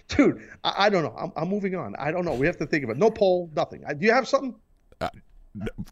[0.07, 1.15] dude, I, I don't know.
[1.17, 1.95] I'm, I'm moving on.
[1.97, 2.33] I don't know.
[2.33, 2.99] We have to think about it.
[2.99, 3.83] no poll, nothing.
[3.87, 4.55] I, do you have something?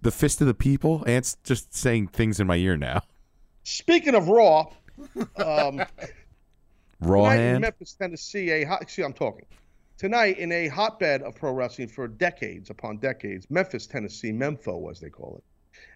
[0.02, 1.03] The fist of the people.
[1.07, 3.02] Ant's just saying things in my ear now.
[3.64, 4.68] Speaking of Raw,
[5.38, 5.82] um,
[6.99, 7.61] Raw tonight in.
[7.61, 9.45] Memphis, Tennessee, a hot, see, I'm talking.
[9.97, 14.99] Tonight, in a hotbed of pro wrestling for decades upon decades, Memphis, Tennessee, Mempho, as
[14.99, 15.43] they call it,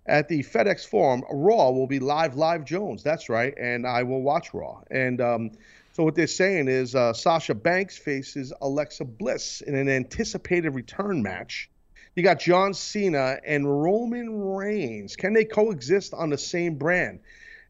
[0.05, 3.03] at the FedEx Forum, Raw will be live, live Jones.
[3.03, 4.81] That's right, and I will watch Raw.
[4.89, 5.51] And um,
[5.93, 11.21] so what they're saying is uh, Sasha Banks faces Alexa Bliss in an anticipated return
[11.21, 11.69] match.
[12.15, 15.15] You got John Cena and Roman Reigns.
[15.15, 17.19] Can they coexist on the same brand?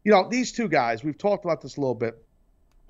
[0.04, 2.16] You know, these two guys, we've talked about this a little bit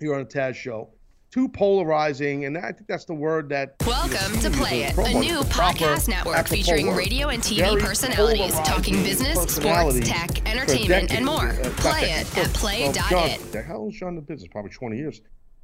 [0.00, 0.90] here on the Taz Show.
[1.30, 3.76] Too polarizing, and I think that's the word that.
[3.86, 6.96] Welcome you to Play It, a new podcast network featuring word.
[6.96, 11.50] radio and TV Very personalities talking business, sports, tech, entertainment, and more.
[11.50, 13.52] Uh, Play it at play.it.
[13.52, 14.48] The hell is John in the business?
[14.50, 15.20] Probably 20 years.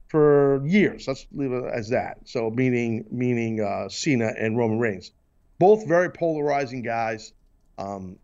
[0.06, 1.08] For years.
[1.08, 2.18] Let's leave it as that.
[2.26, 5.10] So meaning meaning uh, Cena and Roman Reigns.
[5.58, 7.32] Both very polarizing guys.
[7.76, 8.18] Um,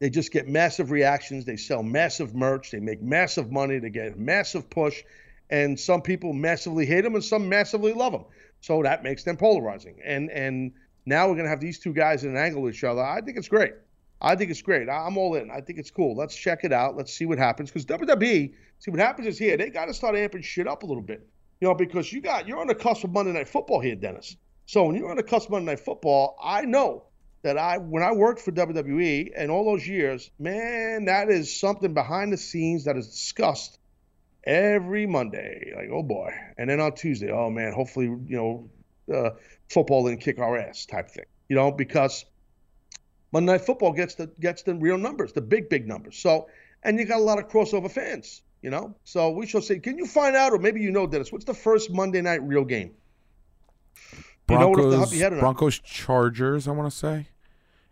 [0.00, 1.44] they just get massive reactions.
[1.44, 2.72] They sell massive merch.
[2.72, 3.78] They make massive money.
[3.78, 5.04] They get a massive push.
[5.50, 8.24] And some people massively hate them and some massively love them.
[8.60, 10.00] So that makes them polarizing.
[10.04, 10.72] And and
[11.04, 13.02] now we're going to have these two guys in an angle with each other.
[13.02, 13.74] I think it's great.
[14.20, 14.88] I think it's great.
[14.88, 15.50] I'm all in.
[15.50, 16.16] I think it's cool.
[16.16, 16.96] Let's check it out.
[16.96, 17.70] Let's see what happens.
[17.70, 20.86] Because WWE, see what happens is here, they got to start amping shit up a
[20.86, 21.28] little bit.
[21.60, 24.36] You know, because you got you're on the cusp of Monday Night Football here, Dennis.
[24.66, 27.04] So when you're on the cusp of Monday Night Football, I know
[27.42, 31.94] that I when I worked for WWE and all those years, man, that is something
[31.94, 33.78] behind the scenes that is discussed
[34.46, 35.72] every Monday.
[35.76, 36.32] Like, oh boy.
[36.56, 38.70] And then on Tuesday, oh man, hopefully, you know,
[39.12, 39.30] uh,
[39.68, 42.24] football didn't kick our ass type thing, you know, because
[43.32, 46.16] Monday Night Football gets the gets the real numbers, the big big numbers.
[46.18, 46.48] So,
[46.82, 48.94] and you got a lot of crossover fans, you know.
[49.04, 49.78] So we shall see.
[49.78, 52.64] Can you find out, or maybe you know, Dennis, what's the first Monday night real
[52.64, 52.92] game?
[54.46, 55.40] Do you know what off the top Broncos, of your head or not?
[55.40, 56.68] Broncos, Chargers.
[56.68, 57.28] I want to say,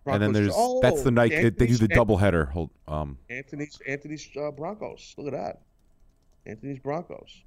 [0.07, 2.51] and then Broncos- there's that's the oh, night they do Anthony's- the doubleheader.
[2.51, 5.15] Hold, um, Anthony's Anthony's uh, Broncos.
[5.19, 5.63] Look at that.
[6.47, 7.43] Anthony's Broncos.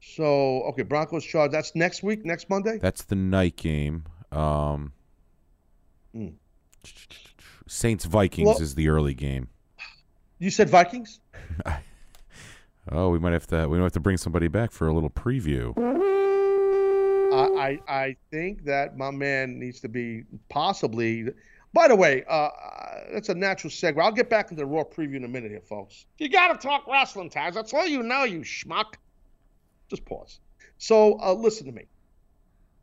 [0.00, 1.50] So okay, Broncos charge.
[1.52, 2.78] That's next week, next Monday.
[2.78, 4.04] that's the night game.
[4.32, 4.92] Um,
[6.14, 6.28] Hmm.
[7.68, 9.48] Saints Vikings Well- is the early game.
[10.38, 11.20] You said Vikings.
[12.92, 15.10] Oh, we might have to we might have to bring somebody back for a little
[15.10, 15.72] preview.
[17.32, 21.26] I, I I think that my man needs to be possibly.
[21.72, 22.48] By the way, uh,
[23.12, 24.00] that's a natural segue.
[24.02, 26.06] I'll get back into the Raw preview in a minute here, folks.
[26.18, 27.54] You got to talk wrestling, Taz.
[27.54, 28.94] That's all you know, you schmuck.
[29.88, 30.40] Just pause.
[30.78, 31.86] So uh, listen to me.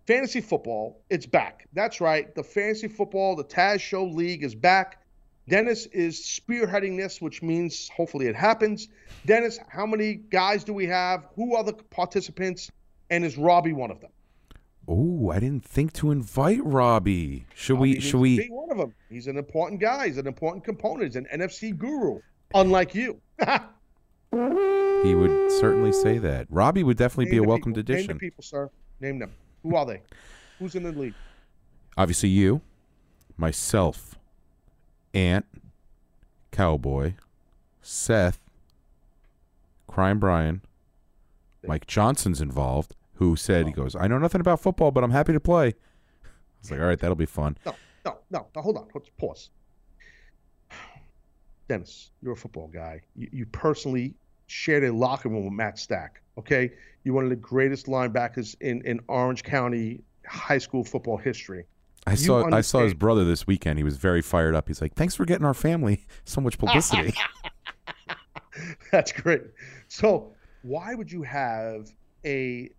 [0.05, 1.67] Fantasy football, it's back.
[1.73, 2.33] That's right.
[2.33, 5.03] The fantasy football, the Taz Show League is back.
[5.49, 8.89] Dennis is spearheading this, which means hopefully it happens.
[9.25, 11.25] Dennis, how many guys do we have?
[11.35, 12.69] Who are the participants?
[13.09, 14.11] And is Robbie one of them?
[14.87, 17.45] Oh, I didn't think to invite Robbie.
[17.53, 17.99] Should Robbie we?
[17.99, 18.37] Should we?
[18.37, 18.93] Be one of them.
[19.09, 20.07] He's an important guy.
[20.07, 21.03] He's an important component.
[21.03, 22.19] He's an NFC guru,
[22.53, 23.19] unlike you.
[24.31, 26.47] He would certainly say that.
[26.49, 27.93] Robbie would definitely be a welcomed welcome people.
[27.93, 28.17] Name addition.
[28.17, 28.69] the people, sir.
[28.99, 29.31] Name them.
[29.63, 30.01] Who are they?
[30.59, 31.13] Who's in the league?
[31.97, 32.61] Obviously, you,
[33.37, 34.15] myself,
[35.13, 35.45] Ant,
[36.51, 37.13] Cowboy,
[37.81, 38.39] Seth,
[39.87, 40.61] Crying Brian,
[41.65, 42.95] Mike Johnson's involved.
[43.17, 43.83] Who said he oh.
[43.83, 43.95] goes?
[43.95, 45.67] I know nothing about football, but I'm happy to play.
[45.67, 46.29] I
[46.61, 47.57] was like, all right, that'll be fun.
[47.65, 47.75] No,
[48.05, 48.47] no, no.
[48.55, 48.87] no hold on.
[48.91, 49.49] Hold- Pause.
[51.67, 53.01] Dennis, you're a football guy.
[53.15, 54.15] You, you personally
[54.47, 56.21] shared a locker room with Matt Stack.
[56.37, 56.71] Okay,
[57.03, 61.65] you're one of the greatest linebackers in in Orange County high school football history.
[62.05, 63.79] I You saw I saw his brother this weekend.
[63.79, 64.67] He was very fired up.
[64.67, 67.13] He's like, "Thanks for getting our family so much publicity."
[68.91, 69.41] That's great.
[69.87, 71.91] So why would you have
[72.25, 72.69] a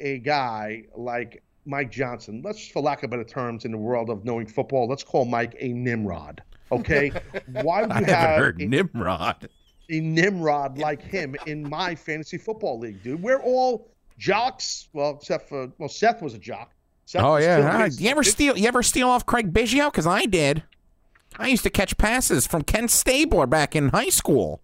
[0.00, 2.42] a guy like Mike Johnson?
[2.44, 5.56] Let's, for lack of better terms, in the world of knowing football, let's call Mike
[5.58, 6.42] a Nimrod.
[6.72, 7.10] Okay,
[7.62, 9.48] why would I you haven't have heard a, Nimrod.
[9.90, 13.22] a Nimrod like him in my fantasy football league, dude?
[13.22, 13.88] We're all
[14.18, 14.88] jocks.
[14.92, 16.70] Well, except for well, Seth was a jock.
[17.06, 18.56] Seth Oh yeah, Ah, you ever steal?
[18.56, 19.90] You ever steal off Craig Biggio?
[19.90, 20.62] Because I did.
[21.38, 24.60] I used to catch passes from Ken Stabler back in high school.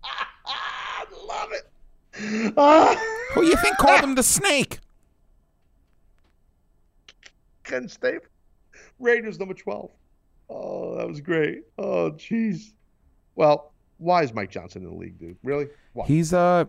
[0.46, 2.54] I love it.
[2.56, 4.78] Ah, Who you think called him the Snake?
[7.64, 8.28] Ken Stabler.
[8.98, 9.90] Raiders number 12.
[10.50, 11.62] Oh, that was great.
[11.78, 12.72] Oh, jeez.
[13.34, 15.36] Well, why is Mike Johnson in the league, dude?
[15.42, 15.68] Really?
[15.92, 16.06] Why?
[16.06, 16.64] He's uh,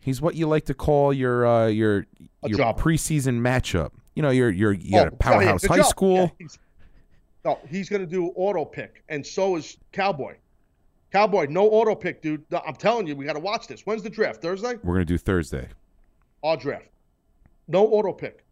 [0.00, 2.06] he's what you like to call your uh your
[2.42, 2.80] A your jobber.
[2.82, 3.90] preseason matchup.
[4.14, 5.86] You know, your your you Oh, got a powerhouse yeah, high job.
[5.86, 6.16] school.
[6.16, 6.58] Yeah, he's,
[7.44, 10.34] no, he's going to do auto pick, and so is Cowboy.
[11.12, 12.44] Cowboy, no auto pick, dude.
[12.66, 13.84] I'm telling you, we got to watch this.
[13.84, 14.40] When's the draft?
[14.40, 14.74] Thursday?
[14.84, 15.68] We're gonna do Thursday.
[16.42, 16.88] Our draft.
[17.68, 18.44] No auto pick.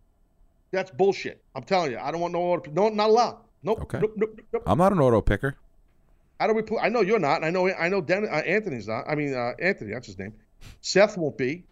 [0.70, 1.43] That's bullshit.
[1.55, 2.74] I'm telling you, I don't want no auto pick.
[2.74, 3.39] No, not allowed.
[3.62, 3.82] Nope.
[3.82, 4.01] Okay.
[4.01, 4.62] Nope, nope, nope.
[4.66, 5.56] I'm not an auto picker.
[6.40, 6.78] How do we play?
[6.80, 7.43] I know you're not.
[7.43, 7.68] I know.
[7.68, 8.01] I know.
[8.01, 9.05] Den, uh, Anthony's not.
[9.09, 9.93] I mean, uh, Anthony.
[9.93, 10.35] That's his name.
[10.80, 11.64] Seth won't be.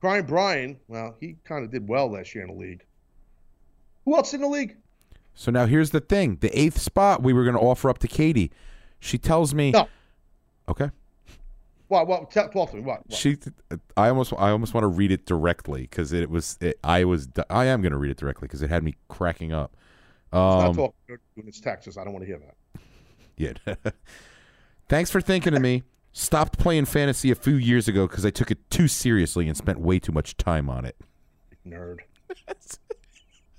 [0.00, 0.78] Brian Bryan.
[0.88, 2.84] Well, he kind of did well last year in the league.
[4.04, 4.76] Who else in the league?
[5.34, 8.50] So now here's the thing: the eighth spot we were gonna offer up to Katie.
[8.98, 9.88] She tells me, No.
[10.68, 10.90] Okay.
[11.88, 12.06] What?
[12.06, 12.30] What?
[12.30, 12.80] Tell, to me.
[12.80, 13.06] What?
[13.06, 13.18] what?
[13.18, 13.36] She,
[13.98, 17.28] I almost, I almost want to read it directly because it was, it, I was,
[17.50, 19.76] I am going to read it directly because it had me cracking up.
[20.32, 21.98] not Um, talking doing it's Texas.
[21.98, 22.80] I don't want to hear that.
[23.36, 23.92] yeah.
[24.88, 25.82] Thanks for thinking of me.
[26.14, 29.78] Stopped playing fantasy a few years ago because I took it too seriously and spent
[29.78, 30.96] way too much time on it.
[31.66, 31.98] Nerd.
[32.48, 32.54] I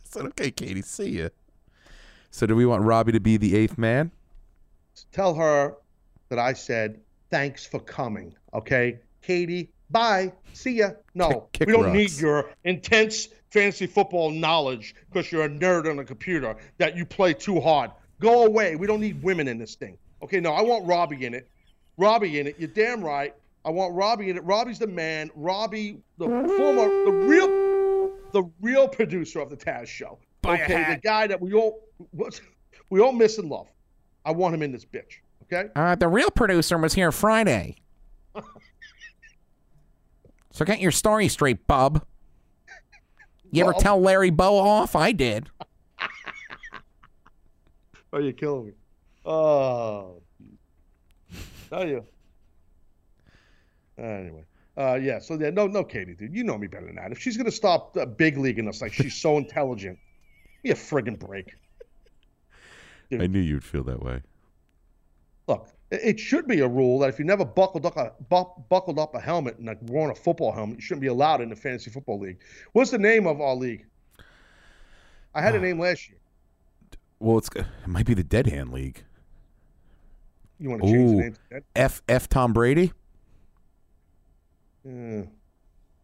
[0.03, 1.29] said, okay, Katie, see ya.
[2.31, 4.11] So, do we want Robbie to be the eighth man?
[5.11, 5.75] Tell her
[6.33, 6.99] that I said
[7.29, 8.33] thanks for coming.
[8.53, 9.69] Okay, Katie.
[9.91, 10.33] Bye.
[10.53, 10.91] See ya.
[11.13, 11.95] No, Kick- kick we don't rocks.
[11.95, 17.05] need your intense fantasy football knowledge because you're a nerd on a computer that you
[17.05, 17.91] play too hard.
[18.19, 18.75] Go away.
[18.75, 19.97] We don't need women in this thing.
[20.23, 21.47] Okay, no, I want Robbie in it.
[21.97, 22.55] Robbie in it.
[22.57, 23.35] You're damn right.
[23.65, 24.43] I want Robbie in it.
[24.43, 25.29] Robbie's the man.
[25.35, 30.17] Robbie, the former, the real, the real producer of the Taz Show.
[30.45, 31.81] okay, the guy that we all,
[32.89, 33.67] we all miss and love.
[34.25, 35.19] I want him in this bitch.
[35.51, 35.69] Okay.
[35.75, 37.75] Uh, the real producer was here Friday.
[40.51, 42.05] so get your story straight, bub.
[43.51, 44.95] You ever tell Larry Bowa off?
[44.95, 45.49] I did.
[48.15, 48.71] Oh, you're killing me.
[49.25, 50.21] Oh,
[51.71, 52.05] tell you.
[53.97, 54.43] Anyway,
[54.77, 55.17] Uh, yeah.
[55.17, 56.31] So yeah, no, no, Katie, dude.
[56.31, 57.11] You know me better than that.
[57.11, 59.97] If she's gonna stop uh, big leaguing us like she's so intelligent,
[60.63, 61.55] give me a friggin' break.
[63.11, 64.21] I knew you'd feel that way.
[65.47, 68.97] Look, it should be a rule that if you never buckled up a bu- buckled
[68.97, 71.55] up a helmet and like worn a football helmet, you shouldn't be allowed in the
[71.55, 72.39] fantasy football league.
[72.71, 73.85] What's the name of our league?
[75.35, 76.19] I had a uh, name last year.
[77.19, 79.03] Well, it's it might be the Dead Hand League.
[80.59, 81.21] You want to change the Ooh.
[81.21, 81.63] name to?
[81.75, 82.93] F F Tom Brady.
[84.83, 85.23] Yeah.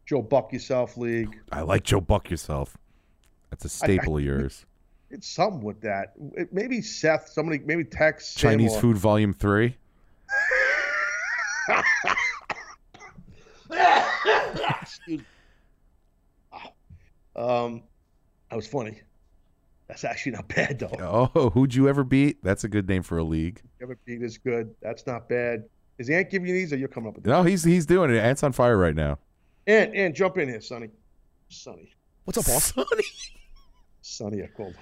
[0.06, 1.40] Joe Buck Yourself League.
[1.52, 2.78] I like Joe Buck yourself.
[3.52, 4.66] That's a staple of yours.
[5.12, 6.14] It's something with that.
[6.36, 9.76] It, maybe Seth, somebody, maybe text Chinese Food Volume Three.
[17.40, 17.84] Um,
[18.50, 19.00] that was funny.
[19.88, 21.30] That's actually not bad though.
[21.34, 22.44] Oh, who'd you ever beat?
[22.44, 23.62] That's a good name for a league.
[23.82, 24.76] Ever beat is good.
[24.82, 25.64] That's not bad.
[25.98, 27.26] Is Ant giving you these, or you're coming up with?
[27.26, 28.18] No, he's he's doing it.
[28.18, 29.18] Ant's on fire right now.
[29.68, 30.90] Ant, Ant, jump in here, Sonny.
[31.50, 31.94] Sonny,
[32.26, 32.74] What's up, boss?
[32.74, 33.04] Sonny.
[34.02, 34.76] Sonny, I called.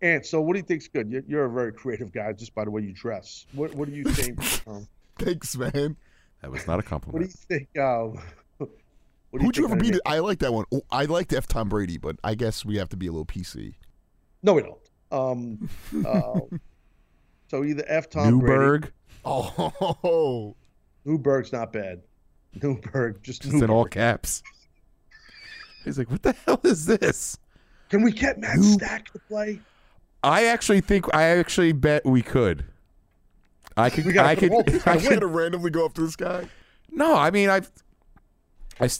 [0.00, 0.08] Him.
[0.16, 1.10] Ant, so what do you think's good?
[1.10, 3.46] You're, you're a very creative guy, just by the way you dress.
[3.52, 4.38] What What do you think?
[4.66, 4.86] Um,
[5.18, 5.96] Thanks, man.
[6.42, 7.14] That was not a compliment.
[7.14, 7.68] what do you think?
[9.32, 9.90] What do Who'd you think ever I beat?
[9.92, 10.64] named- I like that one.
[10.72, 11.46] Oh, I liked F.
[11.46, 13.74] Tom Brady, but I guess we have to be a little PC.
[14.42, 14.78] No, we don't.
[15.12, 15.68] Um,
[16.04, 16.40] uh,
[17.48, 18.08] so either F.
[18.10, 18.52] Tom Brady.
[18.54, 18.92] Newberg,
[19.24, 20.56] Oh,
[21.04, 22.00] Newberg's not bad.
[22.60, 24.42] Newberg, just, just in all caps.
[25.84, 27.38] He's like, "What the hell is this?"
[27.90, 29.60] Can we get Matt New- Stack to play?
[30.22, 32.64] I actually think I actually bet we could.
[33.76, 34.04] I could.
[34.04, 34.52] We gotta I could.
[34.86, 36.48] I could gonna randomly go after this guy.
[36.90, 37.70] no, I mean, I've.
[38.78, 38.90] I.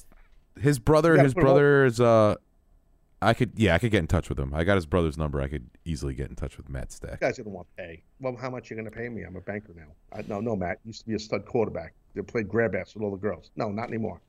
[0.60, 1.18] His brother.
[1.18, 2.00] His brother is.
[2.00, 2.36] Uh,
[3.20, 3.52] I could.
[3.56, 4.54] Yeah, I could get in touch with him.
[4.54, 5.40] I got his brother's number.
[5.40, 7.12] I could easily get in touch with Matt Stack.
[7.20, 8.02] You guys didn't want to pay.
[8.20, 9.22] Well, how much are you going to pay me?
[9.22, 9.92] I'm a banker now.
[10.16, 10.78] I, no, no, Matt.
[10.84, 11.94] Used to be a stud quarterback.
[12.14, 13.50] They played grab ass with all the girls.
[13.56, 14.20] No, not anymore.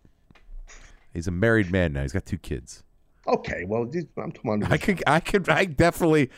[1.14, 2.02] He's a married man now.
[2.02, 2.84] He's got two kids.
[3.28, 4.64] Okay, well, I'm talking.
[4.64, 5.04] I could.
[5.08, 5.48] I could.
[5.48, 6.30] I definitely.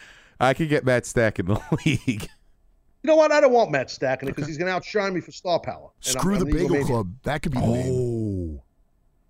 [0.44, 2.24] I could get Matt Stack in the league.
[2.24, 3.32] You know what?
[3.32, 5.60] I don't want Matt Stack in it because he's going to outshine me for star
[5.60, 5.90] power.
[6.08, 6.86] And I'm- Screw I'm the Bagel egomaniac.
[6.86, 7.14] Club.
[7.24, 8.58] That could be the name.
[8.60, 8.64] Oh.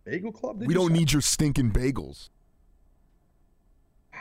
[0.06, 0.60] Bagel Club?
[0.60, 0.94] Did We don't say?
[0.98, 2.30] need your stinking bagels.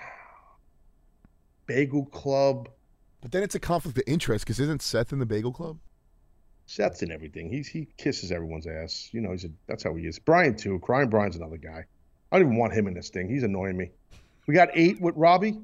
[1.66, 2.69] Bagel Club.
[3.20, 5.78] But then it's a conflict of interest because isn't Seth in the Bagel Club?
[6.66, 7.51] Seth's in everything.
[7.51, 9.09] He's he kisses everyone's ass.
[9.12, 10.19] You know, he's a, that's how he is.
[10.19, 10.78] Brian too.
[10.81, 11.85] Crying Brian's another guy.
[12.31, 13.28] I don't even want him in this thing.
[13.28, 13.90] He's annoying me.
[14.47, 15.59] We got eight with Robbie.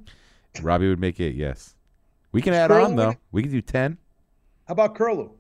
[0.61, 1.35] Robbie would make it.
[1.35, 1.75] Yes.
[2.33, 2.85] We can add Curly?
[2.85, 3.15] on though.
[3.33, 3.99] We can do ten.
[4.67, 5.31] How about Curlew?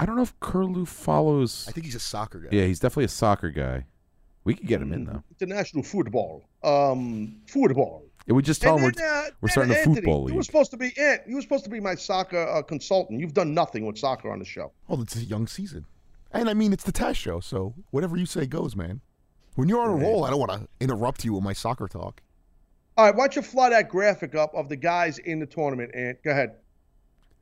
[0.00, 1.66] I don't know if Curlew follows.
[1.68, 2.48] I think he's a soccer guy.
[2.52, 3.86] Yeah, he's definitely a soccer guy.
[4.44, 5.22] We could get him in though.
[5.40, 6.44] International football.
[6.62, 8.04] Um, football.
[8.26, 10.26] Yeah, we just tell him And we're, uh, we're then starting a Anthony, football You
[10.26, 10.36] league.
[10.36, 11.22] were supposed to be Ant.
[11.26, 13.20] You were supposed to be my soccer uh, consultant.
[13.20, 14.72] You've done nothing with soccer on the show.
[14.86, 15.86] Well, it's a young season.
[16.30, 19.00] And I mean, it's the Taz show, so whatever you say goes, man.
[19.54, 22.20] When you're on a roll, I don't want to interrupt you with my soccer talk.
[22.98, 25.94] All right, why don't you fly that graphic up of the guys in the tournament?
[25.94, 26.56] Ant, go ahead.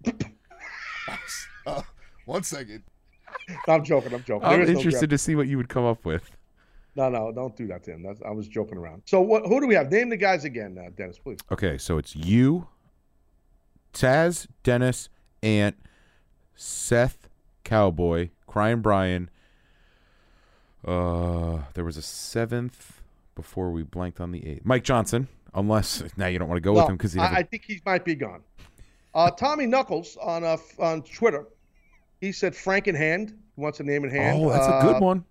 [1.68, 1.82] Uh,
[2.26, 2.82] one second.
[3.66, 4.12] No, I'm joking.
[4.12, 4.44] I'm joking.
[4.44, 6.30] I'm There is no interested to see what you would come up with.
[6.94, 8.02] No, no, don't do that to him.
[8.02, 9.02] That's, I was joking around.
[9.04, 9.46] So, what?
[9.46, 9.90] Who do we have?
[9.90, 11.38] Name the guys again, uh, Dennis, please.
[11.50, 12.68] Okay, so it's you,
[13.92, 15.08] Taz, Dennis,
[15.42, 15.76] Ant,
[16.54, 17.28] Seth,
[17.64, 19.30] Cowboy, Crying Brian.
[20.84, 23.02] Uh, there was a seventh
[23.34, 24.64] before we blanked on the eighth.
[24.64, 27.38] Mike Johnson, unless now you don't want to go with him because he I.
[27.38, 28.42] I think he might be gone.
[29.14, 31.46] Uh, Tommy Knuckles on uh, on Twitter,
[32.20, 33.30] he said Frank in hand.
[33.56, 34.42] He wants a name in hand.
[34.42, 35.24] oh, that's a Uh, good one.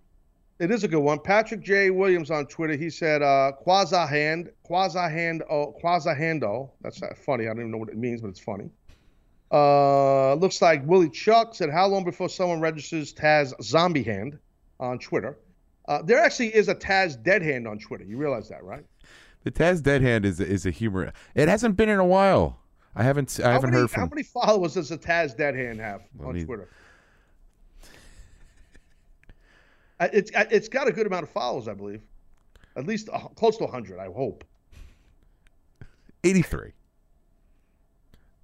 [0.58, 1.20] It is a good one.
[1.20, 1.90] Patrick J.
[1.90, 2.76] Williams on Twitter.
[2.78, 6.72] He said uh, quasi hand, quasi hand, oh, quasi hando.
[6.82, 7.44] That's not funny.
[7.46, 8.70] I don't even know what it means, but it's funny.
[9.52, 14.40] Uh, looks like Willie Chuck said, "How long before someone registers Taz Zombie Hand
[14.80, 15.38] on Twitter?"
[15.88, 18.04] Uh, there actually is a Taz Dead Hand on Twitter.
[18.04, 18.84] You realize that, right?
[19.46, 21.14] The Taz Dead Hand is is a humor.
[21.36, 22.58] It hasn't been in a while.
[22.96, 23.40] I haven't.
[23.40, 26.34] I How haven't many, heard How many followers does the Taz Dead Hand have on
[26.44, 26.68] Twitter?
[30.00, 32.02] It's it's got a good amount of followers, I believe.
[32.76, 34.44] At least close to 100, I hope.
[36.24, 36.72] Eighty-three.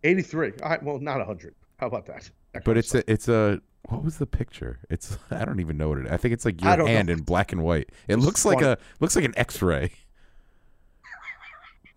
[0.03, 0.53] 83.
[0.63, 1.53] All right, well, not 100.
[1.77, 2.29] How about that?
[2.53, 3.59] That But it's a it's a
[3.89, 4.79] what was the picture?
[4.91, 6.11] It's I don't even know what it.
[6.11, 6.91] I think it's like your don't know.
[6.91, 7.89] hand in black and white.
[8.07, 9.91] It It's looks like a looks like an X-ray.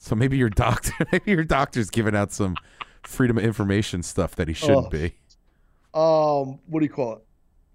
[0.05, 2.57] So maybe your doctor maybe your doctor's giving out some
[3.05, 4.91] freedom of information stuff that he shouldn't Oh.
[4.91, 5.15] be.
[5.95, 7.25] um, what do you call it?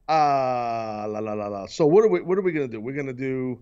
[0.07, 1.65] Uh, la la la la.
[1.65, 2.79] So what are we what are we gonna do?
[2.79, 3.59] We're gonna do.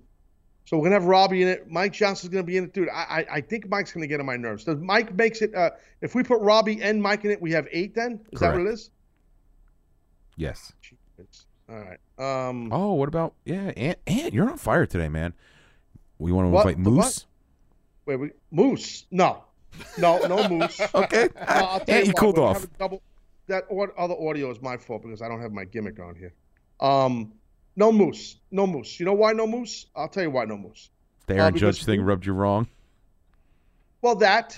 [0.66, 1.72] So we're gonna have Robbie in it.
[1.72, 2.90] Mike Johnson's gonna be in it, dude.
[2.90, 4.66] I I, I think Mike's gonna get on my nerves.
[4.66, 5.56] Does Mike makes it?
[5.56, 5.70] Uh,
[6.02, 7.96] if we put Robbie and Mike in it, we have eight.
[7.96, 8.90] Then is that what it is?
[10.36, 10.74] Yes.
[10.84, 11.46] Jeez.
[11.70, 12.00] All right.
[12.50, 12.72] Um.
[12.74, 14.00] Oh, what about yeah, Ant?
[14.08, 15.34] Ant, you're on fire today, man.
[16.20, 16.78] We want to invite?
[16.78, 17.26] Moose.
[18.08, 19.06] Wait, we, Moose?
[19.12, 19.44] No,
[19.98, 20.80] no, no Moose.
[20.96, 22.66] Okay, No, I'll tell Ant, you cooled off.
[22.80, 23.02] Double,
[23.48, 26.34] that au- other audio is my fault because I don't have my gimmick on here.
[26.80, 27.34] Um,
[27.76, 28.98] no Moose, no Moose.
[29.00, 29.88] You know why no Moose?
[29.94, 30.90] I'll tell you why no Moose.
[31.28, 32.68] The Aaron because Judge thing rubbed you wrong.
[34.02, 34.58] Well, that,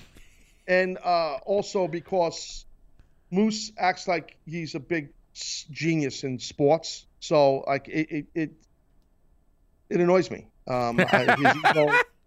[0.67, 2.65] and uh, also because
[3.31, 8.51] Moose acts like he's a big genius in sports, so like it it it,
[9.89, 10.45] it annoys me.
[10.67, 11.91] Um, I- his ego,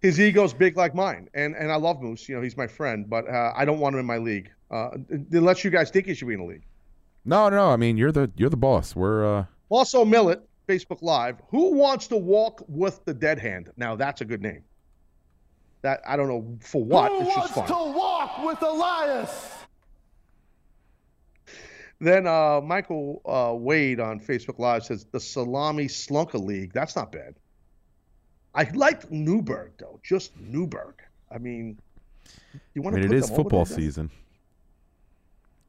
[0.00, 2.28] his ego's big like mine, and and I love Moose.
[2.28, 4.50] You know, he's my friend, but uh, I don't want him in my league.
[4.70, 4.90] Uh,
[5.32, 6.64] unless you guys think he should be in the league.
[7.24, 7.70] No, no.
[7.70, 8.94] I mean, you're the you're the boss.
[8.96, 11.36] We're uh, Also, Millet, Facebook Live.
[11.50, 13.70] Who wants to walk with the dead hand?
[13.76, 14.62] Now that's a good name.
[15.82, 17.10] That I don't know for what.
[17.12, 17.92] Who it's just wants fun.
[17.92, 19.52] to walk with Elias?
[21.98, 26.72] Then uh, Michael uh, Wade on Facebook Live says the Salami Slunker League.
[26.74, 27.34] That's not bad.
[28.56, 30.94] I liked Newburgh though, just Newburgh.
[31.30, 31.78] I mean,
[32.74, 34.10] you want to mean, it put is them over football season.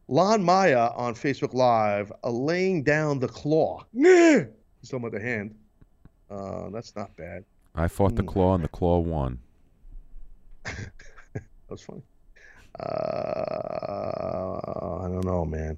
[0.08, 3.84] Lon Maya on Facebook Live, uh, laying down the claw.
[3.94, 4.46] He's
[4.86, 5.54] talking about the hand.
[6.32, 7.44] Uh, that's not bad.
[7.76, 8.28] I fought the Hmm.
[8.30, 9.40] claw, and the claw won.
[11.34, 12.02] That was funny.
[12.80, 12.84] Uh,
[15.04, 15.78] I don't know, man.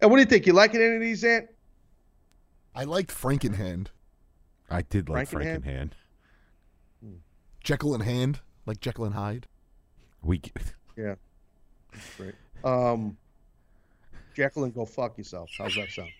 [0.00, 0.46] And what do you think?
[0.46, 1.48] You liking any of these, Ant?
[2.76, 3.88] I liked Frankenhand.
[4.70, 5.64] I did like Frankenhand?
[5.64, 5.90] Frankenhand.
[7.66, 9.48] Jekyll and Hand, like Jekyll and Hyde.
[10.22, 10.40] We
[10.96, 11.16] Yeah.
[12.16, 12.34] Great.
[12.62, 13.16] Um,
[14.34, 15.50] Jacqueline, go fuck yourself.
[15.58, 16.10] How's that sound?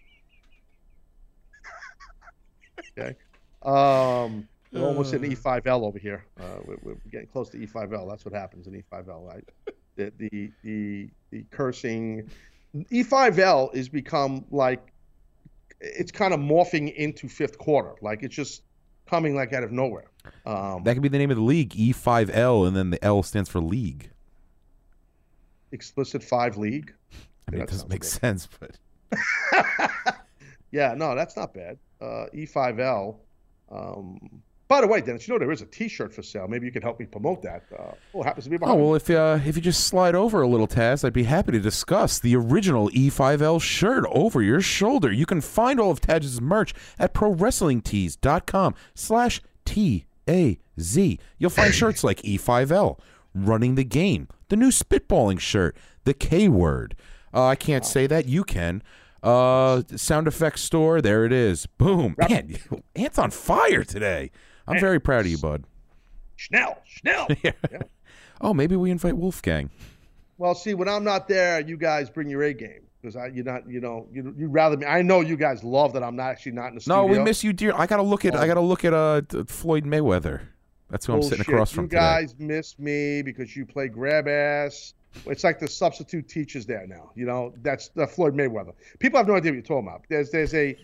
[2.99, 3.17] okay.
[3.63, 6.25] Um, we're almost in E5L over here.
[6.41, 8.11] Uh, we're, we're getting close to E5L.
[8.11, 9.49] That's what happens in E5L, right?
[9.95, 12.29] The the the, the cursing.
[12.75, 14.93] E5L is become like
[15.81, 17.95] it's kind of morphing into fifth quarter.
[18.03, 18.63] Like it's just
[19.07, 20.07] coming like out of nowhere.
[20.45, 23.49] Um, that could be the name of the league, E5L, and then the L stands
[23.51, 24.11] for league.
[25.73, 26.93] explicit five league.
[27.49, 28.07] I mean, Yeah, it doesn't make good.
[28.09, 28.77] sense, but
[30.73, 31.79] Yeah, no, that's not bad.
[32.01, 33.17] Uh, E5L.
[33.71, 36.49] Um, by the way, Dennis, you know there is a T-shirt for sale.
[36.49, 37.63] Maybe you could help me promote that.
[37.73, 38.81] Uh, oh, it happens to be oh behind.
[38.83, 38.95] well.
[38.97, 42.19] If uh, if you just slide over a little, Taz, I'd be happy to discuss
[42.19, 45.13] the original E5L shirt over your shoulder.
[45.13, 51.19] You can find all of Taz's merch at ProWrestlingTees.com slash T A Z.
[51.39, 52.99] You'll find shirts like E5L,
[53.35, 56.97] Running the Game, the new Spitballing shirt, the K Word.
[57.35, 58.27] Uh, I can't say that.
[58.27, 58.83] You can.
[59.23, 61.01] Uh, sound effects store.
[61.03, 61.67] There it is.
[61.67, 62.15] Boom.
[62.29, 62.57] Man,
[62.97, 64.31] Ant's on fire today.
[64.69, 65.65] I'm very proud of you, bud.
[66.37, 67.29] Schnell, Schnell.
[68.41, 69.71] Oh, maybe we invite Wolfgang.
[70.37, 73.45] well, see, when I'm not there, you guys bring your A game because I, you're
[73.45, 74.85] not, you know, you you rather me.
[74.85, 77.03] I know you guys love that I'm not actually not in the studio.
[77.03, 77.73] No, we miss you, dear.
[77.77, 78.35] I gotta look at.
[78.35, 80.41] I gotta look at uh Floyd Mayweather.
[80.91, 82.01] That's who I'm sitting across from You today.
[82.01, 84.95] guys miss me because you play grab ass.
[85.27, 87.11] It's like the substitute teachers there now.
[87.15, 88.73] You know, that's the Floyd Mayweather.
[88.99, 90.05] People have no idea what you're talking about.
[90.09, 90.77] There's there's a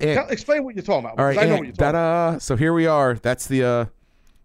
[0.00, 1.18] tell, explain what you're talking about.
[1.18, 2.34] all right, I know what you're talking about.
[2.34, 2.38] uh.
[2.38, 3.14] So here we are.
[3.14, 3.84] That's the uh.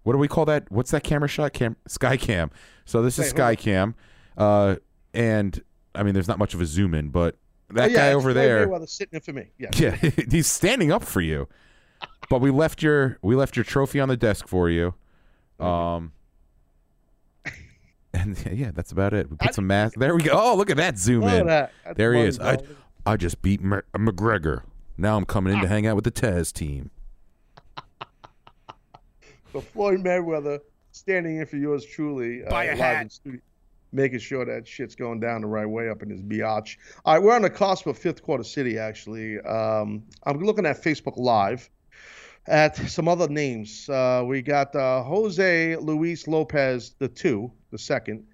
[0.03, 0.69] What do we call that?
[0.69, 1.53] What's that camera shot?
[1.53, 2.51] Cam sky cam.
[2.83, 3.95] So this is sky cam.
[4.37, 4.75] Uh,
[5.13, 5.63] and
[5.95, 7.37] I mean, there's not much of a zoom in, but
[7.69, 8.67] that yeah, guy it's over Floyd there.
[8.67, 9.45] Mayweather sitting in for me.
[9.57, 9.69] Yeah.
[9.75, 9.95] Yeah,
[10.31, 11.47] he's standing up for you.
[12.29, 14.93] But we left your we left your trophy on the desk for you.
[15.59, 16.11] Um
[18.13, 19.29] and yeah, that's about it.
[19.29, 19.95] We put some mask.
[19.97, 20.31] There we go.
[20.33, 21.47] Oh, look at that zoom in.
[21.47, 21.71] that.
[21.95, 22.39] There he money, is.
[22.39, 22.57] I.
[23.05, 24.63] I just beat Mer- McGregor.
[24.97, 25.63] Now I'm coming in Ah.
[25.63, 26.91] to hang out with the Taz team.
[29.51, 30.59] So Floyd Mayweather
[30.91, 32.45] standing in for yours truly.
[32.45, 33.19] Uh, Buy a live hat.
[33.93, 36.77] Making sure that shit's going down the right way up in his biatch.
[37.05, 39.39] All right, we're on the cusp of fifth quarter city, actually.
[39.41, 41.69] Um, I'm looking at Facebook Live
[42.47, 43.87] at some other names.
[43.87, 48.25] Uh, we got uh, Jose Luis Lopez, the two, the second.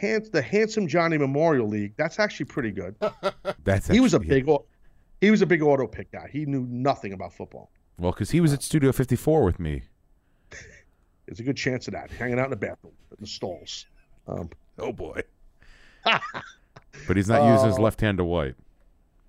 [0.00, 1.94] The Handsome Johnny Memorial League.
[1.96, 2.96] That's actually pretty good.
[3.64, 4.66] That's he was a big, au-
[5.20, 6.28] he was a big auto pick guy.
[6.32, 7.70] He knew nothing about football.
[7.96, 9.82] well because he was at Studio 54 with me.
[11.26, 12.10] There's a good chance of that.
[12.10, 13.86] Hanging out in the bathroom, in the stalls.
[14.26, 15.20] Um, Oh boy.
[16.04, 18.56] but he's not using his Uh, left hand to wipe.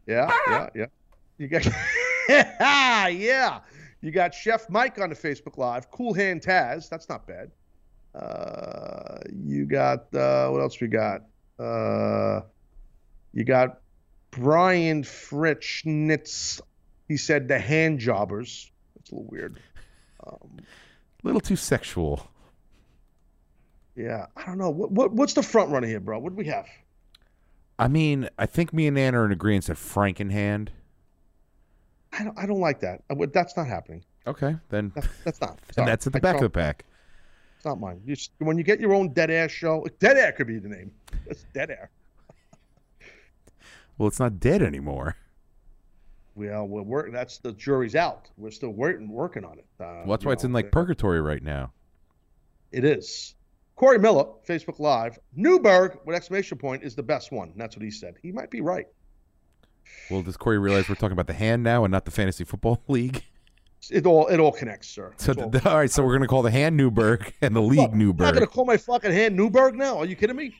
[0.07, 0.85] Yeah, yeah, yeah.
[1.37, 1.65] You got
[2.29, 3.59] yeah.
[4.01, 5.89] You got Chef Mike on the Facebook Live.
[5.89, 6.89] Cool Hand Taz.
[6.89, 7.51] That's not bad.
[8.13, 11.21] Uh, you got uh, what else we got?
[11.59, 12.41] Uh,
[13.33, 13.79] you got
[14.31, 16.61] Brian Fritschnitz.
[17.07, 18.71] He said the hand jobbers.
[18.95, 19.59] That's a little weird.
[20.25, 20.57] Um,
[21.23, 22.27] A little too sexual.
[23.95, 24.69] Yeah, I don't know.
[24.69, 26.19] What, what what's the front runner here, bro?
[26.19, 26.67] What do we have?
[27.77, 30.71] I mean, I think me and Ann are in agreement that Frankenhand.
[32.13, 33.03] I don't, I don't like that.
[33.09, 34.03] Uh, I That's not happening.
[34.27, 35.59] Okay, then That's, that's not.
[35.77, 36.85] and that's at the I back of the pack.
[37.57, 38.01] It's not mine.
[38.05, 40.69] You when you get your own dead air show, uh, dead air could be the
[40.69, 40.91] name.
[41.27, 41.89] It's dead air.
[43.97, 45.15] Well, it's not dead anymore.
[46.35, 47.13] Well, we're working.
[47.13, 48.29] That's the jury's out.
[48.37, 49.65] We're still working working on it.
[49.79, 51.71] Uh, Well, that's why it's in like uh, purgatory right now.
[52.71, 53.35] It is.
[53.75, 55.19] Corey Miller, Facebook Live.
[55.35, 57.51] Newburgh with exclamation point is the best one.
[57.55, 58.15] That's what he said.
[58.21, 58.87] He might be right.
[60.09, 62.81] Well, does Corey realize we're talking about the hand now and not the fantasy football
[62.87, 63.23] league?
[63.91, 65.13] It all it all connects, sir.
[65.17, 67.93] So, all- th- all right, so we're gonna call the hand Newburgh and the league
[67.93, 68.27] Newburgh.
[68.27, 69.97] I'm not gonna call my fucking hand Newburgh now.
[69.97, 70.55] Are you kidding me?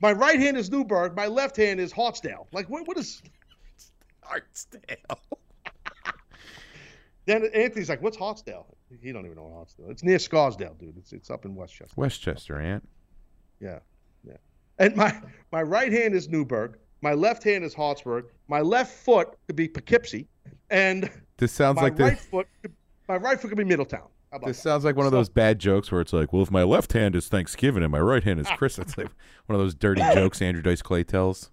[0.00, 1.16] My right hand is Newburgh.
[1.16, 2.46] My left hand is Hartsdale.
[2.52, 2.86] Like what?
[2.86, 3.22] What is?
[4.22, 5.16] Hartsdale.
[7.24, 8.66] Then Anthony's like, "What's Hartsdale?"
[9.02, 9.90] He don't even know what Hartsdale.
[9.90, 10.96] It's near Scarsdale, dude.
[10.96, 11.94] It's it's up in Westchester.
[11.96, 12.88] Westchester, Ant.
[13.60, 13.80] Yeah,
[14.24, 14.36] yeah.
[14.78, 15.20] And my
[15.52, 16.78] my right hand is Newburgh.
[17.00, 18.26] My left hand is Hartsburg.
[18.48, 20.26] My left foot could be Poughkeepsie,
[20.70, 22.74] and This sounds my like right foot, could-
[23.08, 24.08] my right foot could be Middletown.
[24.44, 24.62] This that?
[24.62, 27.16] sounds like one of those bad jokes where it's like, well, if my left hand
[27.16, 29.08] is Thanksgiving and my right hand is Christmas, it's like
[29.46, 31.50] one of those dirty jokes Andrew Dice Clay tells.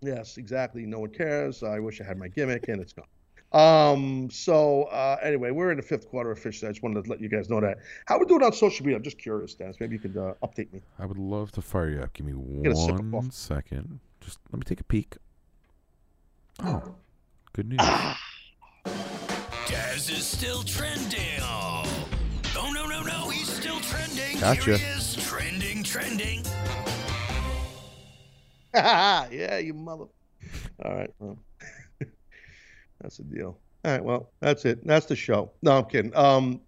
[0.00, 0.86] Yes, exactly.
[0.86, 1.62] No one cares.
[1.62, 3.04] I wish I had my gimmick, and it's gone.
[3.52, 4.28] Um.
[4.30, 6.68] So uh, anyway, we're in the fifth quarter officially.
[6.68, 7.78] I just wanted to let you guys know that.
[8.06, 8.96] How we doing on social media?
[8.98, 9.76] I'm just curious, Dennis.
[9.80, 10.82] Maybe you could uh, update me.
[10.98, 12.12] I would love to fire you up.
[12.12, 13.28] Give me Get a sip of one coffee.
[13.30, 14.00] second.
[14.20, 15.16] Just let me take a peek.
[16.62, 16.94] Oh,
[17.54, 17.78] good news.
[19.66, 21.40] Daz is still trending.
[21.40, 21.84] Oh,
[22.56, 23.30] oh no, no, no.
[23.30, 24.40] He's still trending.
[24.40, 24.76] Gotcha.
[24.76, 25.16] Here he is.
[25.26, 26.44] Trending, trending.
[28.74, 30.04] yeah, you mother.
[30.84, 31.10] All right.
[31.18, 31.38] Well,
[33.00, 33.58] that's the deal.
[33.84, 34.04] All right.
[34.04, 34.84] Well, that's it.
[34.86, 35.52] That's the show.
[35.62, 36.14] No, I'm kidding.
[36.16, 36.60] Um,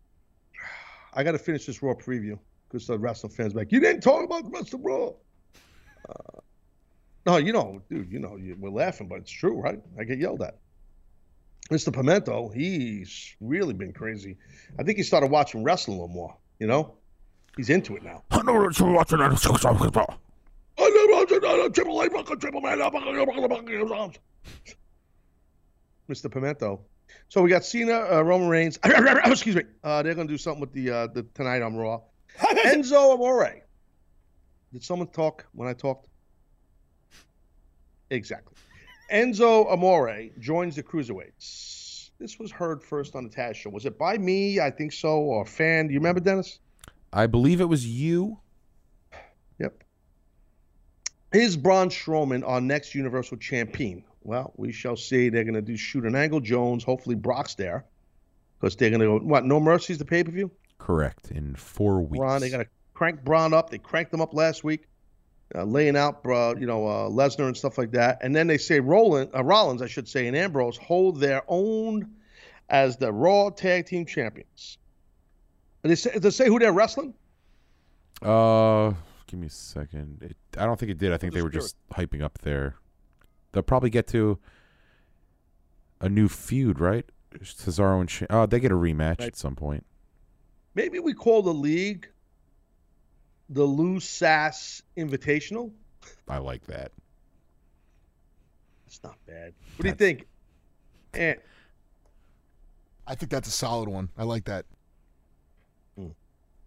[1.12, 2.38] I got to finish this Raw preview
[2.68, 5.10] because the wrestling fans are like, you didn't talk about the rest of Raw.
[6.08, 6.40] Uh,
[7.26, 9.80] no, you know, dude, you know, you, we're laughing, but it's true, right?
[9.98, 10.58] I get yelled at.
[11.70, 11.92] Mr.
[11.92, 14.36] Pimento, he's really been crazy.
[14.78, 16.36] I think he started watching wrestling a little more.
[16.58, 16.94] You know,
[17.56, 18.22] he's into it now.
[18.30, 18.92] I know what you're
[23.86, 24.79] watching.
[26.10, 26.30] Mr.
[26.30, 26.80] Pimento.
[27.28, 28.78] So we got Cena, uh, Roman Reigns.
[28.84, 29.62] excuse me.
[29.82, 32.00] Uh, they're gonna do something with the uh, the tonight on Raw.
[32.38, 33.62] Enzo Amore.
[34.72, 36.08] Did someone talk when I talked?
[38.10, 38.56] Exactly.
[39.12, 42.10] Enzo Amore joins the cruiserweights.
[42.18, 43.70] This was heard first on the Taz show.
[43.70, 44.60] Was it by me?
[44.60, 45.88] I think so, or a fan?
[45.88, 46.58] Do you remember, Dennis?
[47.12, 48.38] I believe it was you.
[49.58, 49.82] Yep.
[51.32, 54.04] Is Braun Strowman our next Universal Champion?
[54.22, 55.28] Well, we shall see.
[55.28, 56.40] They're going to do shoot an angle.
[56.40, 56.84] Jones.
[56.84, 57.86] Hopefully, Brock's there
[58.58, 59.18] because they're going to go.
[59.18, 59.44] What?
[59.44, 59.98] No mercies.
[59.98, 60.50] The pay per view.
[60.78, 61.30] Correct.
[61.30, 62.18] In four weeks.
[62.18, 62.40] Braun.
[62.40, 63.70] They got to crank Braun up.
[63.70, 64.86] They cranked him up last week,
[65.54, 68.18] uh, laying out, uh, you know, uh, Lesnar and stuff like that.
[68.22, 72.10] And then they say Roland, uh, Rollins, I should say, and Ambrose hold their own
[72.68, 74.78] as the Raw Tag Team Champions.
[75.82, 77.14] And they say, they say who they're wrestling.
[78.22, 78.92] Uh,
[79.26, 80.18] give me a second.
[80.22, 81.12] It, I don't think it did.
[81.12, 82.74] I think they were just just hyping up their.
[83.52, 84.38] They'll probably get to
[86.00, 87.04] a new feud, right?
[87.34, 88.28] Cesaro and Sheamus.
[88.30, 89.28] Oh, they get a rematch Right.
[89.28, 89.84] at some point.
[90.74, 92.08] Maybe we call the league
[93.48, 95.72] the Lou Sass Invitational.
[96.28, 96.92] I like that.
[98.86, 99.52] It's not bad.
[99.76, 100.26] What do you think?
[101.14, 101.34] Eh,
[103.06, 104.08] I think that's a solid one.
[104.16, 104.66] I like that.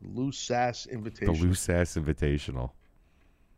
[0.01, 1.39] Lou Sass The Invitational.
[1.39, 2.72] Loose Ass Invitational.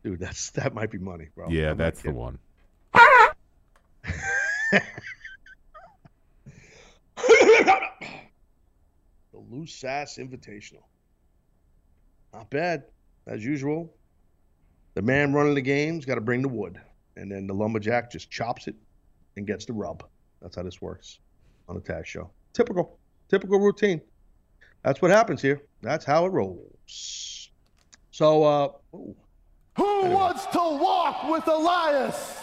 [0.04, 1.48] Dude, that's that might be money, bro.
[1.50, 2.38] yeah, I'm that's the one.
[4.72, 4.82] The
[9.50, 10.82] Loose Sass Invitational.
[12.32, 12.84] Not bad,
[13.26, 13.92] as usual.
[14.94, 16.80] The man running the game's got to bring the wood,
[17.16, 18.74] and then the lumberjack just chops it
[19.36, 20.02] and gets the rub.
[20.40, 21.18] That's how this works
[21.68, 22.30] on the tag show.
[22.52, 22.98] Typical,
[23.28, 24.00] typical routine.
[24.82, 25.62] That's what happens here.
[25.82, 27.50] That's how it rolls.
[28.10, 28.68] So, uh.
[29.76, 32.35] Who wants to walk with Elias?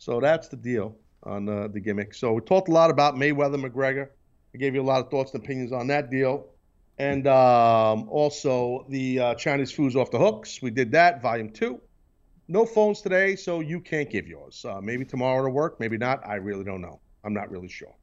[0.00, 2.14] So that's the deal on uh, the gimmick.
[2.14, 4.08] So we talked a lot about Mayweather McGregor.
[4.54, 6.46] I gave you a lot of thoughts and opinions on that deal.
[6.98, 10.62] And um, also the uh, Chinese food's off the hooks.
[10.62, 11.82] We did that, volume two.
[12.48, 14.64] No phones today, so you can't give yours.
[14.64, 16.26] Uh, maybe tomorrow to work, maybe not.
[16.26, 16.98] I really don't know.
[17.22, 17.94] I'm not really sure.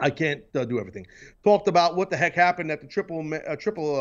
[0.00, 1.06] I can't uh, do everything.
[1.44, 4.00] Talked about what the heck happened at the triple uh, triple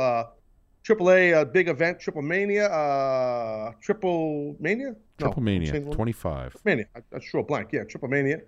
[0.84, 6.56] triple A uh, big event, Triplemania, uh, Triplemania, No, Triplemania, 25.
[6.64, 6.86] Mania.
[6.96, 7.70] I, I sure blank.
[7.72, 8.42] Yeah, Triplemania.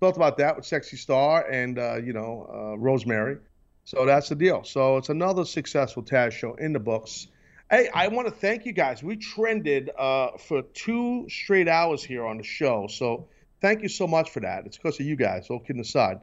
[0.00, 3.38] Talked about that with Sexy Star and uh, you know uh, Rosemary.
[3.84, 4.64] So that's the deal.
[4.64, 7.28] So it's another successful Taz show in the books.
[7.70, 9.02] Hey, I want to thank you guys.
[9.02, 12.86] We trended uh, for two straight hours here on the show.
[12.88, 13.28] So
[13.60, 14.66] Thank you so much for that.
[14.66, 15.48] It's because of you guys.
[15.48, 16.20] All kidding aside,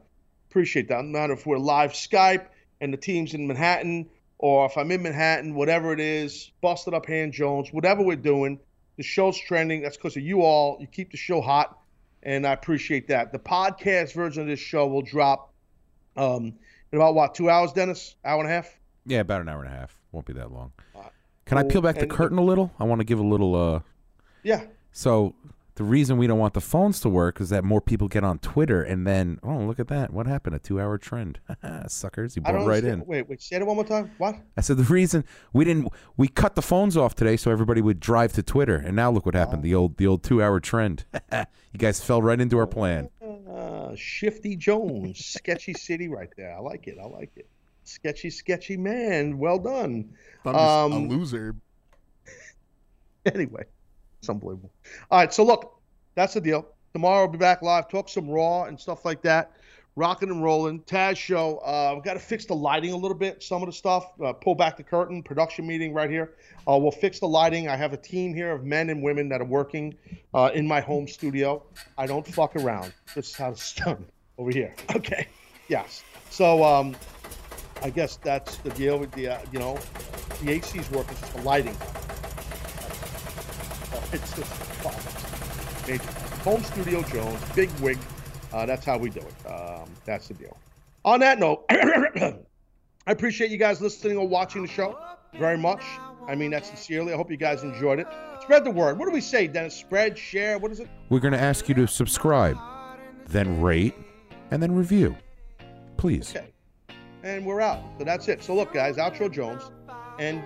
[0.50, 1.04] appreciate that.
[1.04, 2.46] No matter if we're live Skype
[2.80, 4.08] and the team's in Manhattan,
[4.38, 8.58] or if I'm in Manhattan, whatever it is, busted up hand Jones, whatever we're doing,
[8.96, 9.82] the show's trending.
[9.82, 10.76] That's because of you all.
[10.80, 11.78] You keep the show hot,
[12.22, 13.32] and I appreciate that.
[13.32, 15.52] The podcast version of this show will drop
[16.16, 16.54] um,
[16.92, 18.16] in about what two hours, Dennis?
[18.24, 18.78] Hour and a half.
[19.06, 19.98] Yeah, about an hour and a half.
[20.12, 20.72] Won't be that long.
[21.46, 22.72] Can I peel back the curtain a little?
[22.78, 23.54] I want to give a little.
[23.54, 23.80] uh
[24.42, 24.64] Yeah.
[24.92, 25.34] So
[25.76, 28.38] the reason we don't want the phones to work is that more people get on
[28.38, 30.54] Twitter, and then oh look at that, what happened?
[30.54, 31.40] A two-hour trend,
[31.88, 32.36] suckers!
[32.36, 33.04] You I brought don't right in.
[33.06, 33.42] Wait, wait.
[33.42, 34.10] Say it one more time.
[34.18, 34.36] What?
[34.56, 37.98] I said the reason we didn't we cut the phones off today so everybody would
[38.00, 39.62] drive to Twitter, and now look what happened.
[39.62, 41.04] The old the old two-hour trend.
[41.32, 43.10] you guys fell right into our plan.
[43.50, 46.54] Uh, Shifty Jones, sketchy city, right there.
[46.56, 46.98] I like it.
[47.00, 47.48] I like it.
[47.84, 49.38] Sketchy, sketchy man.
[49.38, 50.14] Well done.
[50.44, 51.54] I'm Um, a loser.
[53.26, 53.64] anyway,
[54.24, 54.72] it's unbelievable.
[55.10, 55.78] All right, so look,
[56.14, 56.66] that's the deal.
[56.92, 59.52] Tomorrow I'll be back live, talk some Raw and stuff like that.
[59.96, 60.80] Rocking and rolling.
[60.80, 61.58] Taz show.
[61.58, 63.44] Uh, we've got to fix the lighting a little bit.
[63.44, 64.10] Some of the stuff.
[64.20, 65.22] Uh, pull back the curtain.
[65.22, 66.32] Production meeting right here.
[66.68, 67.68] Uh, we'll fix the lighting.
[67.68, 69.94] I have a team here of men and women that are working
[70.32, 71.62] uh, in my home studio.
[71.96, 72.92] I don't fuck around.
[73.14, 74.04] This is how it's done
[74.36, 74.74] over here.
[74.96, 75.28] Okay.
[75.68, 76.02] Yes.
[76.30, 76.96] So um,
[77.82, 79.78] I guess that's the deal with the uh, you know
[80.42, 81.76] the AC's work is just the lighting.
[84.14, 84.52] It's just
[84.84, 85.90] fun.
[85.90, 86.04] Major.
[86.44, 87.98] Home Studio Jones, big wig.
[88.52, 89.50] Uh, that's how we do it.
[89.50, 90.56] Um, that's the deal.
[91.04, 92.36] On that note, I
[93.08, 94.96] appreciate you guys listening or watching the show
[95.36, 95.82] very much.
[96.28, 97.12] I mean that sincerely.
[97.12, 98.06] I hope you guys enjoyed it.
[98.40, 99.00] Spread the word.
[99.00, 99.74] What do we say, Dennis?
[99.74, 100.58] Spread, share.
[100.58, 100.88] What is it?
[101.08, 102.56] We're going to ask you to subscribe,
[103.26, 103.94] then rate,
[104.52, 105.16] and then review,
[105.96, 106.30] please.
[106.30, 106.52] Okay.
[107.24, 107.82] And we're out.
[107.98, 108.44] So that's it.
[108.44, 109.72] So look, guys, outro Jones,
[110.20, 110.40] and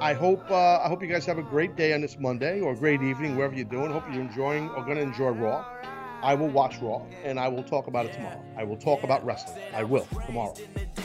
[0.00, 2.72] I hope uh, I hope you guys have a great day on this Monday or
[2.72, 3.90] a great evening wherever you're doing.
[3.90, 5.64] Hope you're enjoying or going to enjoy Raw.
[6.22, 8.40] I will watch Raw and I will talk about it tomorrow.
[8.56, 9.60] I will talk about wrestling.
[9.74, 10.54] I will tomorrow.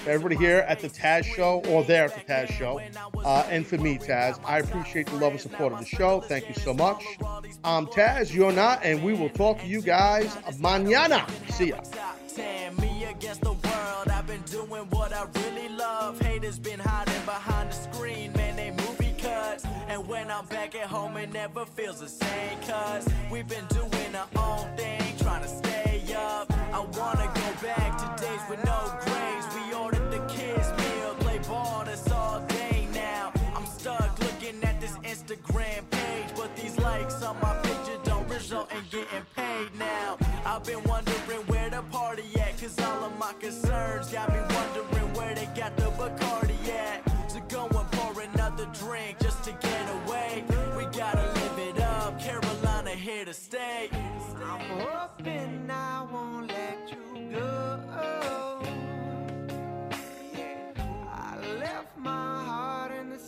[0.06, 2.80] Everybody here at the Taz Show or there at the Taz Show,
[3.26, 6.22] uh, and for me, Taz, I appreciate the love and support of the show.
[6.22, 7.04] Thank you so much.
[7.64, 11.28] I'm Taz, you're not, and we will talk to you guys mañana.
[11.52, 11.82] See ya.
[13.10, 14.08] against the world.
[14.10, 16.20] I've been doing what I really love.
[16.22, 18.32] Haters been hiding behind the screen,
[19.98, 24.14] And when I'm back at home, it never feels the same, cuz we've been doing
[24.14, 26.53] our own thing, trying to stay up.
[26.72, 29.48] I wanna go back to days with no grades.
[29.56, 33.32] We ordered the kids' meal, play ball, that's all day now.
[33.56, 38.72] I'm stuck looking at this Instagram page, but these likes on my picture don't result
[38.74, 40.19] in getting paid now.
[40.45, 44.37] I've been wondering where the party at, cause all of my concerns got me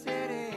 [0.10, 0.49] city.